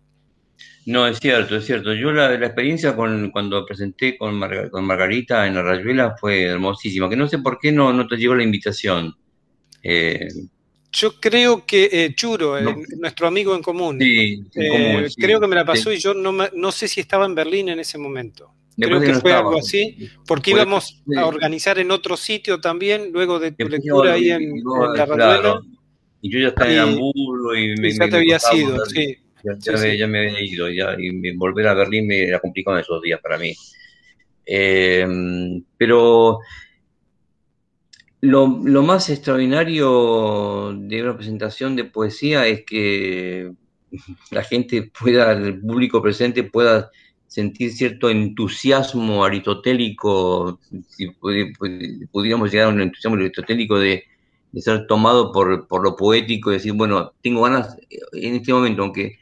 No, 0.89 1.07
es 1.07 1.19
cierto, 1.19 1.57
es 1.57 1.67
cierto. 1.67 1.93
Yo 1.93 2.13
la, 2.13 2.31
la 2.39 2.47
experiencia 2.47 2.97
con, 2.97 3.31
cuando 3.31 3.67
presenté 3.67 4.17
con, 4.17 4.41
con 4.71 4.85
Margarita 4.87 5.47
en 5.47 5.55
la 5.55 5.63
Rayuela 5.63 6.17
fue 6.19 6.45
hermosísima, 6.45 7.11
que 7.11 7.17
no 7.17 7.29
sé 7.29 7.39
por 7.41 7.59
qué 7.59 7.71
no, 7.71 7.93
no 7.93 8.07
te 8.07 8.17
llegó 8.17 8.35
la 8.35 8.43
invitación. 8.43 9.15
Eh, 9.83 10.29
yo 10.91 11.21
creo 11.21 11.67
que 11.67 11.91
eh, 11.93 12.15
Churo, 12.15 12.59
eh, 12.59 12.75
nuestro 12.99 13.27
amigo 13.27 13.55
en 13.55 13.63
común, 13.63 13.99
creo 13.99 15.41
que 15.41 15.47
me 15.47 15.57
la 15.57 15.67
pasó 15.67 15.93
y 15.93 15.99
yo 15.99 16.15
no, 16.15 16.33
no 16.33 16.73
sé 16.73 16.89
si 16.89 17.01
estaba 17.01 17.27
en 17.27 17.35
Berlín 17.35 17.69
en 17.69 17.81
ese 17.81 17.99
momento. 17.99 18.51
creo 18.75 18.99
que, 18.99 19.13
fue 19.13 19.35
algo 19.35 19.59
así, 19.59 20.09
porque 20.27 20.53
íbamos 20.53 21.03
a 21.19 21.27
organizar 21.27 21.79
en 21.79 21.91
otro 21.91 22.17
sitio 22.17 22.61
también, 22.61 23.13
luego 23.13 23.39
de 23.39 23.53
tu 23.53 23.69
lectura 23.69 24.15
ahí 24.15 24.31
en, 24.31 24.55
la 24.95 25.05
Rayuela. 25.05 25.61
Y 26.21 26.31
yo 26.31 26.41
ya 26.41 26.49
estaba 26.49 26.71
en 26.71 26.79
Hamburgo 26.79 27.55
y, 27.55 27.77
me, 27.77 27.93
ya 27.93 28.09
te 28.09 28.17
había 28.17 28.39
ido, 28.55 28.85
sí. 28.87 29.17
Ya, 29.45 30.07
me, 30.09 30.19
había 30.19 30.45
ido, 30.45 30.69
ya, 30.69 30.97
y 30.99 31.33
volver 31.37 31.69
a 31.69 31.75
Berlín 31.75 32.09
me 32.09 32.25
era 32.25 32.41
complicado 32.41 32.77
en 32.77 32.83
esos 32.83 33.01
días 33.01 33.21
para 33.23 33.39
mí. 33.39 33.55
Eh, 34.45 35.07
pero 35.77 36.41
lo, 38.21 38.49
más 38.49 39.11
extraordinario 39.11 40.75
de 40.77 41.03
una 41.03 41.17
presentación 41.17 41.77
de 41.77 41.85
poesía 41.85 42.47
es 42.47 42.65
que 42.65 43.53
la 44.33 44.43
gente 44.43 44.91
pueda, 44.99 45.33
el 45.33 45.61
público 45.61 46.03
presente 46.03 46.43
pueda 46.43 46.91
sentir 47.29 47.73
cierto 47.73 48.11
entusiasmo 48.11 49.25
aristotélico, 49.25 50.59
si 50.89 51.09
pudiéramos 52.11 52.51
llegar 52.51 52.67
a 52.67 52.71
un 52.71 52.81
entusiasmo 52.81 53.17
aristotélico 53.19 53.79
de, 53.79 54.05
ser 54.57 54.87
tomado 54.87 55.33
por, 55.33 55.69
por, 55.69 55.83
lo 55.83 55.97
poético 55.97 56.51
y 56.51 56.55
decir, 56.55 56.73
bueno, 56.73 57.13
tengo 57.23 57.43
ganas 57.43 57.77
en 58.13 58.35
este 58.35 58.53
momento, 58.53 58.83
aunque 58.83 59.19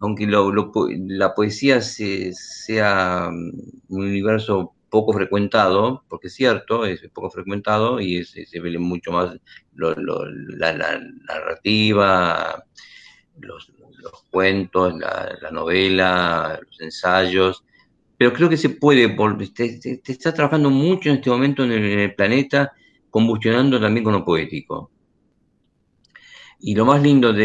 aunque 0.00 0.26
la 0.26 1.34
poesía 1.34 1.80
sea 1.82 3.30
mm, 3.30 3.52
un 3.88 4.00
universo 4.00 4.74
poco 4.88 5.12
frecuentado, 5.12 6.04
porque 6.08 6.26
es 6.26 6.34
cierto, 6.34 6.84
es 6.84 7.00
poco 7.12 7.30
frecuentado 7.30 8.00
y 8.00 8.24
se 8.24 8.60
ve 8.60 8.76
mucho 8.78 9.12
más 9.12 9.36
la, 9.76 11.00
narrativa, 11.28 12.64
los, 13.38 13.70
cuentos, 14.30 14.94
la, 14.98 15.50
novela, 15.52 16.58
los 16.66 16.80
ensayos, 16.80 17.64
pero 18.16 18.32
creo 18.32 18.48
que 18.48 18.56
se 18.56 18.70
puede, 18.70 19.16
te, 19.54 19.78
te, 19.78 20.12
está 20.12 20.34
trabajando 20.34 20.70
mucho 20.70 21.10
en 21.10 21.16
este 21.16 21.30
momento 21.30 21.62
en 21.64 21.72
el, 21.72 22.14
planeta, 22.14 22.72
combustionando 23.10 23.80
también 23.80 24.04
con 24.04 24.12
lo 24.14 24.24
poético. 24.24 24.90
Y 26.60 26.74
lo 26.74 26.84
más 26.84 27.02
lindo 27.02 27.32
de, 27.32 27.42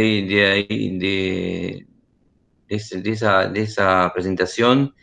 de, 0.67 1.85
de, 2.67 3.11
esa, 3.11 3.47
de 3.47 3.61
esa 3.61 4.11
presentación, 4.13 4.93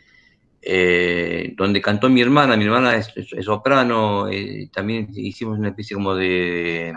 eh, 0.65 1.55
donde 1.57 1.83
cantó 1.83 2.09
mi 2.09 2.21
hermana, 2.21 2.57
mi 2.57 2.65
hermana 2.65 2.95
es, 2.95 3.13
soprano, 3.45 4.29
eh, 4.31 4.71
también 4.73 5.09
hicimos 5.13 5.59
una 5.59 5.71
especie 5.71 5.97
como 5.97 6.15
de, 6.15 6.93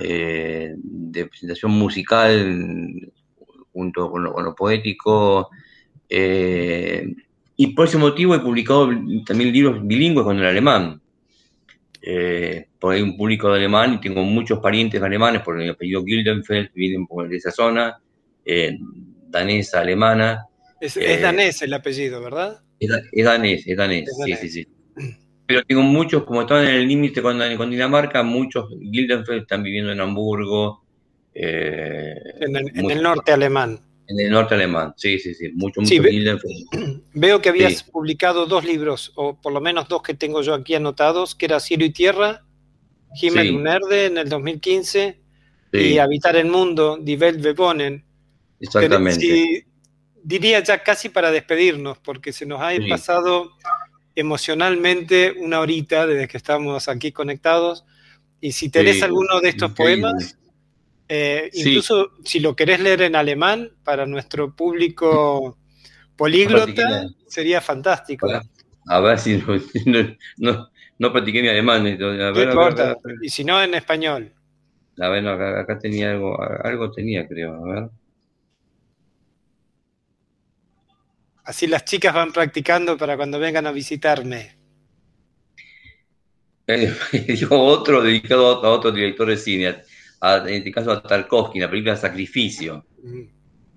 eh, 0.00 0.74
de 0.76 1.26
presentación 1.26 1.72
musical 1.72 3.12
junto 3.72 4.10
con 4.10 4.22
lo, 4.22 4.54
poético. 4.54 5.50
y 7.56 7.66
por 7.74 7.86
ese 7.86 7.98
motivo 7.98 8.34
he 8.36 8.40
publicado 8.40 8.90
también 9.26 9.52
libros 9.52 9.84
bilingües 9.84 10.24
con 10.24 10.38
el 10.38 10.46
alemán. 10.46 11.00
Porque 12.78 12.96
hay 12.96 13.02
un 13.02 13.16
público 13.16 13.50
de 13.50 13.58
alemán 13.58 13.94
y 13.94 14.00
tengo 14.00 14.22
muchos 14.22 14.60
parientes 14.60 15.02
alemanes 15.02 15.42
por 15.42 15.60
el 15.60 15.70
apellido 15.70 16.04
Gildenfeld, 16.04 16.70
viven 16.74 17.06
por 17.06 17.32
esa 17.32 17.50
zona 17.50 18.00
danesa, 19.30 19.80
alemana. 19.80 20.46
Es, 20.80 20.96
eh, 20.96 21.18
danés 21.20 21.62
el 21.62 21.74
apellido, 21.74 22.22
¿verdad? 22.22 22.60
Es, 22.80 23.24
danés, 23.24 23.66
es 23.66 23.76
danés, 23.76 24.08
sí, 24.24 24.34
sí, 24.34 24.48
sí. 24.48 24.68
Pero 25.46 25.62
tengo 25.64 25.82
muchos, 25.82 26.24
como 26.24 26.42
estaban 26.42 26.66
en 26.66 26.74
el 26.74 26.88
límite 26.88 27.22
con, 27.22 27.40
con, 27.56 27.70
Dinamarca, 27.70 28.22
muchos 28.22 28.68
Gildenfeld 28.68 29.42
están 29.42 29.62
viviendo 29.62 29.90
en 29.92 30.00
Hamburgo. 30.00 30.84
Eh, 31.34 32.14
en, 32.40 32.90
el, 32.90 33.02
norte 33.02 33.32
alemán. 33.32 33.80
En 34.10 34.18
el 34.18 34.30
norte 34.30 34.54
alemán, 34.54 34.94
sí, 34.96 35.18
sí, 35.18 35.34
sí, 35.34 35.50
mucho, 35.52 35.82
mucho 35.82 35.94
Veo 37.12 37.42
que 37.42 37.50
habías 37.50 37.82
publicado 37.82 38.46
dos 38.46 38.64
libros, 38.64 39.12
o 39.16 39.38
por 39.38 39.52
lo 39.52 39.60
menos 39.60 39.86
dos 39.86 40.02
que 40.02 40.14
tengo 40.14 40.40
yo 40.40 40.54
aquí 40.54 40.74
anotados, 40.74 41.34
que 41.34 41.44
era 41.44 41.60
Cielo 41.60 41.84
y 41.84 41.90
Tierra, 41.90 42.42
Himmel 43.20 43.82
sí. 43.90 43.94
en 43.96 44.16
el 44.16 44.28
2015 44.30 45.20
y 45.74 45.98
Habitar 45.98 46.36
el 46.36 46.46
Mundo, 46.46 46.98
Die 46.98 47.16
Welt. 47.16 47.44
Exactamente. 48.60 49.66
diría 50.22 50.60
ya 50.60 50.82
casi 50.82 51.10
para 51.10 51.30
despedirnos, 51.30 51.98
porque 51.98 52.32
se 52.32 52.46
nos 52.46 52.62
ha 52.62 52.70
pasado 52.88 53.52
emocionalmente 54.14 55.34
una 55.38 55.60
horita 55.60 56.06
desde 56.06 56.28
que 56.28 56.38
estamos 56.38 56.88
aquí 56.88 57.12
conectados. 57.12 57.84
Y 58.40 58.52
si 58.52 58.70
tenés 58.70 59.02
alguno 59.02 59.40
de 59.42 59.50
estos 59.50 59.72
poemas, 59.72 60.38
eh, 61.08 61.50
incluso 61.54 62.12
si 62.22 62.38
lo 62.40 62.54
querés 62.54 62.80
leer 62.80 63.02
en 63.02 63.16
alemán 63.16 63.72
para 63.82 64.04
nuestro 64.04 64.54
público 64.54 65.56
políglota, 66.16 67.06
sería 67.26 67.62
fantástico. 67.62 68.28
a 68.86 69.00
ver 69.00 69.18
si 69.18 69.42
no, 70.36 70.68
no, 70.98 71.12
practiqué 71.12 71.40
mi 71.40 71.48
alemán. 71.48 71.98
y 73.22 73.28
si 73.30 73.44
no, 73.44 73.62
en 73.62 73.74
español. 73.74 74.34
A 75.00 75.08
ver, 75.08 75.26
acá, 75.26 75.78
tenía 75.78 76.10
algo, 76.10 76.36
algo 76.42 76.90
tenía, 76.90 77.26
creo. 77.26 77.54
A 77.54 77.74
ver. 77.74 77.90
Así 81.44 81.66
las 81.66 81.84
chicas 81.84 82.12
van 82.12 82.32
practicando 82.32 82.98
para 82.98 83.16
cuando 83.16 83.38
vengan 83.38 83.66
a 83.66 83.72
visitarme. 83.72 84.58
Eh, 86.66 86.92
otro 87.50 88.02
dedicado 88.02 88.62
a 88.62 88.70
otro 88.70 88.92
director 88.92 89.28
de 89.28 89.36
cine 89.38 89.82
en 90.20 90.48
este 90.48 90.72
caso 90.72 90.92
a 90.92 91.02
Tarkovsky, 91.02 91.60
la 91.60 91.70
película 91.70 91.96
Sacrificio. 91.96 92.84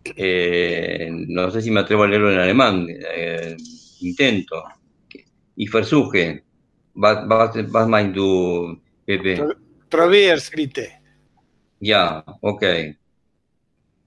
Eh, 0.03 1.09
no 1.27 1.51
sé 1.51 1.61
si 1.61 1.71
me 1.71 1.81
atrevo 1.81 2.03
a 2.03 2.07
leerlo 2.07 2.31
en 2.31 2.39
alemán, 2.39 2.87
eh, 2.89 3.55
intento. 4.01 4.63
Y 5.55 5.69
Versuche, 5.69 6.43
was, 6.95 7.27
was, 7.27 7.87
meinst 7.87 8.15
du, 8.15 8.81
Pepe? 9.05 9.43
Probier, 9.89 10.39
grite. 10.51 11.01
Ya, 11.79 12.23
ok. 12.41 12.63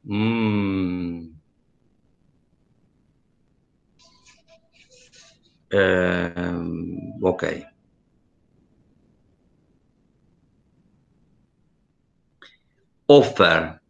Mm. 0.05 1.35
Eh, 5.71 6.33
ok. 7.21 7.74
Offer. 13.07 13.81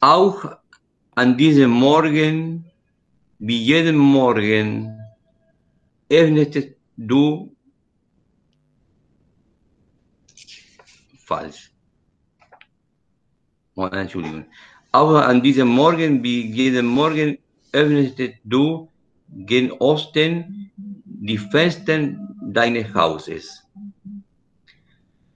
Auch 0.00 0.44
an 1.14 1.36
diesem 1.36 1.70
Morgen, 1.70 2.64
wie 3.38 3.56
jeden 3.56 3.96
Morgen, 3.96 5.00
öffnetest 6.10 6.68
du 6.96 7.54
falsch. 11.24 11.72
Oh, 13.74 13.86
Entschuldigung. 13.86 14.44
Auch 14.92 15.14
an 15.14 15.42
diesem 15.42 15.68
Morgen, 15.68 16.22
wie 16.22 16.46
jeden 16.52 16.86
Morgen, 16.86 17.38
öffnetest 17.72 18.38
du 18.44 18.88
gen 19.28 19.72
Osten 19.72 20.70
die 20.76 21.38
Fenster 21.38 22.14
deines 22.42 22.94
Hauses. 22.94 23.66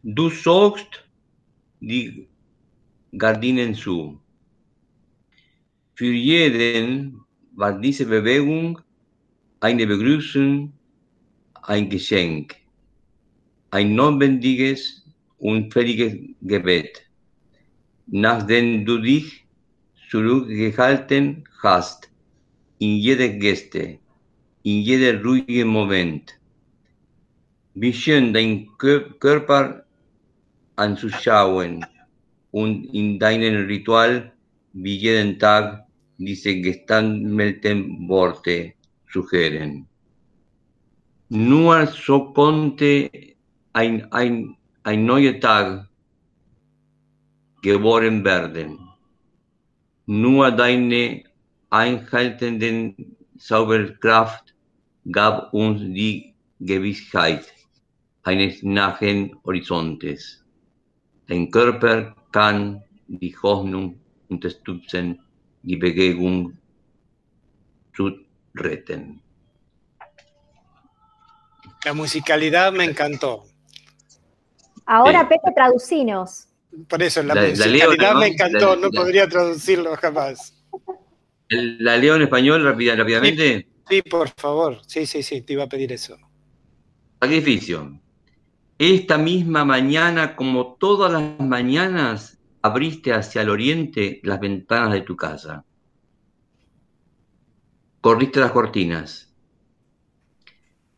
Du 0.02 0.30
sorgst 0.30 1.04
die 1.80 2.26
Gardinen 3.18 3.74
zu. 3.74 4.18
Für 5.94 6.10
jeden 6.10 7.20
war 7.54 7.78
diese 7.78 8.06
Bewegung 8.06 8.80
eine 9.60 9.86
Begrüßung, 9.86 10.72
ein 11.64 11.90
Geschenk, 11.90 12.56
ein 13.72 13.94
notwendiges 13.94 15.04
und 15.36 15.70
fähiges 15.70 16.16
Gebet, 16.40 17.02
nachdem 18.06 18.86
du 18.86 19.02
dich 19.02 19.44
zurückgehalten 20.08 21.44
hast, 21.62 22.10
in 22.78 22.96
jeder 22.96 23.28
Geste, 23.28 23.98
in 24.62 24.80
jeder 24.80 25.22
ruhigen 25.22 25.68
Moment. 25.68 26.32
Wie 27.74 27.92
schön 27.92 28.32
dein 28.32 28.66
Körper 28.78 29.84
anzuschauen 30.80 31.84
und 32.50 32.84
in 32.94 33.18
deinem 33.18 33.66
Ritual 33.66 34.32
wie 34.72 34.96
jeden 34.96 35.38
Tag 35.38 35.86
diese 36.18 36.60
gestammelten 36.60 38.08
Worte 38.08 38.72
suggeren. 39.12 39.86
Nur 41.28 41.86
so 41.86 42.32
konnte 42.32 43.10
ein, 43.72 44.12
ein, 44.12 44.56
ein 44.82 45.04
neuer 45.04 45.38
Tag 45.38 45.88
geboren 47.62 48.24
werden. 48.24 48.78
Nur 50.06 50.50
deine 50.50 51.22
einhaltenden 51.70 53.16
Zauberkraft 53.38 54.54
gab 55.10 55.54
uns 55.54 55.80
die 55.80 56.34
Gewissheit 56.58 57.46
eines 58.22 58.62
nahen 58.62 59.36
Horizontes. 59.44 60.39
Dein 61.30 61.48
Körper 61.48 62.16
kann 62.32 62.82
die 63.06 63.32
Hoffnung 63.40 64.00
unterstützen, 64.28 65.20
die 65.62 65.76
Bewegung 65.76 66.58
zu 67.94 68.26
retten. 68.52 69.22
La 71.84 71.94
musicalidad 71.94 72.72
me 72.72 72.82
encantó. 72.82 73.44
Ahora, 74.86 75.28
Pepe, 75.28 75.52
traducinos. 75.54 76.48
Por 76.88 77.00
eso, 77.00 77.22
la, 77.22 77.36
musicalidad 77.36 78.16
me 78.16 78.26
encantó, 78.26 78.74
no 78.74 78.90
podría 78.90 79.28
traducirlo 79.28 79.96
jamás. 79.96 80.52
¿La 81.48 81.96
leo 81.96 82.16
en 82.16 82.22
español 82.22 82.64
rápidamente? 82.64 83.68
Sí, 83.88 84.02
por 84.02 84.30
favor. 84.30 84.78
Sí, 84.84 85.06
sí, 85.06 85.22
sí, 85.22 85.42
te 85.42 85.52
iba 85.52 85.62
a 85.62 85.68
pedir 85.68 85.92
eso. 85.92 86.18
Sacrificio. 87.20 88.00
Esta 88.80 89.18
misma 89.18 89.66
mañana, 89.66 90.34
como 90.34 90.72
todas 90.76 91.12
las 91.12 91.38
mañanas, 91.38 92.40
abriste 92.62 93.12
hacia 93.12 93.42
el 93.42 93.50
oriente 93.50 94.20
las 94.22 94.40
ventanas 94.40 94.94
de 94.94 95.02
tu 95.02 95.16
casa. 95.16 95.66
Corriste 98.00 98.40
las 98.40 98.52
cortinas. 98.52 99.36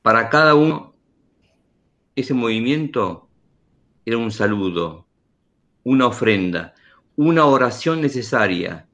Para 0.00 0.30
cada 0.30 0.54
uno, 0.54 0.94
ese 2.14 2.34
movimiento 2.34 3.28
era 4.04 4.16
un 4.16 4.30
saludo, 4.30 5.08
una 5.82 6.06
ofrenda, 6.06 6.74
una 7.16 7.46
oración 7.46 8.00
necesaria 8.00 8.88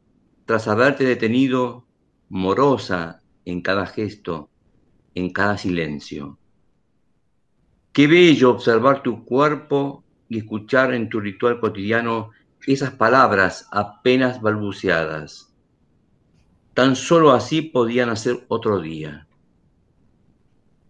tras 0.46 0.66
haberte 0.66 1.04
detenido 1.04 1.86
morosa 2.30 3.20
en 3.44 3.60
cada 3.60 3.84
gesto, 3.84 4.48
en 5.14 5.28
cada 5.30 5.58
silencio. 5.58 6.37
Qué 7.98 8.06
bello 8.06 8.52
observar 8.52 9.02
tu 9.02 9.24
cuerpo 9.24 10.04
y 10.28 10.38
escuchar 10.38 10.94
en 10.94 11.08
tu 11.08 11.18
ritual 11.18 11.58
cotidiano 11.58 12.30
esas 12.64 12.92
palabras 12.92 13.66
apenas 13.72 14.40
balbuceadas. 14.40 15.52
Tan 16.74 16.94
solo 16.94 17.32
así 17.32 17.60
podían 17.60 18.08
hacer 18.08 18.44
otro 18.46 18.80
día. 18.80 19.26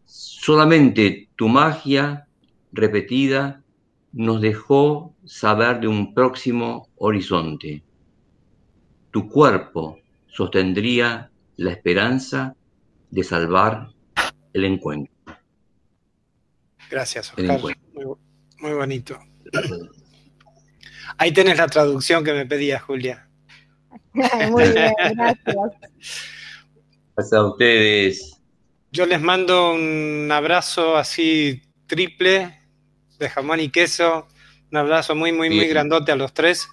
Solamente 0.04 1.30
tu 1.34 1.48
magia 1.48 2.28
repetida 2.72 3.64
nos 4.12 4.42
dejó 4.42 5.14
saber 5.24 5.80
de 5.80 5.88
un 5.88 6.12
próximo 6.12 6.90
horizonte. 6.96 7.82
Tu 9.12 9.30
cuerpo 9.30 9.98
sostendría 10.26 11.30
la 11.56 11.70
esperanza 11.70 12.54
de 13.10 13.24
salvar 13.24 13.94
el 14.52 14.66
encuentro. 14.66 15.17
Gracias, 16.90 17.30
Oscar. 17.30 17.60
Muy, 18.60 18.72
bonito. 18.72 19.18
Ahí 21.16 21.32
tenés 21.32 21.58
la 21.58 21.66
traducción 21.66 22.24
que 22.24 22.32
me 22.32 22.46
pedía, 22.46 22.80
Julia. 22.80 23.28
muy 24.12 24.64
bien, 24.64 24.92
gracias. 25.14 25.56
Gracias 27.16 27.32
a 27.32 27.44
ustedes. 27.44 28.40
Yo 28.90 29.06
les 29.06 29.20
mando 29.20 29.74
un 29.74 30.28
abrazo 30.32 30.96
así 30.96 31.62
triple 31.86 32.58
de 33.18 33.28
jamón 33.28 33.60
y 33.60 33.70
queso. 33.70 34.26
Un 34.70 34.78
abrazo 34.78 35.14
muy, 35.14 35.32
muy, 35.32 35.50
muy 35.50 35.66
grandote 35.66 36.12
a 36.12 36.16
los 36.16 36.32
tres. 36.32 36.68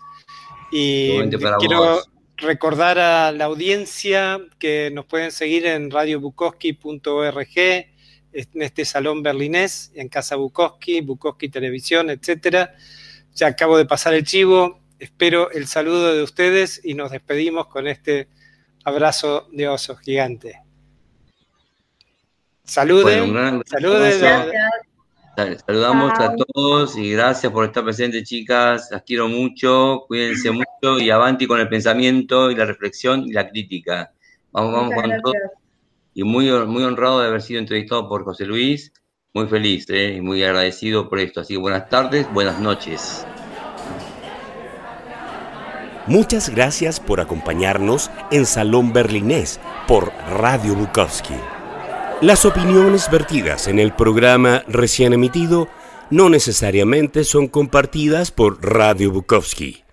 Y 0.71 1.17
quiero 1.59 2.01
recordar 2.37 2.99
a 2.99 3.31
la 3.31 3.45
audiencia 3.45 4.39
que 4.59 4.91
nos 4.93 5.05
pueden 5.05 5.31
seguir 5.31 5.65
en 5.65 5.91
radiobukoski.org 5.91 7.85
en 8.35 8.61
este 8.61 8.83
salón 8.83 9.23
berlinés, 9.23 9.91
en 9.95 10.09
Casa 10.09 10.35
Bukowski, 10.35 11.01
Bukowski 11.01 11.49
Televisión, 11.49 12.09
etcétera. 12.09 12.75
Ya 13.33 13.47
acabo 13.47 13.77
de 13.77 13.85
pasar 13.85 14.13
el 14.13 14.25
chivo. 14.25 14.81
espero 14.99 15.51
el 15.51 15.67
saludo 15.67 16.13
de 16.13 16.23
ustedes 16.23 16.81
y 16.83 16.93
nos 16.93 17.11
despedimos 17.11 17.67
con 17.67 17.87
este 17.87 18.27
abrazo 18.83 19.47
de 19.51 19.67
oso 19.67 19.95
gigante. 19.95 20.61
Saluden. 22.63 23.63
saluden. 23.65 24.21
Saludamos 25.67 26.13
a 26.17 26.33
todos 26.35 26.97
y 26.97 27.11
gracias 27.11 27.51
por 27.51 27.65
estar 27.65 27.83
presentes, 27.83 28.23
chicas. 28.23 28.87
Las 28.89 29.03
quiero 29.03 29.27
mucho, 29.27 30.05
cuídense 30.07 30.51
mucho 30.51 30.99
y 30.99 31.09
avanti 31.09 31.45
con 31.45 31.59
el 31.59 31.67
pensamiento 31.67 32.49
y 32.49 32.55
la 32.55 32.65
reflexión 32.65 33.25
y 33.27 33.33
la 33.33 33.49
crítica. 33.49 34.13
Vamos, 34.51 34.73
vamos 34.73 34.93
con 34.95 35.21
todo. 35.21 35.33
Y 36.15 36.23
muy, 36.23 36.49
muy 36.65 36.83
honrado 36.83 37.19
de 37.19 37.27
haber 37.27 37.41
sido 37.41 37.59
entrevistado 37.59 38.09
por 38.09 38.23
José 38.23 38.45
Luis. 38.45 38.93
Muy 39.33 39.47
feliz 39.47 39.85
¿eh? 39.89 40.15
y 40.15 40.21
muy 40.21 40.41
agradecido 40.43 41.09
por 41.09 41.19
esto. 41.19 41.41
Así 41.41 41.53
que 41.53 41.59
buenas 41.59 41.89
tardes, 41.89 42.25
buenas 42.33 42.59
noches. 42.59 43.27
Muchas 46.07 46.49
gracias 46.49 46.99
por 46.99 47.19
acompañarnos 47.19 48.09
en 48.31 48.45
Salón 48.45 48.93
Berlinés 48.93 49.59
por 49.87 50.13
Radio 50.29 50.75
Bukowski. 50.75 51.33
Las 52.21 52.45
opiniones 52.45 53.11
vertidas 53.11 53.67
en 53.67 53.79
el 53.79 53.91
programa 53.91 54.63
recién 54.67 55.11
emitido 55.11 55.67
no 56.09 56.29
necesariamente 56.29 57.23
son 57.23 57.47
compartidas 57.47 58.31
por 58.31 58.63
Radio 58.63 59.11
Bukowski. 59.11 59.84